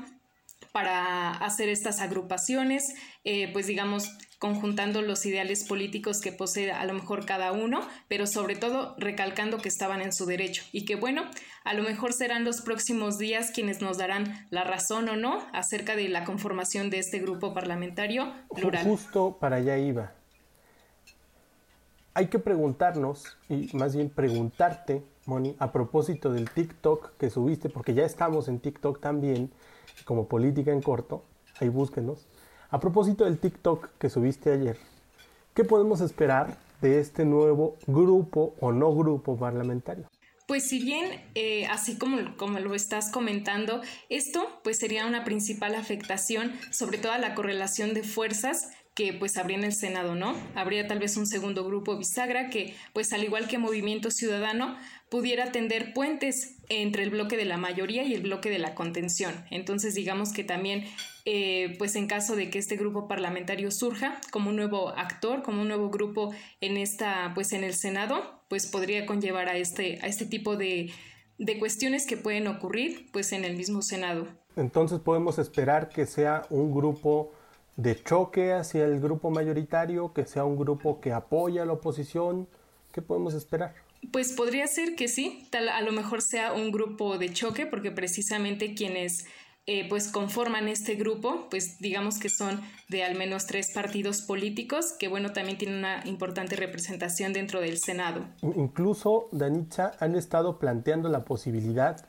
para 0.73 1.31
hacer 1.31 1.69
estas 1.69 2.01
agrupaciones, 2.01 2.95
eh, 3.23 3.49
pues 3.53 3.69
digamos, 3.69 4.11
conjuntando 4.41 5.01
los 5.01 5.25
ideales 5.27 5.65
políticos 5.65 6.21
que 6.21 6.33
posee 6.33 6.73
a 6.73 6.85
lo 6.85 6.95
mejor 6.95 7.25
cada 7.25 7.53
uno, 7.53 7.81
pero 8.09 8.27
sobre 8.27 8.57
todo 8.57 8.97
recalcando 8.99 9.59
que 9.59 9.69
estaban 9.69 10.03
en 10.03 10.13
su 10.13 10.27
derecho 10.27 10.65
y 10.73 10.85
que 10.85 10.97
bueno, 10.97 11.23
a 11.65 11.75
lo 11.75 11.85
mejor 11.85 12.13
serán 12.13 12.45
los 12.45 12.61
próximos 12.61 13.17
días 13.19 13.53
quienes 13.53 13.81
nos 13.81 13.97
darán 13.97 14.49
la 14.51 14.65
razón 14.65 15.09
o 15.09 15.17
no 15.17 15.47
acerca 15.53 15.95
de 15.95 16.09
la 16.09 16.25
conformación 16.25 16.91
de 16.91 16.99
este 16.99 17.21
grupo 17.21 17.55
parlamentario 17.55 18.33
plural. 18.55 18.85
Justo 18.85 19.39
para 19.41 19.57
allá 19.57 19.79
iba. 19.79 20.13
Hay 22.15 22.27
que 22.27 22.41
preguntarnos, 22.41 23.37
y 23.49 23.71
más 23.77 23.95
bien 23.95 24.11
preguntarte, 24.11 25.05
Moni, 25.29 25.55
a 25.59 25.71
propósito 25.71 26.33
del 26.33 26.51
TikTok 26.51 27.17
que 27.19 27.31
subiste, 27.31 27.69
porque 27.69 27.95
ya 27.95 28.05
estamos 28.05 28.49
en 28.49 28.59
TikTok 28.59 28.99
también, 29.01 29.53
como 30.05 30.27
política 30.27 30.73
en 30.73 30.83
corto, 30.83 31.23
ahí 31.61 31.69
búsquenos 31.69 32.27
a 32.71 32.81
propósito 32.81 33.25
del 33.25 33.39
TikTok 33.39 33.91
que 33.99 34.11
subiste 34.11 34.53
ayer, 34.53 34.77
¿qué 35.55 35.65
podemos 35.65 36.03
esperar 36.03 36.59
de 36.83 37.01
este 37.01 37.25
nuevo 37.25 37.77
grupo 37.87 38.55
o 38.61 38.73
no 38.73 38.95
grupo 38.95 39.39
parlamentario? 39.39 40.07
Pues 40.47 40.69
si 40.69 40.79
bien, 40.79 41.23
eh, 41.35 41.67
así 41.67 41.97
como, 41.99 42.37
como 42.37 42.59
lo 42.59 42.75
estás 42.75 43.11
comentando, 43.11 43.81
esto 44.09 44.47
pues 44.65 44.79
sería 44.79 45.07
una 45.07 45.25
principal 45.25 45.75
afectación 45.75 46.53
sobre 46.71 46.99
toda 46.99 47.19
la 47.19 47.35
correlación 47.35 47.95
de 47.95 48.03
fuerzas 48.03 48.71
que 48.95 49.13
pues 49.13 49.37
habría 49.37 49.57
en 49.57 49.65
el 49.65 49.73
Senado, 49.73 50.15
¿no? 50.15 50.35
Habría 50.55 50.89
tal 50.89 50.99
vez 50.99 51.17
un 51.17 51.27
segundo 51.27 51.65
grupo 51.65 51.97
bisagra 51.97 52.51
que 52.51 52.75
pues 52.93 53.13
al 53.13 53.23
igual 53.23 53.47
que 53.47 53.57
Movimiento 53.57 54.11
Ciudadano 54.11 54.77
pudiera 55.11 55.53
tender 55.53 55.93
puentes 55.95 56.57
entre 56.69 57.03
el 57.03 57.11
bloque 57.11 57.37
de 57.37 57.45
la 57.45 57.57
mayoría 57.57 58.03
y 58.05 58.15
el 58.15 58.23
bloque 58.23 58.51
de 58.51 58.59
la 58.59 58.75
contención. 58.75 59.33
Entonces 59.51 59.95
digamos 59.95 60.33
que 60.33 60.45
también 60.45 60.85
eh, 61.25 61.77
pues 61.79 61.97
en 61.97 62.07
caso 62.07 62.37
de 62.37 62.51
que 62.51 62.59
este 62.59 62.77
grupo 62.77 63.09
parlamentario 63.09 63.71
surja 63.71 64.21
como 64.31 64.51
un 64.51 64.57
nuevo 64.57 64.91
actor, 64.91 65.43
como 65.43 65.63
un 65.63 65.69
nuevo 65.69 65.91
grupo 65.91 66.35
en 66.61 66.77
esta 66.77 67.33
pues 67.35 67.53
en 67.53 67.65
el 67.65 67.75
Senado, 67.75 68.43
pues 68.49 68.67
podría 68.67 69.07
conllevar 69.07 69.49
a 69.49 69.57
este, 69.57 69.99
a 70.03 70.07
este 70.07 70.27
tipo 70.27 70.57
de, 70.57 70.91
de 71.39 71.59
cuestiones 71.59 72.07
que 72.07 72.17
pueden 72.17 72.47
ocurrir 72.47 73.11
pues 73.13 73.33
en 73.33 73.45
el 73.45 73.57
mismo 73.57 73.83
Senado. 73.83 74.29
Entonces 74.57 74.99
podemos 75.01 75.39
esperar 75.39 75.89
que 75.89 76.05
sea 76.07 76.45
un 76.51 76.75
grupo 76.75 77.33
de 77.79 78.03
choque 78.03 78.53
hacia 78.53 78.85
el 78.85 79.01
grupo 79.01 79.31
mayoritario, 79.31 80.13
que 80.13 80.27
sea 80.27 80.45
un 80.45 80.59
grupo 80.59 81.01
que 81.01 81.13
apoya 81.13 81.63
a 81.63 81.65
la 81.65 81.75
oposición? 81.75 82.49
¿Qué 82.93 83.01
podemos 83.01 83.35
esperar? 83.35 83.73
Pues 84.13 84.33
podría 84.33 84.67
ser 84.67 84.95
que 84.95 85.09
sí, 85.09 85.47
tal 85.51 85.69
a 85.69 85.81
lo 85.83 85.93
mejor 85.93 86.23
sea 86.23 86.53
un 86.53 86.73
grupo 86.73 87.19
de 87.19 87.33
choque, 87.33 87.67
porque 87.67 87.91
precisamente 87.91 88.75
quienes 88.75 89.27
eh, 89.71 89.87
pues 89.87 90.09
conforman 90.09 90.67
este 90.67 90.95
grupo, 90.95 91.47
pues 91.51 91.79
digamos 91.79 92.19
que 92.19 92.31
son 92.31 92.59
de 92.89 93.05
al 93.05 93.17
menos 93.17 93.45
tres 93.45 93.71
partidos 93.75 94.23
políticos, 94.23 94.95
que 94.99 95.09
bueno, 95.09 95.35
también 95.35 95.59
tienen 95.59 95.81
una 95.81 96.01
importante 96.07 96.57
representación 96.57 97.35
dentro 97.35 97.61
del 97.61 97.79
Senado. 97.79 98.25
Incluso, 98.41 99.29
Danitza, 99.31 99.93
han 100.01 100.17
estado 100.17 100.59
planteando 100.59 101.11
la 101.11 101.27
posibilidad 101.27 102.09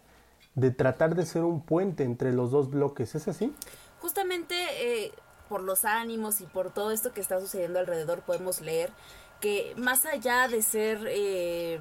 de 0.56 0.72
tratar 0.72 1.16
de 1.16 1.26
ser 1.26 1.44
un 1.44 1.62
puente 1.66 2.06
entre 2.06 2.32
los 2.32 2.52
dos 2.52 2.70
bloques, 2.70 3.14
¿es 3.16 3.28
así? 3.28 3.54
Justamente 4.00 4.56
eh, 4.80 5.12
por 5.50 5.62
los 5.62 5.84
ánimos 5.84 6.40
y 6.40 6.46
por 6.46 6.74
todo 6.74 6.92
esto 6.92 7.12
que 7.12 7.20
está 7.20 7.42
sucediendo 7.42 7.80
alrededor 7.80 8.22
podemos 8.22 8.62
leer 8.62 8.90
que 9.40 9.74
más 9.78 10.06
allá 10.06 10.48
de 10.48 10.62
ser 10.62 11.06
eh, 11.08 11.80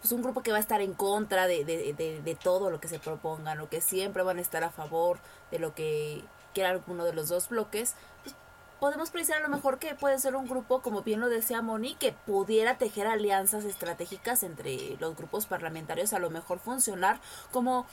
pues 0.00 0.12
un 0.12 0.22
grupo 0.22 0.42
que 0.42 0.50
va 0.50 0.58
a 0.58 0.60
estar 0.60 0.80
en 0.80 0.94
contra 0.94 1.46
de, 1.46 1.64
de, 1.64 2.22
de, 2.22 2.34
todo 2.34 2.70
lo 2.70 2.80
que 2.80 2.88
se 2.88 2.98
propongan 2.98 3.60
o 3.60 3.68
que 3.68 3.80
siempre 3.80 4.22
van 4.22 4.38
a 4.38 4.40
estar 4.40 4.64
a 4.64 4.70
favor 4.70 5.18
de 5.50 5.58
lo 5.58 5.74
que 5.74 6.22
quiera 6.54 6.70
alguno 6.70 7.04
de 7.04 7.12
los 7.12 7.28
dos 7.28 7.48
bloques, 7.48 7.94
pues 8.22 8.34
podemos 8.78 9.10
pensar 9.10 9.38
a 9.38 9.40
lo 9.40 9.48
mejor 9.48 9.78
que 9.78 9.94
puede 9.94 10.18
ser 10.18 10.36
un 10.36 10.48
grupo, 10.48 10.80
como 10.80 11.02
bien 11.02 11.20
lo 11.20 11.28
decía 11.28 11.60
Moni, 11.60 11.94
que 11.96 12.12
pudiera 12.12 12.78
tejer 12.78 13.06
alianzas 13.06 13.64
estratégicas 13.64 14.42
entre 14.42 14.96
los 14.98 15.16
grupos 15.16 15.46
parlamentarios, 15.46 16.12
a 16.12 16.18
lo 16.18 16.30
mejor 16.30 16.60
funcionar 16.60 17.20
como 17.52 17.86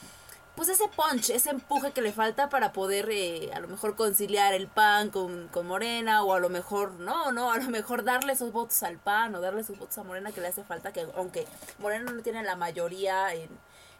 pues 0.58 0.70
ese 0.70 0.88
punch, 0.88 1.30
ese 1.30 1.50
empuje 1.50 1.92
que 1.92 2.02
le 2.02 2.12
falta 2.12 2.48
para 2.48 2.72
poder 2.72 3.08
eh, 3.12 3.52
a 3.54 3.60
lo 3.60 3.68
mejor 3.68 3.94
conciliar 3.94 4.54
el 4.54 4.66
PAN 4.66 5.10
con, 5.10 5.46
con, 5.46 5.68
Morena 5.68 6.24
o 6.24 6.34
a 6.34 6.40
lo 6.40 6.48
mejor, 6.48 6.94
no, 6.94 7.30
no, 7.30 7.52
a 7.52 7.58
lo 7.58 7.70
mejor 7.70 8.02
darle 8.02 8.32
esos 8.32 8.50
votos 8.50 8.82
al 8.82 8.98
PAN 8.98 9.36
o 9.36 9.40
darle 9.40 9.60
esos 9.60 9.78
votos 9.78 9.96
a 9.98 10.02
Morena 10.02 10.32
que 10.32 10.40
le 10.40 10.48
hace 10.48 10.64
falta, 10.64 10.92
que 10.92 11.06
aunque 11.14 11.46
Morena 11.78 12.10
no 12.10 12.22
tiene 12.22 12.42
la 12.42 12.56
mayoría 12.56 13.32
en, 13.34 13.48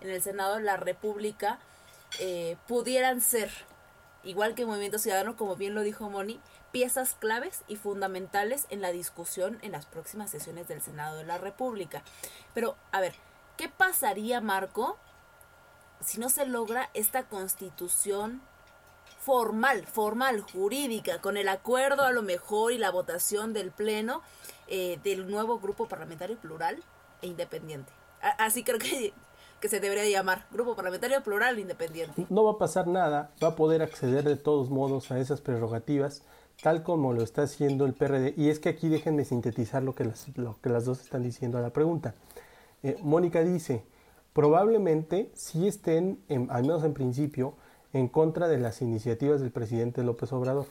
en 0.01 0.11
el 0.11 0.21
Senado 0.21 0.57
de 0.57 0.63
la 0.63 0.77
República, 0.77 1.61
eh, 2.19 2.57
pudieran 2.67 3.21
ser, 3.21 3.53
igual 4.25 4.57
que 4.57 4.67
Movimiento 4.67 4.99
Ciudadano, 4.99 5.37
como 5.37 5.55
bien 5.55 5.77
lo 5.77 5.83
dijo 5.83 6.11
Moni, 6.11 6.41
piezas 6.73 7.15
claves 7.15 7.63
y 7.69 7.77
fundamentales 7.77 8.67
en 8.71 8.81
la 8.83 8.91
discusión 8.91 9.61
en 9.63 9.71
las 9.71 9.87
próximas 9.87 10.33
sesiones 10.33 10.67
del 10.67 10.83
Senado 10.83 11.19
de 11.19 11.25
la 11.25 11.39
República. 11.39 12.03
Pero, 12.53 12.75
a 12.91 13.01
ver, 13.01 13.15
¿qué 13.57 13.69
pasaría, 13.69 14.41
Marco, 14.41 14.99
si 16.01 16.21
no 16.21 16.29
se 16.29 16.47
logra 16.47 16.91
esta 16.95 17.25
constitución 17.25 18.41
formal, 19.21 19.85
formal, 19.85 20.41
jurídica, 20.41 21.21
con 21.21 21.37
el 21.37 21.49
acuerdo 21.49 22.05
a 22.05 22.13
lo 22.13 22.23
mejor 22.23 22.73
y 22.73 22.79
la 22.79 22.91
votación 22.91 23.53
del 23.53 23.71
Pleno 23.71 24.23
eh, 24.69 24.99
del 25.03 25.31
nuevo 25.31 25.59
grupo 25.59 25.87
parlamentario 25.87 26.37
plural 26.39 26.83
e 27.21 27.27
independiente. 27.27 27.93
así 28.39 28.65
creo 28.65 28.79
que, 28.79 29.13
que 29.61 29.69
se 29.69 29.81
debería 29.81 30.09
llamar, 30.09 30.47
grupo 30.51 30.75
parlamentario 30.75 31.23
plural 31.23 31.59
e 31.59 31.63
independiente. 31.63 32.27
No 32.31 32.45
va 32.45 32.53
a 32.53 32.59
pasar 32.59 32.87
nada, 32.87 33.31
va 33.43 33.49
a 33.49 33.57
poder 33.57 33.83
acceder 33.83 34.25
de 34.25 34.37
todos 34.37 34.71
modos 34.71 35.11
a 35.11 35.19
esas 35.19 35.41
prerrogativas, 35.41 36.23
tal 36.63 36.83
como 36.83 37.13
lo 37.13 37.23
está 37.23 37.43
haciendo 37.43 37.87
el 37.87 37.95
PRD. 37.95 38.35
Y 38.37 38.51
es 38.51 38.61
que 38.61 38.69
aquí 38.69 38.89
déjenme 38.89 39.25
sintetizar 39.25 39.83
lo 39.83 39.95
que 39.95 40.05
las, 40.05 40.29
lo 40.37 40.61
que 40.61 40.71
las 40.71 40.85
dos 40.85 41.01
están 41.01 41.23
diciendo 41.23 41.59
a 41.59 41.61
la 41.61 41.71
pregunta. 41.71 42.15
Eh, 42.83 42.97
Mónica 43.03 43.43
dice, 43.43 43.85
probablemente 44.33 45.31
sí 45.35 45.67
estén, 45.67 46.21
al 46.49 46.63
menos 46.63 46.85
en 46.85 46.95
principio, 46.95 47.55
en 47.93 48.09
contra 48.09 48.49
de 48.49 48.59
las 48.59 48.83
iniciativas 48.83 49.41
del 49.41 49.51
presidente 49.51 50.03
López 50.03 50.33
Obrador. 50.33 50.67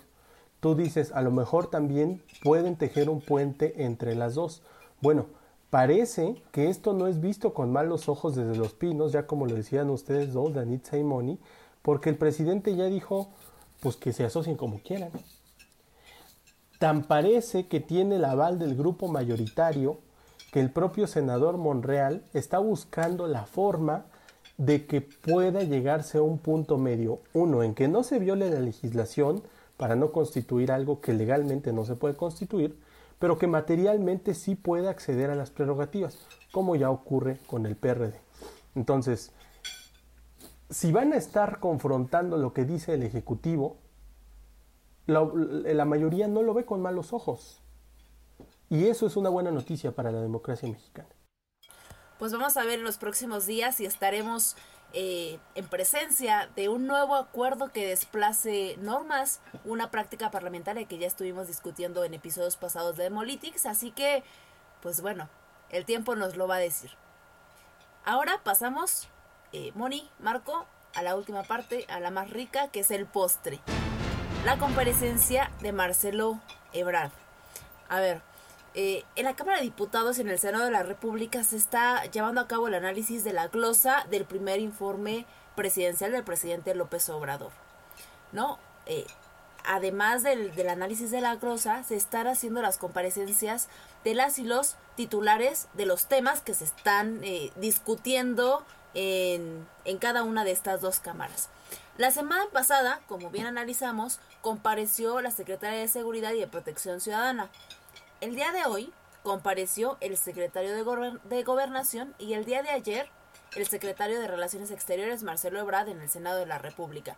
Tú 0.59 0.75
dices, 0.75 1.11
a 1.11 1.21
lo 1.21 1.31
mejor 1.31 1.69
también 1.69 2.21
pueden 2.43 2.77
tejer 2.77 3.09
un 3.09 3.21
puente 3.21 3.83
entre 3.83 4.15
las 4.15 4.35
dos. 4.35 4.63
Bueno, 5.01 5.27
parece 5.69 6.41
que 6.51 6.69
esto 6.69 6.93
no 6.93 7.07
es 7.07 7.21
visto 7.21 7.53
con 7.53 7.71
malos 7.71 8.09
ojos 8.09 8.35
desde 8.35 8.57
los 8.57 8.73
pinos, 8.73 9.11
ya 9.11 9.27
como 9.27 9.45
lo 9.45 9.55
decían 9.55 9.89
ustedes 9.89 10.33
dos, 10.33 10.53
Danitza 10.53 10.97
y 10.97 11.03
Moni, 11.03 11.39
porque 11.81 12.09
el 12.09 12.17
presidente 12.17 12.75
ya 12.75 12.85
dijo, 12.85 13.29
pues 13.81 13.95
que 13.95 14.13
se 14.13 14.25
asocien 14.25 14.57
como 14.57 14.79
quieran. 14.79 15.11
Tan 16.79 17.03
parece 17.03 17.67
que 17.67 17.79
tiene 17.79 18.15
el 18.15 18.25
aval 18.25 18.59
del 18.59 18.75
grupo 18.75 19.07
mayoritario 19.07 19.99
que 20.57 20.61
el 20.61 20.71
propio 20.71 21.05
senador 21.05 21.59
Monreal 21.59 22.23
está 22.33 22.57
buscando 22.57 23.27
la 23.27 23.45
forma 23.45 24.05
de 24.57 24.87
que 24.87 25.01
pueda 25.01 25.61
llegarse 25.61 26.17
a 26.17 26.23
un 26.23 26.39
punto 26.39 26.79
medio. 26.79 27.19
Uno, 27.35 27.61
en 27.61 27.75
que 27.75 27.87
no 27.87 28.01
se 28.01 28.17
viole 28.17 28.49
la 28.49 28.59
legislación 28.59 29.43
para 29.77 29.95
no 29.95 30.11
constituir 30.11 30.71
algo 30.71 30.99
que 30.99 31.13
legalmente 31.13 31.71
no 31.73 31.85
se 31.85 31.93
puede 31.93 32.15
constituir, 32.15 32.75
pero 33.19 33.37
que 33.37 33.45
materialmente 33.45 34.33
sí 34.33 34.55
puede 34.55 34.89
acceder 34.89 35.29
a 35.29 35.35
las 35.35 35.51
prerrogativas, 35.51 36.17
como 36.51 36.75
ya 36.75 36.89
ocurre 36.89 37.37
con 37.45 37.67
el 37.67 37.75
PRD. 37.75 38.15
Entonces, 38.73 39.33
si 40.71 40.91
van 40.91 41.13
a 41.13 41.17
estar 41.17 41.59
confrontando 41.59 42.37
lo 42.37 42.53
que 42.53 42.65
dice 42.65 42.95
el 42.95 43.03
Ejecutivo, 43.03 43.77
la, 45.05 45.85
mayoría 45.85 46.27
no 46.27 46.41
lo 46.41 46.55
ve 46.55 46.65
con 46.65 46.81
malos 46.81 47.13
ojos. 47.13 47.61
Y 48.69 48.87
eso 48.87 49.07
es 49.07 49.15
una 49.15 49.29
buena 49.29 49.51
noticia 49.51 49.93
para 49.93 50.11
la 50.11 50.21
democracia 50.21 50.69
mexicana 50.69 51.09
pues 52.17 52.31
vamos 52.31 52.57
a 52.57 52.63
ver 52.63 52.79
en 52.79 52.83
los 52.83 52.97
próximos 52.97 53.45
días 53.45 53.75
si 53.75 53.85
estaremos 53.85 54.55
eh, 54.93 55.39
en 55.55 55.67
presencia 55.67 56.49
de 56.55 56.69
un 56.69 56.87
nuevo 56.87 57.15
acuerdo 57.15 57.71
que 57.71 57.87
desplace 57.87 58.77
normas, 58.79 59.41
una 59.65 59.91
práctica 59.91 60.31
parlamentaria 60.31 60.87
que 60.87 60.97
ya 60.97 61.07
estuvimos 61.07 61.47
discutiendo 61.47 62.03
en 62.03 62.13
episodios 62.13 62.57
pasados 62.57 62.97
de 62.97 63.03
Demolitics, 63.03 63.65
así 63.65 63.91
que, 63.91 64.23
pues 64.81 65.01
bueno, 65.01 65.29
el 65.69 65.85
tiempo 65.85 66.15
nos 66.15 66.37
lo 66.37 66.47
va 66.47 66.55
a 66.55 66.59
decir. 66.59 66.91
Ahora 68.05 68.41
pasamos, 68.43 69.09
eh, 69.51 69.71
Moni, 69.75 70.09
Marco, 70.19 70.65
a 70.95 71.03
la 71.03 71.15
última 71.15 71.43
parte, 71.43 71.85
a 71.89 71.99
la 71.99 72.09
más 72.09 72.29
rica, 72.29 72.69
que 72.69 72.79
es 72.79 72.89
el 72.89 73.05
postre. 73.05 73.59
La 74.45 74.57
comparecencia 74.57 75.51
de 75.59 75.73
Marcelo 75.73 76.39
Ebrard. 76.71 77.11
A 77.89 77.99
ver, 77.99 78.21
eh, 78.79 79.03
en 79.15 79.25
la 79.25 79.35
Cámara 79.35 79.57
de 79.57 79.63
Diputados 79.63 80.19
y 80.19 80.21
en 80.21 80.29
el 80.29 80.37
Senado 80.37 80.65
de 80.65 80.69
la 80.69 80.83
República 80.83 81.43
se 81.43 81.57
está 81.57 82.05
llevando 82.11 82.41
a 82.41 82.47
cabo 82.47 82.67
el 82.67 82.75
análisis 82.75 83.23
de 83.23 83.33
la 83.33 83.47
glosa 83.47 84.05
del 84.11 84.23
primer 84.23 84.59
informe 84.59 85.25
presidencial 85.55 86.11
del 86.11 86.23
presidente 86.23 86.75
López 86.75 87.09
Obrador. 87.09 87.49
¿No? 88.33 88.59
Eh, 88.85 89.07
además 89.65 90.21
del, 90.21 90.53
análisis 90.69 91.09
de 91.09 91.21
la 91.21 91.37
glosa, 91.37 91.83
se 91.85 91.95
están 91.95 92.27
haciendo 92.27 92.61
las 92.61 92.77
comparecencias 92.77 93.67
de 94.03 94.13
las 94.13 94.37
y 94.37 94.43
los 94.43 94.75
titulares 94.95 95.69
de 95.73 95.87
los 95.87 96.05
temas 96.05 96.41
que 96.41 96.53
se 96.53 96.65
están 96.65 97.21
eh, 97.23 97.51
discutiendo 97.55 98.63
en, 98.93 99.67
en 99.85 99.97
cada 99.97 100.21
una 100.21 100.43
de 100.43 100.51
estas 100.51 100.81
dos 100.81 100.99
cámaras. 100.99 101.49
La 101.97 102.11
semana 102.11 102.45
pasada, 102.53 103.01
como 103.07 103.31
bien 103.31 103.47
analizamos, 103.47 104.19
compareció 104.43 105.19
la 105.19 105.31
secretaria 105.31 105.79
de 105.79 105.87
Seguridad 105.87 106.33
y 106.33 106.39
de 106.39 106.45
Protección 106.45 107.01
Ciudadana, 107.01 107.49
el 108.21 108.35
día 108.35 108.51
de 108.51 108.65
hoy 108.65 108.91
compareció 109.23 109.97
el 110.01 110.17
secretario 110.17 110.73
de, 110.73 111.43
Gobernación 111.43 112.15
y 112.17 112.33
el 112.33 112.45
día 112.45 112.63
de 112.63 112.69
ayer 112.69 113.09
el 113.55 113.67
secretario 113.67 114.19
de 114.19 114.27
Relaciones 114.27 114.71
Exteriores 114.71 115.23
Marcelo 115.23 115.59
Ebrard 115.59 115.89
en 115.89 116.01
el 116.01 116.09
Senado 116.09 116.39
de 116.39 116.45
la 116.45 116.57
República. 116.57 117.15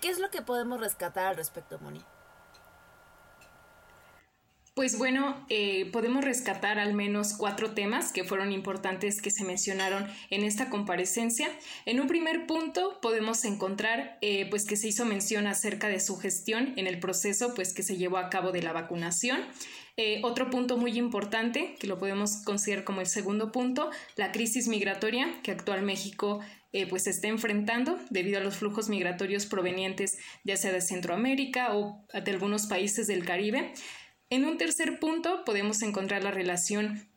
¿Qué 0.00 0.08
es 0.08 0.18
lo 0.18 0.30
que 0.30 0.42
podemos 0.42 0.80
rescatar 0.80 1.26
al 1.26 1.36
respecto, 1.36 1.78
Moni? 1.80 2.02
Pues 4.78 4.96
bueno, 4.96 5.44
eh, 5.48 5.90
podemos 5.90 6.24
rescatar 6.24 6.78
al 6.78 6.94
menos 6.94 7.32
cuatro 7.36 7.72
temas 7.72 8.12
que 8.12 8.22
fueron 8.22 8.52
importantes 8.52 9.20
que 9.20 9.32
se 9.32 9.42
mencionaron 9.42 10.06
en 10.30 10.44
esta 10.44 10.70
comparecencia. 10.70 11.48
En 11.84 11.98
un 11.98 12.06
primer 12.06 12.46
punto 12.46 13.00
podemos 13.02 13.44
encontrar 13.44 14.18
eh, 14.20 14.46
pues 14.50 14.64
que 14.66 14.76
se 14.76 14.86
hizo 14.86 15.04
mención 15.04 15.48
acerca 15.48 15.88
de 15.88 15.98
su 15.98 16.16
gestión 16.16 16.74
en 16.76 16.86
el 16.86 17.00
proceso 17.00 17.54
pues 17.56 17.74
que 17.74 17.82
se 17.82 17.96
llevó 17.96 18.18
a 18.18 18.30
cabo 18.30 18.52
de 18.52 18.62
la 18.62 18.72
vacunación. 18.72 19.40
Eh, 19.96 20.20
otro 20.22 20.48
punto 20.48 20.76
muy 20.76 20.96
importante, 20.96 21.74
que 21.80 21.88
lo 21.88 21.98
podemos 21.98 22.36
considerar 22.44 22.84
como 22.84 23.00
el 23.00 23.08
segundo 23.08 23.50
punto, 23.50 23.90
la 24.14 24.30
crisis 24.30 24.68
migratoria 24.68 25.40
que 25.42 25.50
actual 25.50 25.82
México 25.82 26.38
pues 26.90 27.06
está 27.06 27.28
enfrentando 27.28 27.98
debido 28.10 28.38
a 28.38 28.42
los 28.42 28.58
flujos 28.58 28.90
migratorios 28.90 29.46
provenientes 29.46 30.18
ya 30.44 30.56
sea 30.56 30.70
de 30.70 30.82
Centroamérica 30.82 31.74
o 31.74 32.04
de 32.12 32.30
algunos 32.30 32.66
países 32.66 33.06
del 33.06 33.24
Caribe. 33.24 33.72
En 34.30 34.44
un 34.44 34.58
tercer 34.58 34.98
punto 35.00 35.44
podemos 35.44 35.82
encontrar 35.82 36.22
la 36.22 36.30
relación 36.30 37.08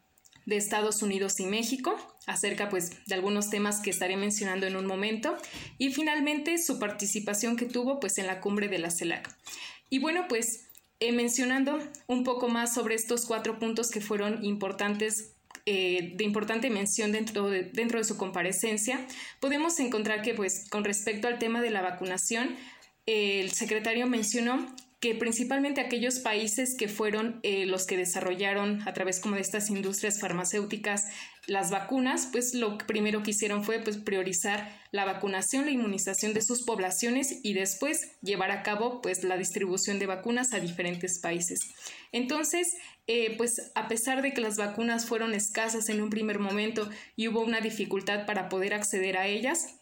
de 0.45 0.57
Estados 0.57 1.01
Unidos 1.01 1.39
y 1.39 1.45
México, 1.45 1.95
acerca 2.25 2.69
pues 2.69 3.05
de 3.05 3.15
algunos 3.15 3.49
temas 3.49 3.79
que 3.81 3.89
estaré 3.89 4.17
mencionando 4.17 4.65
en 4.65 4.75
un 4.75 4.85
momento, 4.85 5.35
y 5.77 5.93
finalmente 5.93 6.57
su 6.57 6.79
participación 6.79 7.57
que 7.57 7.65
tuvo 7.65 7.99
pues 7.99 8.17
en 8.17 8.27
la 8.27 8.39
cumbre 8.39 8.67
de 8.67 8.79
la 8.79 8.91
CELAC. 8.91 9.29
Y 9.89 9.99
bueno, 9.99 10.25
pues 10.27 10.67
eh, 10.99 11.11
mencionando 11.11 11.79
un 12.07 12.23
poco 12.23 12.47
más 12.47 12.73
sobre 12.73 12.95
estos 12.95 13.25
cuatro 13.25 13.59
puntos 13.59 13.91
que 13.91 14.01
fueron 14.01 14.43
importantes 14.43 15.33
eh, 15.65 16.13
de 16.15 16.23
importante 16.23 16.71
mención 16.71 17.11
dentro 17.11 17.49
de, 17.49 17.63
dentro 17.63 17.99
de 17.99 18.03
su 18.03 18.17
comparecencia, 18.17 19.05
podemos 19.39 19.79
encontrar 19.79 20.23
que, 20.23 20.33
pues, 20.33 20.67
con 20.69 20.83
respecto 20.83 21.27
al 21.27 21.37
tema 21.37 21.61
de 21.61 21.69
la 21.69 21.81
vacunación, 21.81 22.55
el 23.05 23.51
secretario 23.51 24.07
mencionó 24.07 24.73
que 25.01 25.15
principalmente 25.15 25.81
aquellos 25.81 26.19
países 26.19 26.75
que 26.77 26.87
fueron 26.87 27.39
eh, 27.41 27.65
los 27.65 27.87
que 27.87 27.97
desarrollaron 27.97 28.87
a 28.87 28.93
través 28.93 29.19
como 29.19 29.35
de 29.35 29.41
estas 29.41 29.71
industrias 29.71 30.19
farmacéuticas 30.19 31.07
las 31.47 31.71
vacunas, 31.71 32.29
pues 32.31 32.53
lo 32.53 32.77
primero 32.77 33.23
que 33.23 33.31
hicieron 33.31 33.63
fue 33.63 33.79
pues 33.79 33.97
priorizar 33.97 34.79
la 34.91 35.03
vacunación, 35.05 35.65
la 35.65 35.71
inmunización 35.71 36.35
de 36.35 36.43
sus 36.43 36.61
poblaciones 36.61 37.39
y 37.41 37.53
después 37.53 38.11
llevar 38.21 38.51
a 38.51 38.61
cabo 38.61 39.01
pues 39.01 39.23
la 39.23 39.37
distribución 39.37 39.97
de 39.97 40.05
vacunas 40.05 40.53
a 40.53 40.59
diferentes 40.59 41.17
países. 41.17 41.61
Entonces, 42.11 42.75
eh, 43.07 43.35
pues 43.37 43.71
a 43.73 43.87
pesar 43.87 44.21
de 44.21 44.33
que 44.33 44.41
las 44.41 44.57
vacunas 44.57 45.07
fueron 45.07 45.33
escasas 45.33 45.89
en 45.89 46.03
un 46.03 46.11
primer 46.11 46.37
momento 46.37 46.87
y 47.15 47.27
hubo 47.27 47.41
una 47.41 47.59
dificultad 47.59 48.27
para 48.27 48.49
poder 48.49 48.75
acceder 48.75 49.17
a 49.17 49.25
ellas, 49.25 49.79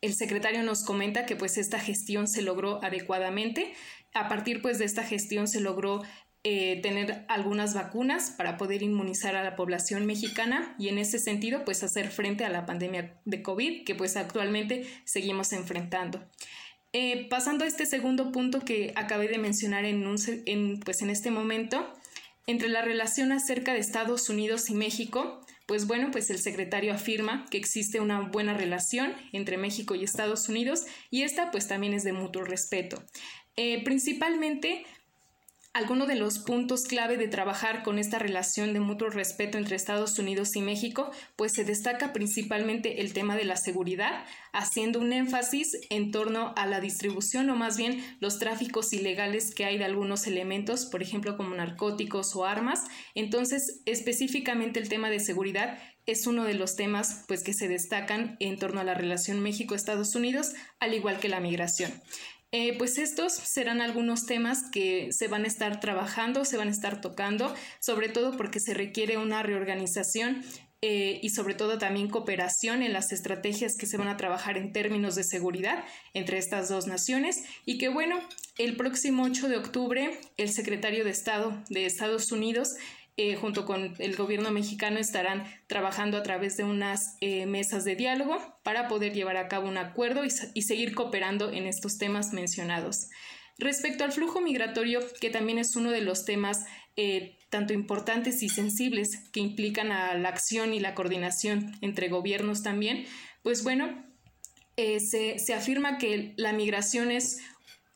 el 0.00 0.14
secretario 0.14 0.62
nos 0.62 0.82
comenta 0.82 1.26
que 1.26 1.36
pues 1.36 1.58
esta 1.58 1.78
gestión 1.78 2.26
se 2.26 2.40
logró 2.40 2.82
adecuadamente. 2.82 3.74
A 4.14 4.28
partir 4.28 4.62
pues 4.62 4.78
de 4.78 4.84
esta 4.84 5.04
gestión 5.04 5.48
se 5.48 5.60
logró 5.60 6.02
eh, 6.42 6.80
tener 6.82 7.26
algunas 7.28 7.74
vacunas 7.74 8.30
para 8.30 8.56
poder 8.56 8.82
inmunizar 8.82 9.36
a 9.36 9.44
la 9.44 9.56
población 9.56 10.06
mexicana 10.06 10.74
y 10.78 10.88
en 10.88 10.96
ese 10.96 11.18
sentido 11.18 11.64
pues 11.66 11.82
hacer 11.82 12.10
frente 12.10 12.46
a 12.46 12.48
la 12.48 12.64
pandemia 12.64 13.20
de 13.26 13.42
COVID 13.42 13.84
que 13.84 13.94
pues 13.94 14.16
actualmente 14.16 14.86
seguimos 15.04 15.52
enfrentando. 15.52 16.24
Eh, 16.92 17.28
pasando 17.28 17.64
a 17.64 17.68
este 17.68 17.86
segundo 17.86 18.32
punto 18.32 18.60
que 18.60 18.92
acabé 18.96 19.28
de 19.28 19.38
mencionar 19.38 19.84
en, 19.84 20.06
un, 20.06 20.80
pues 20.84 21.02
en 21.02 21.10
este 21.10 21.30
momento, 21.30 21.92
entre 22.46 22.68
la 22.68 22.82
relación 22.82 23.30
acerca 23.30 23.74
de 23.74 23.78
Estados 23.78 24.28
Unidos 24.28 24.70
y 24.70 24.74
México, 24.74 25.40
pues 25.66 25.86
bueno, 25.86 26.10
pues 26.10 26.30
el 26.30 26.40
secretario 26.40 26.92
afirma 26.92 27.46
que 27.48 27.58
existe 27.58 28.00
una 28.00 28.22
buena 28.22 28.54
relación 28.54 29.14
entre 29.32 29.56
México 29.56 29.94
y 29.94 30.02
Estados 30.02 30.48
Unidos 30.48 30.84
y 31.10 31.22
esta 31.22 31.52
pues 31.52 31.68
también 31.68 31.94
es 31.94 32.02
de 32.02 32.12
mutuo 32.12 32.42
respeto. 32.42 33.04
Eh, 33.56 33.82
principalmente 33.84 34.84
Alguno 35.72 36.06
de 36.06 36.16
los 36.16 36.40
puntos 36.40 36.82
clave 36.82 37.16
de 37.16 37.28
trabajar 37.28 37.84
con 37.84 38.00
esta 38.00 38.18
relación 38.18 38.72
de 38.72 38.80
mutuo 38.80 39.08
respeto 39.08 39.56
entre 39.56 39.76
Estados 39.76 40.18
Unidos 40.18 40.56
y 40.56 40.62
México, 40.62 41.12
pues 41.36 41.52
se 41.52 41.62
destaca 41.62 42.12
principalmente 42.12 43.00
el 43.00 43.12
tema 43.12 43.36
de 43.36 43.44
la 43.44 43.54
seguridad, 43.54 44.24
haciendo 44.52 44.98
un 44.98 45.12
énfasis 45.12 45.78
en 45.88 46.10
torno 46.10 46.54
a 46.56 46.66
la 46.66 46.80
distribución 46.80 47.48
o 47.50 47.54
más 47.54 47.76
bien 47.76 48.04
los 48.18 48.40
tráficos 48.40 48.92
ilegales 48.92 49.54
que 49.54 49.64
hay 49.64 49.78
de 49.78 49.84
algunos 49.84 50.26
elementos, 50.26 50.86
por 50.86 51.04
ejemplo 51.04 51.36
como 51.36 51.54
narcóticos 51.54 52.34
o 52.34 52.46
armas. 52.46 52.86
Entonces, 53.14 53.80
específicamente 53.86 54.80
el 54.80 54.88
tema 54.88 55.08
de 55.08 55.20
seguridad 55.20 55.78
es 56.04 56.26
uno 56.26 56.42
de 56.42 56.54
los 56.54 56.74
temas 56.74 57.26
pues 57.28 57.44
que 57.44 57.54
se 57.54 57.68
destacan 57.68 58.36
en 58.40 58.58
torno 58.58 58.80
a 58.80 58.84
la 58.84 58.94
relación 58.94 59.40
México-Estados 59.40 60.16
Unidos, 60.16 60.52
al 60.80 60.94
igual 60.94 61.20
que 61.20 61.28
la 61.28 61.38
migración. 61.38 61.92
Eh, 62.52 62.76
pues 62.78 62.98
estos 62.98 63.32
serán 63.32 63.80
algunos 63.80 64.26
temas 64.26 64.64
que 64.72 65.12
se 65.12 65.28
van 65.28 65.44
a 65.44 65.46
estar 65.46 65.78
trabajando, 65.78 66.44
se 66.44 66.56
van 66.56 66.66
a 66.66 66.72
estar 66.72 67.00
tocando, 67.00 67.54
sobre 67.78 68.08
todo 68.08 68.36
porque 68.36 68.58
se 68.58 68.74
requiere 68.74 69.18
una 69.18 69.44
reorganización 69.44 70.42
eh, 70.82 71.20
y 71.22 71.28
sobre 71.28 71.54
todo 71.54 71.76
también 71.76 72.08
cooperación 72.08 72.82
en 72.82 72.94
las 72.94 73.12
estrategias 73.12 73.76
que 73.76 73.84
se 73.86 73.98
van 73.98 74.08
a 74.08 74.16
trabajar 74.16 74.56
en 74.56 74.72
términos 74.72 75.14
de 75.14 75.24
seguridad 75.24 75.84
entre 76.14 76.38
estas 76.38 76.70
dos 76.70 76.86
naciones. 76.86 77.44
Y 77.66 77.76
que 77.78 77.88
bueno, 77.88 78.18
el 78.58 78.76
próximo 78.76 79.24
8 79.24 79.48
de 79.48 79.56
octubre 79.56 80.18
el 80.38 80.48
secretario 80.48 81.04
de 81.04 81.10
Estado 81.10 81.62
de 81.68 81.84
Estados 81.84 82.32
Unidos 82.32 82.74
eh, 83.22 83.36
junto 83.36 83.66
con 83.66 83.94
el 83.98 84.16
gobierno 84.16 84.50
mexicano, 84.50 84.98
estarán 84.98 85.44
trabajando 85.66 86.16
a 86.16 86.22
través 86.22 86.56
de 86.56 86.64
unas 86.64 87.18
eh, 87.20 87.44
mesas 87.44 87.84
de 87.84 87.94
diálogo 87.94 88.38
para 88.62 88.88
poder 88.88 89.12
llevar 89.12 89.36
a 89.36 89.46
cabo 89.46 89.68
un 89.68 89.76
acuerdo 89.76 90.22
y, 90.24 90.62
seguir 90.62 90.94
cooperando 90.94 91.52
en 91.52 91.66
estos 91.66 91.98
temas 91.98 92.32
mencionados. 92.32 93.10
Respecto 93.58 94.04
al 94.04 94.12
flujo 94.12 94.40
migratorio, 94.40 95.00
que 95.20 95.28
también 95.28 95.58
es 95.58 95.76
uno 95.76 95.90
de 95.90 96.00
los 96.00 96.24
temas 96.24 96.64
eh, 96.96 97.36
tanto 97.50 97.74
importantes 97.74 98.42
y 98.42 98.48
sensibles 98.48 99.28
que 99.32 99.40
implican 99.40 99.92
a 99.92 100.14
la 100.14 100.30
acción 100.30 100.72
y 100.72 100.80
la 100.80 100.94
coordinación 100.94 101.76
entre 101.82 102.08
gobiernos 102.08 102.62
también, 102.62 103.04
pues 103.42 103.62
bueno, 103.64 104.02
se, 104.78 105.38
se 105.38 105.52
afirma 105.52 105.98
que 105.98 106.32
la 106.38 106.54
migración 106.54 107.10
es 107.10 107.40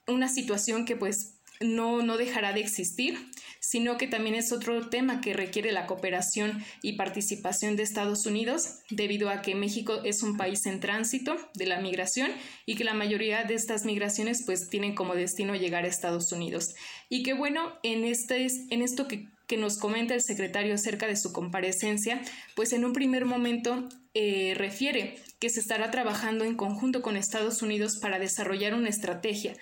una 0.06 0.28
situación 0.28 0.84
que 0.84 0.96
pues 0.96 1.36
no, 1.60 2.02
no 2.02 2.18
dejará 2.18 2.52
de 2.52 2.60
existir, 2.60 3.18
sino 3.66 3.96
que 3.96 4.06
también 4.06 4.34
es 4.34 4.52
otro 4.52 4.90
tema 4.90 5.22
que 5.22 5.32
requiere 5.32 5.72
la 5.72 5.86
cooperación 5.86 6.62
y 6.82 6.92
participación 6.92 7.76
de 7.76 7.82
Estados 7.82 8.26
Unidos, 8.26 8.80
debido 8.90 9.30
a 9.30 9.40
que 9.40 9.54
México 9.54 10.02
es 10.04 10.22
un 10.22 10.36
país 10.36 10.66
en 10.66 10.80
tránsito 10.80 11.36
de 11.54 11.66
la 11.66 11.80
migración 11.80 12.30
y 12.66 12.76
que 12.76 12.84
la 12.84 12.92
mayoría 12.92 13.44
de 13.44 13.54
estas 13.54 13.86
migraciones 13.86 14.42
pues 14.44 14.68
tienen 14.68 14.94
como 14.94 15.14
destino 15.14 15.54
llegar 15.54 15.84
a 15.84 15.88
Estados 15.88 16.30
Unidos. 16.30 16.74
Y 17.08 17.22
que 17.22 17.32
bueno, 17.32 17.72
en, 17.82 18.04
este, 18.04 18.46
en 18.68 18.82
esto 18.82 19.08
que, 19.08 19.32
nos 19.54 19.78
comenta 19.78 20.14
el 20.14 20.20
secretario 20.20 20.74
acerca 20.74 21.06
de 21.06 21.14
su 21.14 21.32
comparecencia, 21.32 22.20
pues 22.56 22.72
en 22.72 22.84
un 22.84 22.92
primer 22.92 23.24
momento 23.24 23.88
eh, 24.12 24.52
refiere 24.56 25.14
que 25.38 25.48
se 25.48 25.60
estará 25.60 25.92
trabajando 25.92 26.44
en 26.44 26.56
conjunto 26.56 27.02
con 27.02 27.16
Estados 27.16 27.62
Unidos 27.62 27.98
para 27.98 28.18
desarrollar 28.18 28.74
una 28.74 28.88
estrategia 28.88 29.54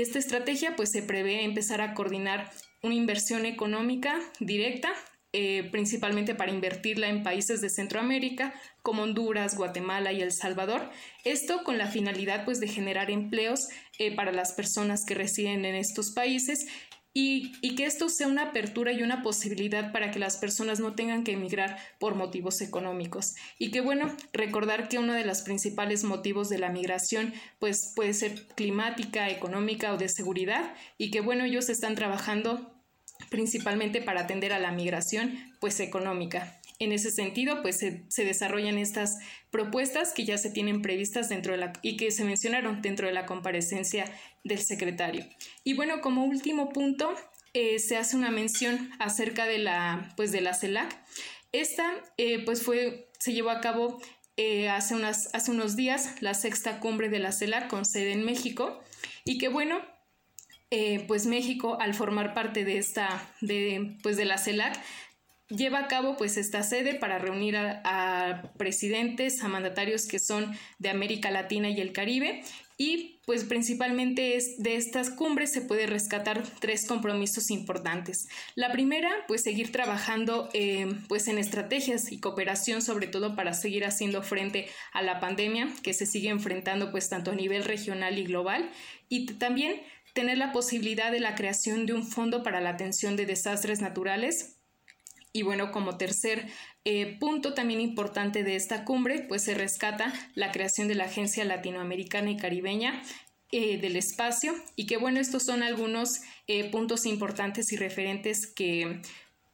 esta 0.00 0.18
estrategia 0.18 0.74
pues 0.74 0.90
se 0.90 1.02
prevé 1.02 1.44
empezar 1.44 1.80
a 1.82 1.92
coordinar 1.92 2.50
una 2.82 2.94
inversión 2.94 3.46
económica 3.46 4.18
directa, 4.40 4.92
eh, 5.32 5.68
principalmente 5.70 6.34
para 6.34 6.50
invertirla 6.50 7.08
en 7.08 7.22
países 7.22 7.60
de 7.60 7.70
Centroamérica 7.70 8.52
como 8.82 9.02
Honduras, 9.02 9.56
Guatemala 9.56 10.12
y 10.12 10.20
El 10.20 10.32
Salvador. 10.32 10.90
Esto 11.24 11.62
con 11.64 11.78
la 11.78 11.86
finalidad 11.86 12.44
pues 12.44 12.60
de 12.60 12.68
generar 12.68 13.10
empleos 13.10 13.68
eh, 13.98 14.14
para 14.14 14.32
las 14.32 14.52
personas 14.52 15.04
que 15.06 15.14
residen 15.14 15.64
en 15.64 15.76
estos 15.76 16.10
países 16.10 16.66
y, 17.14 17.74
que 17.74 17.84
esto 17.84 18.08
sea 18.08 18.26
una 18.26 18.44
apertura 18.44 18.92
y 18.92 19.02
una 19.02 19.22
posibilidad 19.22 19.92
para 19.92 20.10
que 20.10 20.18
las 20.18 20.36
personas 20.38 20.80
no 20.80 20.94
tengan 20.94 21.24
que 21.24 21.32
emigrar 21.32 21.76
por 21.98 22.14
motivos 22.14 22.60
económicos. 22.62 23.34
Y 23.58 23.70
que 23.70 23.80
bueno, 23.80 24.14
recordar 24.32 24.88
que 24.88 24.98
uno 24.98 25.12
de 25.12 25.24
los 25.24 25.42
principales 25.42 26.04
motivos 26.04 26.48
de 26.48 26.58
la 26.58 26.70
migración 26.70 27.34
pues 27.58 27.92
puede 27.94 28.14
ser 28.14 28.46
climática, 28.54 29.28
económica 29.28 29.92
o 29.92 29.98
de 29.98 30.08
seguridad 30.08 30.74
y 30.96 31.10
que 31.10 31.20
bueno, 31.20 31.44
ellos 31.44 31.68
están 31.68 31.94
trabajando 31.94 32.71
principalmente 33.30 34.02
para 34.02 34.22
atender 34.22 34.52
a 34.52 34.58
la 34.58 34.72
migración 34.72 35.38
pues 35.60 35.80
económica. 35.80 36.60
En 36.78 36.90
ese 36.92 37.10
sentido, 37.12 37.62
pues 37.62 37.76
se, 37.78 38.24
desarrollan 38.24 38.76
estas 38.76 39.18
propuestas 39.50 40.12
que 40.12 40.24
ya 40.24 40.36
se 40.36 40.50
tienen 40.50 40.82
previstas 40.82 41.28
dentro 41.28 41.52
de 41.52 41.58
la 41.58 41.72
y 41.80 41.96
que 41.96 42.10
se 42.10 42.24
mencionaron 42.24 42.82
dentro 42.82 43.06
de 43.06 43.12
la 43.12 43.24
comparecencia 43.24 44.04
del 44.42 44.58
secretario. 44.58 45.24
Y 45.62 45.74
bueno, 45.74 46.00
como 46.00 46.24
último 46.24 46.70
punto, 46.70 47.14
eh, 47.54 47.78
se 47.78 47.96
hace 47.96 48.16
una 48.16 48.30
mención 48.30 48.90
acerca 48.98 49.46
de 49.46 49.58
la, 49.58 50.12
pues 50.16 50.32
de 50.32 50.40
la 50.40 50.54
CELAC. 50.54 50.92
Esta, 51.52 51.92
eh, 52.16 52.44
pues 52.44 52.62
fue, 52.64 53.10
se 53.18 53.32
llevó 53.32 53.50
a 53.50 53.60
cabo 53.60 54.00
eh, 54.36 54.68
hace, 54.68 54.94
unas, 54.94 55.32
hace 55.34 55.50
unos 55.50 55.76
días 55.76 56.20
la 56.20 56.34
sexta 56.34 56.80
cumbre 56.80 57.10
de 57.10 57.18
la 57.18 57.32
CELAC 57.32 57.68
con 57.68 57.84
sede 57.84 58.12
en 58.12 58.24
México 58.24 58.82
y 59.24 59.38
que 59.38 59.48
bueno, 59.48 59.80
pues 61.06 61.26
México 61.26 61.76
al 61.80 61.94
formar 61.94 62.34
parte 62.34 62.64
de 62.64 62.78
esta, 62.78 63.30
de, 63.40 63.96
pues 64.02 64.16
de 64.16 64.24
la 64.24 64.38
CELAC, 64.38 64.80
lleva 65.56 65.80
a 65.80 65.88
cabo 65.88 66.16
pues 66.16 66.36
esta 66.36 66.62
sede 66.62 66.94
para 66.94 67.18
reunir 67.18 67.56
a, 67.56 68.52
presidentes, 68.56 69.42
a 69.42 69.48
mandatarios 69.48 70.06
que 70.06 70.18
son 70.18 70.56
de 70.78 70.88
América 70.88 71.30
Latina 71.30 71.68
y 71.68 71.80
el 71.80 71.92
Caribe 71.92 72.42
y 72.78 73.20
pues 73.26 73.44
principalmente 73.44 74.36
es 74.36 74.60
de 74.60 74.76
estas 74.76 75.10
cumbres 75.10 75.52
se 75.52 75.60
puede 75.60 75.86
rescatar 75.86 76.42
tres 76.58 76.86
compromisos 76.86 77.50
importantes. 77.50 78.28
La 78.56 78.72
primera, 78.72 79.10
pues 79.28 79.42
seguir 79.42 79.70
trabajando 79.70 80.48
eh, 80.52 80.88
pues 81.06 81.28
en 81.28 81.38
estrategias 81.38 82.10
y 82.10 82.18
cooperación, 82.18 82.82
sobre 82.82 83.06
todo 83.06 83.36
para 83.36 83.52
seguir 83.52 83.84
haciendo 83.84 84.22
frente 84.22 84.68
a 84.92 85.02
la 85.02 85.20
pandemia 85.20 85.68
que 85.82 85.94
se 85.94 86.06
sigue 86.06 86.30
enfrentando 86.30 86.90
pues 86.90 87.08
tanto 87.08 87.30
a 87.30 87.34
nivel 87.36 87.64
regional 87.64 88.18
y 88.18 88.24
global 88.24 88.70
y 89.08 89.26
también 89.26 89.82
tener 90.12 90.38
la 90.38 90.52
posibilidad 90.52 91.10
de 91.10 91.20
la 91.20 91.34
creación 91.34 91.86
de 91.86 91.94
un 91.94 92.06
fondo 92.06 92.42
para 92.42 92.60
la 92.60 92.70
atención 92.70 93.16
de 93.16 93.26
desastres 93.26 93.80
naturales. 93.80 94.58
Y 95.32 95.42
bueno, 95.42 95.72
como 95.72 95.96
tercer 95.96 96.46
eh, 96.84 97.16
punto 97.18 97.54
también 97.54 97.80
importante 97.80 98.44
de 98.44 98.56
esta 98.56 98.84
cumbre, 98.84 99.24
pues 99.26 99.42
se 99.42 99.54
rescata 99.54 100.12
la 100.34 100.52
creación 100.52 100.88
de 100.88 100.94
la 100.94 101.04
Agencia 101.04 101.44
Latinoamericana 101.44 102.30
y 102.30 102.36
Caribeña 102.36 103.02
eh, 103.50 103.78
del 103.78 103.96
Espacio. 103.96 104.54
Y 104.76 104.86
que 104.86 104.98
bueno, 104.98 105.20
estos 105.20 105.44
son 105.44 105.62
algunos 105.62 106.20
eh, 106.46 106.70
puntos 106.70 107.06
importantes 107.06 107.72
y 107.72 107.76
referentes 107.76 108.46
que 108.46 109.00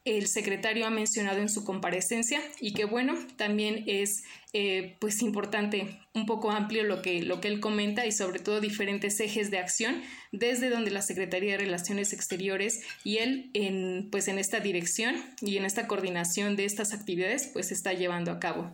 el 0.05 0.27
secretario 0.27 0.87
ha 0.87 0.89
mencionado 0.89 1.39
en 1.39 1.49
su 1.49 1.63
comparecencia 1.63 2.41
y 2.59 2.73
que 2.73 2.85
bueno, 2.85 3.15
también 3.35 3.83
es 3.87 4.23
eh, 4.53 4.97
pues 4.99 5.21
importante, 5.21 5.99
un 6.13 6.25
poco 6.25 6.51
amplio 6.51 6.83
lo 6.83 7.01
que, 7.01 7.21
lo 7.21 7.41
que 7.41 7.49
él 7.49 7.59
comenta 7.59 8.05
y 8.05 8.11
sobre 8.11 8.39
todo 8.39 8.61
diferentes 8.61 9.19
ejes 9.19 9.51
de 9.51 9.59
acción 9.59 10.01
desde 10.31 10.69
donde 10.69 10.91
la 10.91 11.01
Secretaría 11.01 11.53
de 11.53 11.65
Relaciones 11.65 12.13
Exteriores 12.13 12.81
y 13.03 13.17
él 13.17 13.51
en, 13.53 14.09
pues 14.09 14.27
en 14.27 14.39
esta 14.39 14.59
dirección 14.59 15.15
y 15.41 15.57
en 15.57 15.65
esta 15.65 15.87
coordinación 15.87 16.55
de 16.55 16.65
estas 16.65 16.93
actividades 16.93 17.49
pues 17.51 17.71
está 17.71 17.93
llevando 17.93 18.31
a 18.31 18.39
cabo. 18.39 18.71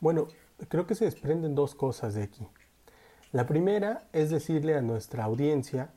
Bueno, 0.00 0.28
creo 0.68 0.86
que 0.86 0.94
se 0.94 1.06
desprenden 1.06 1.54
dos 1.54 1.74
cosas 1.74 2.14
de 2.14 2.22
aquí. 2.22 2.46
La 3.32 3.46
primera 3.46 4.06
es 4.12 4.30
decirle 4.30 4.74
a 4.74 4.82
nuestra 4.82 5.24
audiencia 5.24 5.90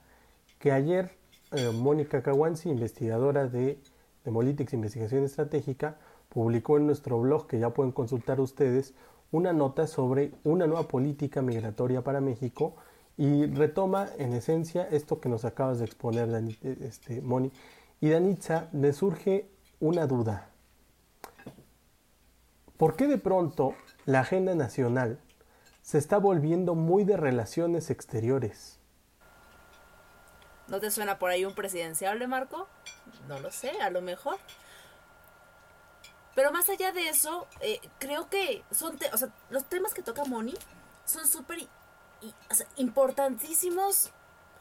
que 0.58 0.72
ayer 0.72 1.12
eh, 1.52 1.70
Mónica 1.72 2.24
Caguanzi, 2.24 2.70
investigadora 2.70 3.48
de 3.48 3.78
de 4.24 4.32
Molitix 4.32 4.74
Investigación 4.74 5.24
Estratégica 5.24 5.98
publicó 6.30 6.78
en 6.78 6.86
nuestro 6.86 7.20
blog, 7.20 7.48
que 7.48 7.60
ya 7.60 7.72
pueden 7.72 7.92
consultar 7.92 8.40
ustedes, 8.40 8.94
una 9.32 9.54
nota 9.54 9.88
sobre 9.88 10.34
una 10.44 10.68
nueva 10.68 10.88
política 10.88 11.42
migratoria 11.42 12.04
para 12.04 12.22
México 12.22 12.76
y 13.18 13.46
retoma 13.46 14.10
en 14.18 14.34
esencia 14.34 14.88
esto 14.90 15.20
que 15.20 15.30
nos 15.30 15.46
acabas 15.46 15.80
de 15.80 15.86
exponer, 15.86 16.30
este, 16.82 17.22
Moni. 17.22 17.52
Y 18.00 18.10
Danitza, 18.10 18.70
me 18.72 18.94
surge 18.94 19.48
una 19.80 20.08
duda. 20.08 20.50
¿Por 22.78 22.96
qué 22.96 23.08
de 23.08 23.18
pronto 23.18 23.76
la 24.06 24.22
agenda 24.22 24.56
nacional 24.56 25.20
se 25.82 25.98
está 25.98 26.18
volviendo 26.18 26.74
muy 26.74 27.04
de 27.04 27.16
relaciones 27.16 27.90
exteriores? 27.90 28.81
¿No 30.72 30.80
te 30.80 30.90
suena 30.90 31.20
por 31.20 31.30
ahí 31.30 31.44
un 31.44 31.54
presidenciable, 31.54 32.28
Marco? 32.28 32.66
No 33.28 33.38
lo 33.40 33.52
sé, 33.52 33.72
a 33.82 33.90
lo 33.90 34.02
mejor. 34.02 34.38
Pero 36.34 36.54
más 36.54 36.70
allá 36.70 36.94
de 36.94 37.10
eso, 37.10 37.46
eh, 37.60 37.82
creo 38.00 38.30
que 38.30 38.64
son 38.72 38.98
o 39.12 39.18
sea, 39.18 39.28
los 39.50 39.66
temas 39.66 39.94
que 39.94 40.02
toca 40.02 40.24
Moni 40.24 40.54
son 41.04 41.28
súper 41.28 41.68
importantísimos 42.78 44.12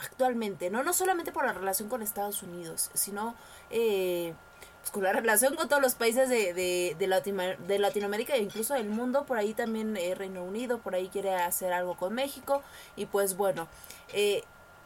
actualmente, 0.01 0.69
¿no? 0.69 0.83
No 0.83 0.93
solamente 0.93 1.31
por 1.31 1.47
la 1.47 1.53
relación 1.53 1.89
con 1.89 2.03
Estados 2.03 2.43
Unidos, 2.43 2.91
sino 2.95 3.37
eh, 3.71 4.35
pues 4.81 4.91
con 4.91 5.05
la 5.05 5.13
relación 5.21 5.55
con 5.55 5.69
todos 5.69 5.81
los 5.81 5.95
países 5.95 6.29
de, 6.29 6.53
de, 6.53 6.97
de, 6.99 7.79
Latinoamérica 7.79 8.35
e 8.35 8.43
incluso 8.43 8.75
del 8.75 8.89
mundo. 8.89 9.27
Por 9.27 9.39
ahí 9.39 9.55
también 9.55 9.97
eh, 9.97 10.17
Reino 10.17 10.43
Unido, 10.43 10.81
por 10.81 10.97
ahí 10.97 11.09
quiere 11.09 11.37
hacer 11.37 11.73
algo 11.73 11.97
con 11.97 12.15
México. 12.15 12.65
Y 12.97 13.07
pues 13.07 13.37
bueno, 13.37 13.69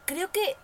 creo 0.05 0.31
que 0.31 0.55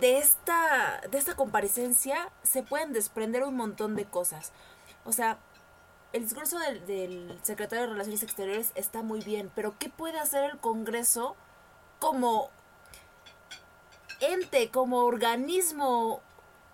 de 0.00 0.18
esta, 0.18 1.00
de 1.10 1.18
esta 1.18 1.34
comparecencia 1.34 2.30
se 2.42 2.62
pueden 2.62 2.92
desprender 2.92 3.44
un 3.44 3.56
montón 3.56 3.96
de 3.96 4.04
cosas. 4.04 4.52
O 5.04 5.12
sea, 5.12 5.38
el 6.12 6.22
discurso 6.22 6.58
del, 6.58 6.86
del, 6.86 7.38
secretario 7.42 7.86
de 7.86 7.92
Relaciones 7.92 8.22
Exteriores 8.22 8.72
está 8.74 9.02
muy 9.02 9.20
bien, 9.20 9.50
pero 9.54 9.78
¿qué 9.78 9.88
puede 9.88 10.18
hacer 10.18 10.44
el 10.50 10.58
Congreso 10.58 11.36
como 11.98 12.50
ente, 14.20 14.70
como 14.70 15.04
organismo 15.04 16.20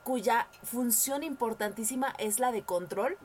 cuya 0.05 0.49
función 0.64 1.23
importantísima 1.23 2.12
es 2.18 2.41
la 2.41 2.51
de 2.53 2.62
control 2.62 3.16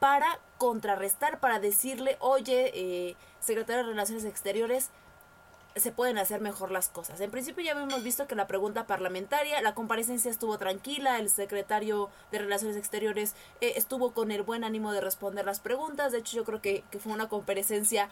para 0.00 0.38
contrarrestar, 0.58 1.40
para 1.40 1.60
decirle, 1.60 2.16
oye, 2.20 2.70
eh, 2.74 3.16
secretario 3.38 3.84
de 3.84 3.90
Relaciones 3.90 4.24
Exteriores, 4.24 4.90
se 5.76 5.92
pueden 5.92 6.18
hacer 6.18 6.40
mejor 6.40 6.70
las 6.70 6.88
cosas. 6.88 7.20
En 7.20 7.30
principio 7.30 7.64
ya 7.64 7.72
hemos 7.72 8.02
visto 8.02 8.26
que 8.26 8.34
la 8.34 8.46
pregunta 8.46 8.86
parlamentaria, 8.86 9.62
la 9.62 9.74
comparecencia 9.74 10.30
estuvo 10.30 10.58
tranquila, 10.58 11.18
el 11.18 11.30
secretario 11.30 12.10
de 12.32 12.38
Relaciones 12.38 12.76
Exteriores 12.76 13.34
eh, 13.60 13.74
estuvo 13.76 14.12
con 14.12 14.32
el 14.32 14.42
buen 14.42 14.64
ánimo 14.64 14.92
de 14.92 15.00
responder 15.00 15.44
las 15.44 15.60
preguntas, 15.60 16.12
de 16.12 16.18
hecho 16.18 16.36
yo 16.36 16.44
creo 16.44 16.60
que, 16.60 16.84
fue 16.98 17.12
una 17.12 17.28
comparecencia 17.28 18.08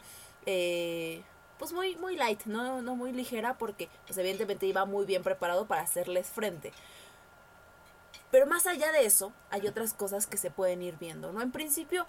eh, 0.47 1.23
pues 1.59 1.73
muy, 1.73 1.97
muy 1.97 2.17
light, 2.17 2.45
¿no? 2.45 2.81
no 2.81 2.95
muy 2.95 3.13
ligera 3.13 3.59
porque 3.59 3.89
pues 4.07 4.17
evidentemente 4.19 4.67
iba 4.67 4.85
muy 4.85 5.05
bien 5.05 5.23
preparado 5.23 5.67
para 5.67 5.83
hacerles 5.83 6.29
frente. 6.29 6.73
Pero 8.31 8.47
más 8.47 8.67
allá 8.67 8.93
de 8.93 9.05
eso, 9.05 9.33
hay 9.51 9.67
otras 9.67 9.95
cosas 9.95 10.27
que 10.27 10.37
se 10.37 10.51
pueden 10.51 10.83
ir 10.83 10.97
viendo, 10.99 11.33
¿no? 11.33 11.41
En 11.41 11.51
principio, 11.51 12.07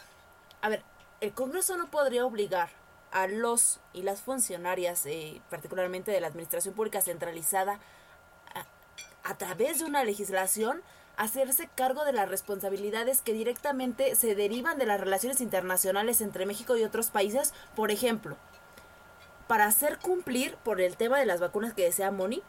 a 0.62 0.68
ver, 0.68 0.84
el 1.22 1.34
Congreso 1.34 1.78
no 1.78 1.90
podría 1.90 2.26
obligar 2.26 2.70
a 3.12 3.28
los 3.28 3.80
y 3.94 4.04
las 4.04 4.22
funcionarias, 4.22 5.06
eh, 5.06 5.42
particularmente 5.50 6.12
de 6.12 6.22
la 6.22 6.28
Administración 6.28 6.74
Pública 6.74 7.02
Centralizada, 7.02 7.80
a, 8.54 9.30
a 9.30 9.38
través 9.38 9.80
de 9.80 9.86
una 9.86 10.04
legislación, 10.04 10.82
hacerse 11.18 11.70
cargo 11.76 12.06
de 12.06 12.14
las 12.14 12.30
responsabilidades 12.30 13.22
que 13.22 13.34
directamente 13.34 14.16
se 14.16 14.36
derivan 14.36 14.78
de 14.78 14.86
las 14.86 15.00
relaciones 15.00 15.42
internacionales 15.42 16.22
entre 16.22 16.46
México 16.46 16.78
y 16.78 16.84
otros 16.84 17.10
países. 17.10 17.54
Por 17.76 17.92
ejemplo, 17.92 18.38
para 19.48 19.66
hacer 19.66 19.98
cumplir 19.98 20.56
por 20.58 20.80
el 20.80 20.96
tema 20.96 21.20
de 21.20 21.26
las 21.26 21.42
vacunas 21.42 21.74
que 21.74 21.84
desea 21.84 22.12
Moni, 22.12 22.42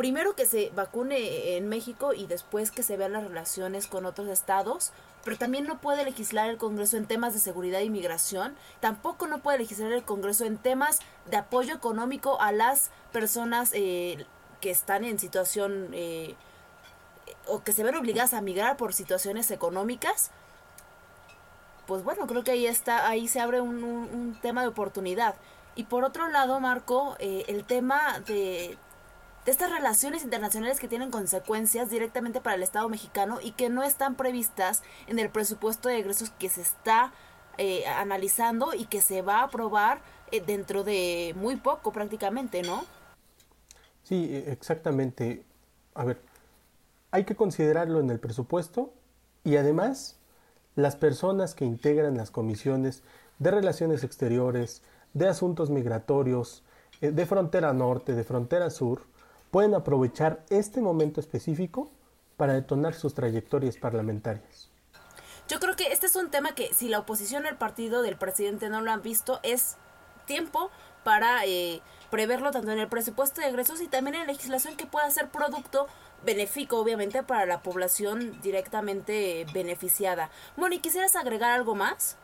primero 0.00 0.34
que 0.34 0.46
se 0.46 0.70
vacune 0.70 1.58
en 1.58 1.68
México 1.68 2.14
y 2.14 2.26
después 2.26 2.70
que 2.70 2.82
se 2.82 2.96
vean 2.96 3.12
las 3.12 3.22
relaciones 3.22 3.86
con 3.86 4.06
otros 4.06 4.28
estados, 4.28 4.92
pero 5.24 5.36
también 5.36 5.66
no 5.66 5.78
puede 5.82 6.06
legislar 6.06 6.48
el 6.48 6.56
Congreso 6.56 6.96
en 6.96 7.04
temas 7.04 7.34
de 7.34 7.38
seguridad 7.38 7.80
y 7.80 7.90
migración, 7.90 8.56
tampoco 8.80 9.26
no 9.26 9.40
puede 9.40 9.58
legislar 9.58 9.92
el 9.92 10.02
Congreso 10.02 10.46
en 10.46 10.56
temas 10.56 11.00
de 11.30 11.36
apoyo 11.36 11.74
económico 11.74 12.40
a 12.40 12.50
las 12.50 12.90
personas 13.12 13.72
eh, 13.74 14.24
que 14.62 14.70
están 14.70 15.04
en 15.04 15.18
situación 15.18 15.90
eh, 15.92 16.34
o 17.46 17.62
que 17.62 17.74
se 17.74 17.82
ven 17.82 17.94
obligadas 17.94 18.32
a 18.32 18.40
migrar 18.40 18.78
por 18.78 18.94
situaciones 18.94 19.50
económicas. 19.50 20.30
Pues 21.86 22.02
bueno, 22.04 22.26
creo 22.26 22.42
que 22.42 22.52
ahí 22.52 22.66
está, 22.66 23.06
ahí 23.06 23.28
se 23.28 23.40
abre 23.40 23.60
un, 23.60 23.84
un, 23.84 24.38
tema 24.40 24.62
de 24.62 24.68
oportunidad. 24.68 25.34
Y 25.74 25.84
por 25.84 26.04
otro 26.04 26.28
lado, 26.28 26.58
Marco, 26.58 27.16
eh, 27.18 27.44
el 27.48 27.64
tema 27.64 28.20
de 28.20 28.78
de 29.44 29.50
estas 29.50 29.70
relaciones 29.70 30.22
internacionales 30.22 30.78
que 30.78 30.88
tienen 30.88 31.10
consecuencias 31.10 31.90
directamente 31.90 32.40
para 32.40 32.56
el 32.56 32.62
Estado 32.62 32.88
mexicano 32.88 33.38
y 33.42 33.52
que 33.52 33.70
no 33.70 33.82
están 33.82 34.14
previstas 34.14 34.82
en 35.06 35.18
el 35.18 35.30
presupuesto 35.30 35.88
de 35.88 35.98
egresos 35.98 36.30
que 36.30 36.48
se 36.48 36.60
está 36.60 37.12
eh, 37.58 37.86
analizando 37.86 38.74
y 38.74 38.86
que 38.86 39.00
se 39.00 39.22
va 39.22 39.40
a 39.40 39.44
aprobar 39.44 40.02
eh, 40.30 40.42
dentro 40.44 40.84
de 40.84 41.34
muy 41.36 41.56
poco 41.56 41.92
prácticamente, 41.92 42.62
¿no? 42.62 42.84
Sí, 44.02 44.28
e, 44.30 44.52
exactamente. 44.52 45.44
A 45.94 46.04
ver, 46.04 46.20
hay 47.10 47.24
que 47.24 47.36
considerarlo 47.36 48.00
en 48.00 48.10
el 48.10 48.20
presupuesto 48.20 48.92
y 49.44 49.56
además 49.56 50.16
las 50.76 50.96
personas 50.96 51.54
que 51.54 51.64
integran 51.64 52.16
las 52.16 52.30
comisiones 52.30 53.02
de 53.38 53.50
relaciones 53.50 54.04
exteriores, 54.04 54.82
de 55.14 55.28
asuntos 55.28 55.70
migratorios, 55.70 56.62
eh, 57.00 57.10
de 57.10 57.26
frontera 57.26 57.72
norte, 57.72 58.14
de 58.14 58.22
frontera 58.22 58.70
sur, 58.70 59.02
pueden 59.50 59.74
aprovechar 59.74 60.44
este 60.50 60.80
momento 60.80 61.20
específico 61.20 61.90
para 62.36 62.54
detonar 62.54 62.94
sus 62.94 63.14
trayectorias 63.14 63.76
parlamentarias. 63.76 64.70
Yo 65.48 65.58
creo 65.58 65.74
que 65.74 65.92
este 65.92 66.06
es 66.06 66.16
un 66.16 66.30
tema 66.30 66.54
que 66.54 66.72
si 66.72 66.88
la 66.88 67.00
oposición 67.00 67.44
al 67.44 67.58
partido 67.58 68.02
del 68.02 68.16
presidente 68.16 68.68
no 68.68 68.80
lo 68.80 68.92
han 68.92 69.02
visto, 69.02 69.40
es 69.42 69.76
tiempo 70.24 70.70
para 71.02 71.44
eh, 71.44 71.82
preverlo 72.10 72.52
tanto 72.52 72.70
en 72.70 72.78
el 72.78 72.88
presupuesto 72.88 73.40
de 73.40 73.48
egresos 73.48 73.80
y 73.80 73.88
también 73.88 74.14
en 74.14 74.26
legislación 74.28 74.76
que 74.76 74.86
pueda 74.86 75.10
ser 75.10 75.28
producto 75.30 75.88
benéfico, 76.24 76.78
obviamente, 76.78 77.22
para 77.22 77.46
la 77.46 77.62
población 77.62 78.40
directamente 78.42 79.44
beneficiada. 79.52 80.30
Moni, 80.56 80.78
¿quisieras 80.78 81.16
agregar 81.16 81.50
algo 81.50 81.74
más? 81.74 82.16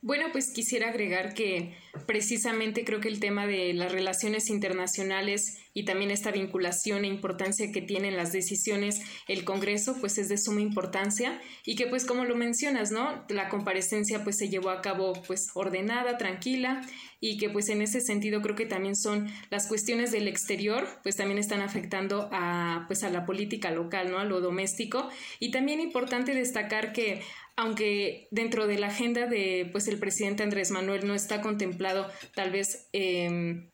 Bueno, 0.00 0.26
pues 0.30 0.52
quisiera 0.52 0.90
agregar 0.90 1.34
que 1.34 1.74
precisamente 2.06 2.84
creo 2.84 3.00
que 3.00 3.08
el 3.08 3.18
tema 3.18 3.48
de 3.48 3.74
las 3.74 3.90
relaciones 3.90 4.48
internacionales 4.48 5.58
y 5.74 5.84
también 5.84 6.12
esta 6.12 6.30
vinculación 6.30 7.04
e 7.04 7.08
importancia 7.08 7.72
que 7.72 7.82
tienen 7.82 8.16
las 8.16 8.30
decisiones 8.32 9.00
el 9.26 9.44
Congreso, 9.44 9.96
pues 10.00 10.18
es 10.18 10.28
de 10.28 10.38
suma 10.38 10.60
importancia 10.60 11.40
y 11.64 11.74
que 11.74 11.86
pues 11.86 12.04
como 12.04 12.24
lo 12.24 12.36
mencionas, 12.36 12.92
¿no? 12.92 13.24
La 13.28 13.48
comparecencia 13.48 14.22
pues 14.22 14.38
se 14.38 14.48
llevó 14.48 14.70
a 14.70 14.82
cabo 14.82 15.14
pues 15.26 15.48
ordenada, 15.54 16.16
tranquila 16.16 16.80
y 17.20 17.36
que 17.36 17.50
pues 17.50 17.68
en 17.68 17.82
ese 17.82 18.00
sentido 18.00 18.40
creo 18.40 18.54
que 18.54 18.66
también 18.66 18.94
son 18.94 19.28
las 19.50 19.66
cuestiones 19.66 20.12
del 20.12 20.28
exterior, 20.28 20.86
pues 21.02 21.16
también 21.16 21.38
están 21.38 21.60
afectando 21.60 22.28
a 22.32 22.84
pues 22.86 23.02
a 23.02 23.10
la 23.10 23.26
política 23.26 23.72
local, 23.72 24.12
¿no? 24.12 24.18
A 24.18 24.24
lo 24.24 24.40
doméstico 24.40 25.08
y 25.40 25.50
también 25.50 25.80
importante 25.80 26.34
destacar 26.34 26.92
que 26.92 27.20
aunque 27.58 28.28
dentro 28.30 28.68
de 28.68 28.78
la 28.78 28.86
agenda 28.86 29.26
de 29.26 29.68
pues 29.72 29.88
el 29.88 29.98
presidente 29.98 30.44
Andrés 30.44 30.70
Manuel 30.70 31.06
no 31.06 31.14
está 31.14 31.42
contemplado 31.42 32.08
tal 32.34 32.52
vez 32.52 32.88
eh, 32.92 33.68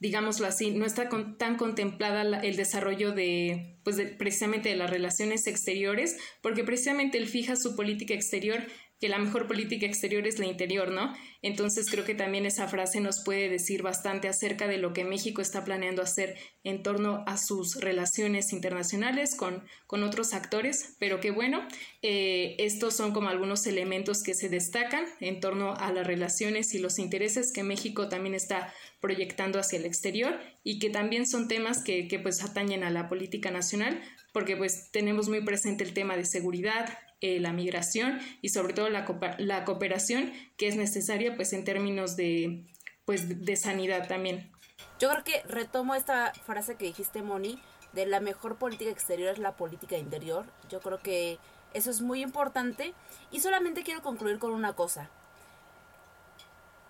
digámoslo 0.00 0.46
así, 0.46 0.70
no 0.70 0.86
está 0.86 1.08
tan 1.38 1.56
contemplada 1.56 2.40
el 2.40 2.56
desarrollo 2.56 3.12
de, 3.12 3.78
pues 3.84 4.00
precisamente 4.18 4.70
de 4.70 4.76
las 4.76 4.90
relaciones 4.90 5.46
exteriores, 5.46 6.16
porque 6.42 6.64
precisamente 6.64 7.18
él 7.18 7.28
fija 7.28 7.54
su 7.54 7.76
política 7.76 8.14
exterior 8.14 8.64
que 9.00 9.08
la 9.08 9.18
mejor 9.18 9.48
política 9.48 9.86
exterior 9.86 10.26
es 10.26 10.38
la 10.38 10.46
interior, 10.46 10.90
¿no? 10.90 11.14
Entonces 11.40 11.90
creo 11.90 12.04
que 12.04 12.14
también 12.14 12.44
esa 12.44 12.68
frase 12.68 13.00
nos 13.00 13.24
puede 13.24 13.48
decir 13.48 13.82
bastante 13.82 14.28
acerca 14.28 14.68
de 14.68 14.76
lo 14.76 14.92
que 14.92 15.04
México 15.04 15.40
está 15.40 15.64
planeando 15.64 16.02
hacer 16.02 16.36
en 16.64 16.82
torno 16.82 17.24
a 17.26 17.38
sus 17.38 17.80
relaciones 17.80 18.52
internacionales 18.52 19.34
con, 19.34 19.64
con 19.86 20.02
otros 20.02 20.34
actores, 20.34 20.96
pero 20.98 21.18
que 21.18 21.30
bueno, 21.30 21.66
eh, 22.02 22.56
estos 22.58 22.94
son 22.94 23.12
como 23.12 23.30
algunos 23.30 23.66
elementos 23.66 24.22
que 24.22 24.34
se 24.34 24.50
destacan 24.50 25.06
en 25.20 25.40
torno 25.40 25.74
a 25.74 25.90
las 25.92 26.06
relaciones 26.06 26.74
y 26.74 26.78
los 26.78 26.98
intereses 26.98 27.52
que 27.52 27.62
México 27.62 28.10
también 28.10 28.34
está 28.34 28.74
proyectando 29.00 29.58
hacia 29.58 29.78
el 29.78 29.86
exterior 29.86 30.38
y 30.62 30.78
que 30.78 30.90
también 30.90 31.26
son 31.26 31.48
temas 31.48 31.82
que, 31.82 32.06
que 32.06 32.18
pues 32.18 32.44
atañen 32.44 32.84
a 32.84 32.90
la 32.90 33.08
política 33.08 33.50
nacional, 33.50 34.02
porque 34.34 34.58
pues 34.58 34.90
tenemos 34.92 35.30
muy 35.30 35.42
presente 35.42 35.84
el 35.84 35.94
tema 35.94 36.18
de 36.18 36.26
seguridad, 36.26 36.98
eh, 37.20 37.40
la 37.40 37.52
migración 37.52 38.18
y 38.40 38.50
sobre 38.50 38.72
todo 38.72 38.88
la, 38.88 39.06
la, 39.38 39.64
cooperación 39.64 40.32
que 40.56 40.68
es 40.68 40.76
necesaria 40.76 41.36
pues 41.36 41.52
en 41.52 41.64
términos 41.64 42.16
de, 42.16 42.64
pues, 43.04 43.44
de 43.44 43.56
sanidad 43.56 44.08
también. 44.08 44.50
Yo 44.98 45.10
creo 45.10 45.24
que 45.24 45.42
retomo 45.42 45.94
esta 45.94 46.32
frase 46.46 46.76
que 46.76 46.86
dijiste, 46.86 47.22
Moni, 47.22 47.60
de 47.92 48.06
la 48.06 48.20
mejor 48.20 48.56
política 48.56 48.90
exterior 48.90 49.30
es 49.30 49.38
la 49.38 49.56
política 49.56 49.98
interior. 49.98 50.46
Yo 50.68 50.80
creo 50.80 50.98
que 50.98 51.38
eso 51.74 51.90
es 51.90 52.00
muy 52.00 52.22
importante 52.22 52.94
y 53.30 53.40
solamente 53.40 53.82
quiero 53.82 54.02
concluir 54.02 54.38
con 54.38 54.52
una 54.52 54.72
cosa. 54.72 55.10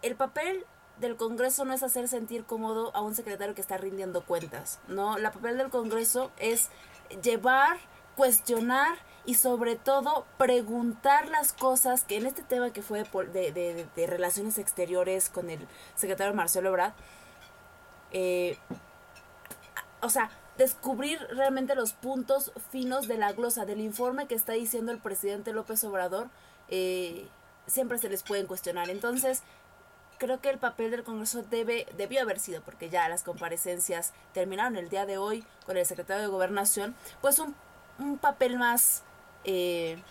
El 0.03 0.17
papel 0.17 0.65
del 0.99 1.17
Congreso 1.17 1.65
no 1.65 1.73
es 1.73 1.83
hacer 1.83 2.09
sentir 2.09 2.45
cómodo 2.45 2.95
a 2.95 3.01
un 3.01 3.15
secretario 3.15 3.55
que 3.55 3.61
está 3.61 3.79
rindiendo 3.79 4.25
cuentas, 4.25 4.79
¿no? 4.89 5.19
La 5.19 5.33
papel 5.33 5.59
del 5.59 5.71
Congreso 5.71 6.31
es 6.39 6.69
llevar, 7.23 7.79
cuestionar 8.17 8.99
y 9.31 9.35
sobre 9.35 9.77
todo 9.77 10.27
preguntar 10.39 11.29
las 11.29 11.53
cosas 11.53 12.03
que 12.03 12.17
en 12.17 12.27
este 12.27 12.43
tema 12.43 12.73
que 12.73 12.83
fue 12.83 13.05
de, 13.05 13.53
de, 13.53 13.87
de, 13.95 14.07
relaciones 14.09 14.59
exteriores 14.59 15.31
con 15.31 15.51
el 15.51 15.69
secretario 15.95 16.35
Marcelo 16.35 16.71
Ebrard, 16.71 16.95
eh, 18.11 18.59
o 20.03 20.11
sea, 20.11 20.33
descubrir 20.59 21.21
realmente 21.31 21.77
los 21.77 21.93
puntos 21.93 22.51
finos 22.73 23.07
de 23.07 23.19
la 23.19 23.31
glosa 23.31 23.67
del 23.67 23.81
informe 23.81 24.27
que 24.27 24.35
está 24.35 24.55
diciendo 24.55 24.91
el 24.91 24.99
presidente 24.99 25.53
López 25.53 25.85
Obrador, 25.85 26.27
eh, 26.67 27.29
siempre 27.69 27.99
se 27.99 28.09
les 28.09 28.25
pueden 28.25 28.49
cuestionar. 28.49 28.91
Entonces, 28.91 29.45
creo 30.19 30.41
que 30.41 30.51
el 30.51 30.59
papel 30.59 30.91
del 30.91 31.05
Congreso 31.05 31.45
debe, 31.45 31.87
debió 31.97 32.21
haber 32.23 32.41
sido, 32.41 32.63
porque 32.63 32.91
ya 32.91 33.09
las 33.09 33.23
comparecencias 33.23 34.13
terminaron 34.35 34.75
el 34.75 34.89
día 34.89 35.07
de 35.07 35.19
hoy 35.19 35.45
con 35.67 35.77
el 35.77 35.87
secretario 35.87 36.21
de 36.21 36.29
Gobernación, 36.29 36.97
pues 37.21 37.39
un 37.39 38.19
papel 38.19 38.59
más 38.59 39.05
eh, 39.45 40.03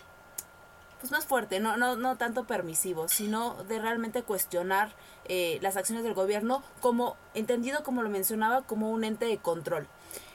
pues 1.00 1.10
más 1.12 1.24
fuerte, 1.24 1.60
no, 1.60 1.76
no, 1.76 1.96
no 1.96 2.16
tanto 2.16 2.44
permisivo, 2.44 3.08
sino 3.08 3.54
de 3.64 3.78
realmente 3.78 4.22
cuestionar 4.22 4.92
eh, 5.24 5.58
las 5.62 5.76
acciones 5.76 6.04
del 6.04 6.14
gobierno 6.14 6.62
como, 6.80 7.16
entendido 7.34 7.82
como 7.82 8.02
lo 8.02 8.10
mencionaba, 8.10 8.62
como 8.62 8.90
un 8.90 9.04
ente 9.04 9.24
de 9.24 9.38
control. 9.38 9.88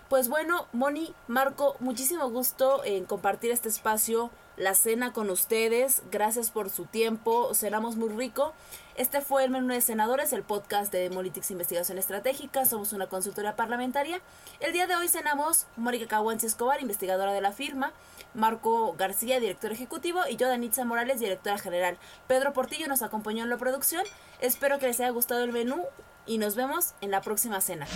Pues 0.10 0.30
bueno, 0.30 0.68
Moni, 0.72 1.14
Marco, 1.28 1.76
muchísimo 1.80 2.30
gusto 2.30 2.84
en 2.84 3.06
compartir 3.06 3.52
este 3.52 3.70
espacio, 3.70 4.30
la 4.56 4.76
cena 4.76 5.12
con 5.14 5.30
ustedes. 5.30 6.04
Gracias 6.12 6.52
por 6.52 6.70
su 6.70 6.86
tiempo, 6.86 7.54
cenamos 7.54 7.96
muy 7.96 8.10
rico. 8.10 8.54
Este 8.96 9.22
fue 9.22 9.44
el 9.44 9.50
menú 9.50 9.74
de 9.74 9.82
senadores, 9.82 10.32
el 10.32 10.44
podcast 10.44 10.92
de 10.92 11.00
Demolitics 11.00 11.52
Investigación 11.52 11.98
Estratégica. 11.98 12.66
Somos 12.66 12.94
una 12.94 13.08
consultoría 13.08 13.56
parlamentaria. 13.56 14.22
El 14.60 14.74
día 14.74 14.88
de 14.88 14.96
hoy 14.96 15.08
cenamos 15.08 15.66
Mónica 15.76 16.08
Caguanci 16.08 16.46
Escobar, 16.46 16.82
investigadora 16.82 17.34
de 17.34 17.42
la 17.42 17.52
firma, 17.52 17.92
Marco 18.36 18.94
García, 18.98 19.40
director 19.40 19.72
ejecutivo, 19.72 20.22
y 20.30 20.36
yo, 20.36 20.48
Danitza 20.48 20.86
Morales, 20.86 21.20
directora 21.20 21.58
general. 21.58 21.98
Pedro 22.28 22.54
Portillo 22.54 22.88
nos 22.88 23.02
acompañó 23.02 23.44
en 23.44 23.50
la 23.50 23.58
producción. 23.58 24.04
Espero 24.40 24.80
que 24.80 24.88
les 24.88 25.00
haya 25.00 25.10
gustado 25.10 25.44
el 25.44 25.52
menú 25.52 25.84
y 26.26 26.38
nos 26.38 26.56
vemos 26.56 26.94
en 27.02 27.12
la 27.12 27.22
próxima 27.22 27.62
cena. 27.62 27.88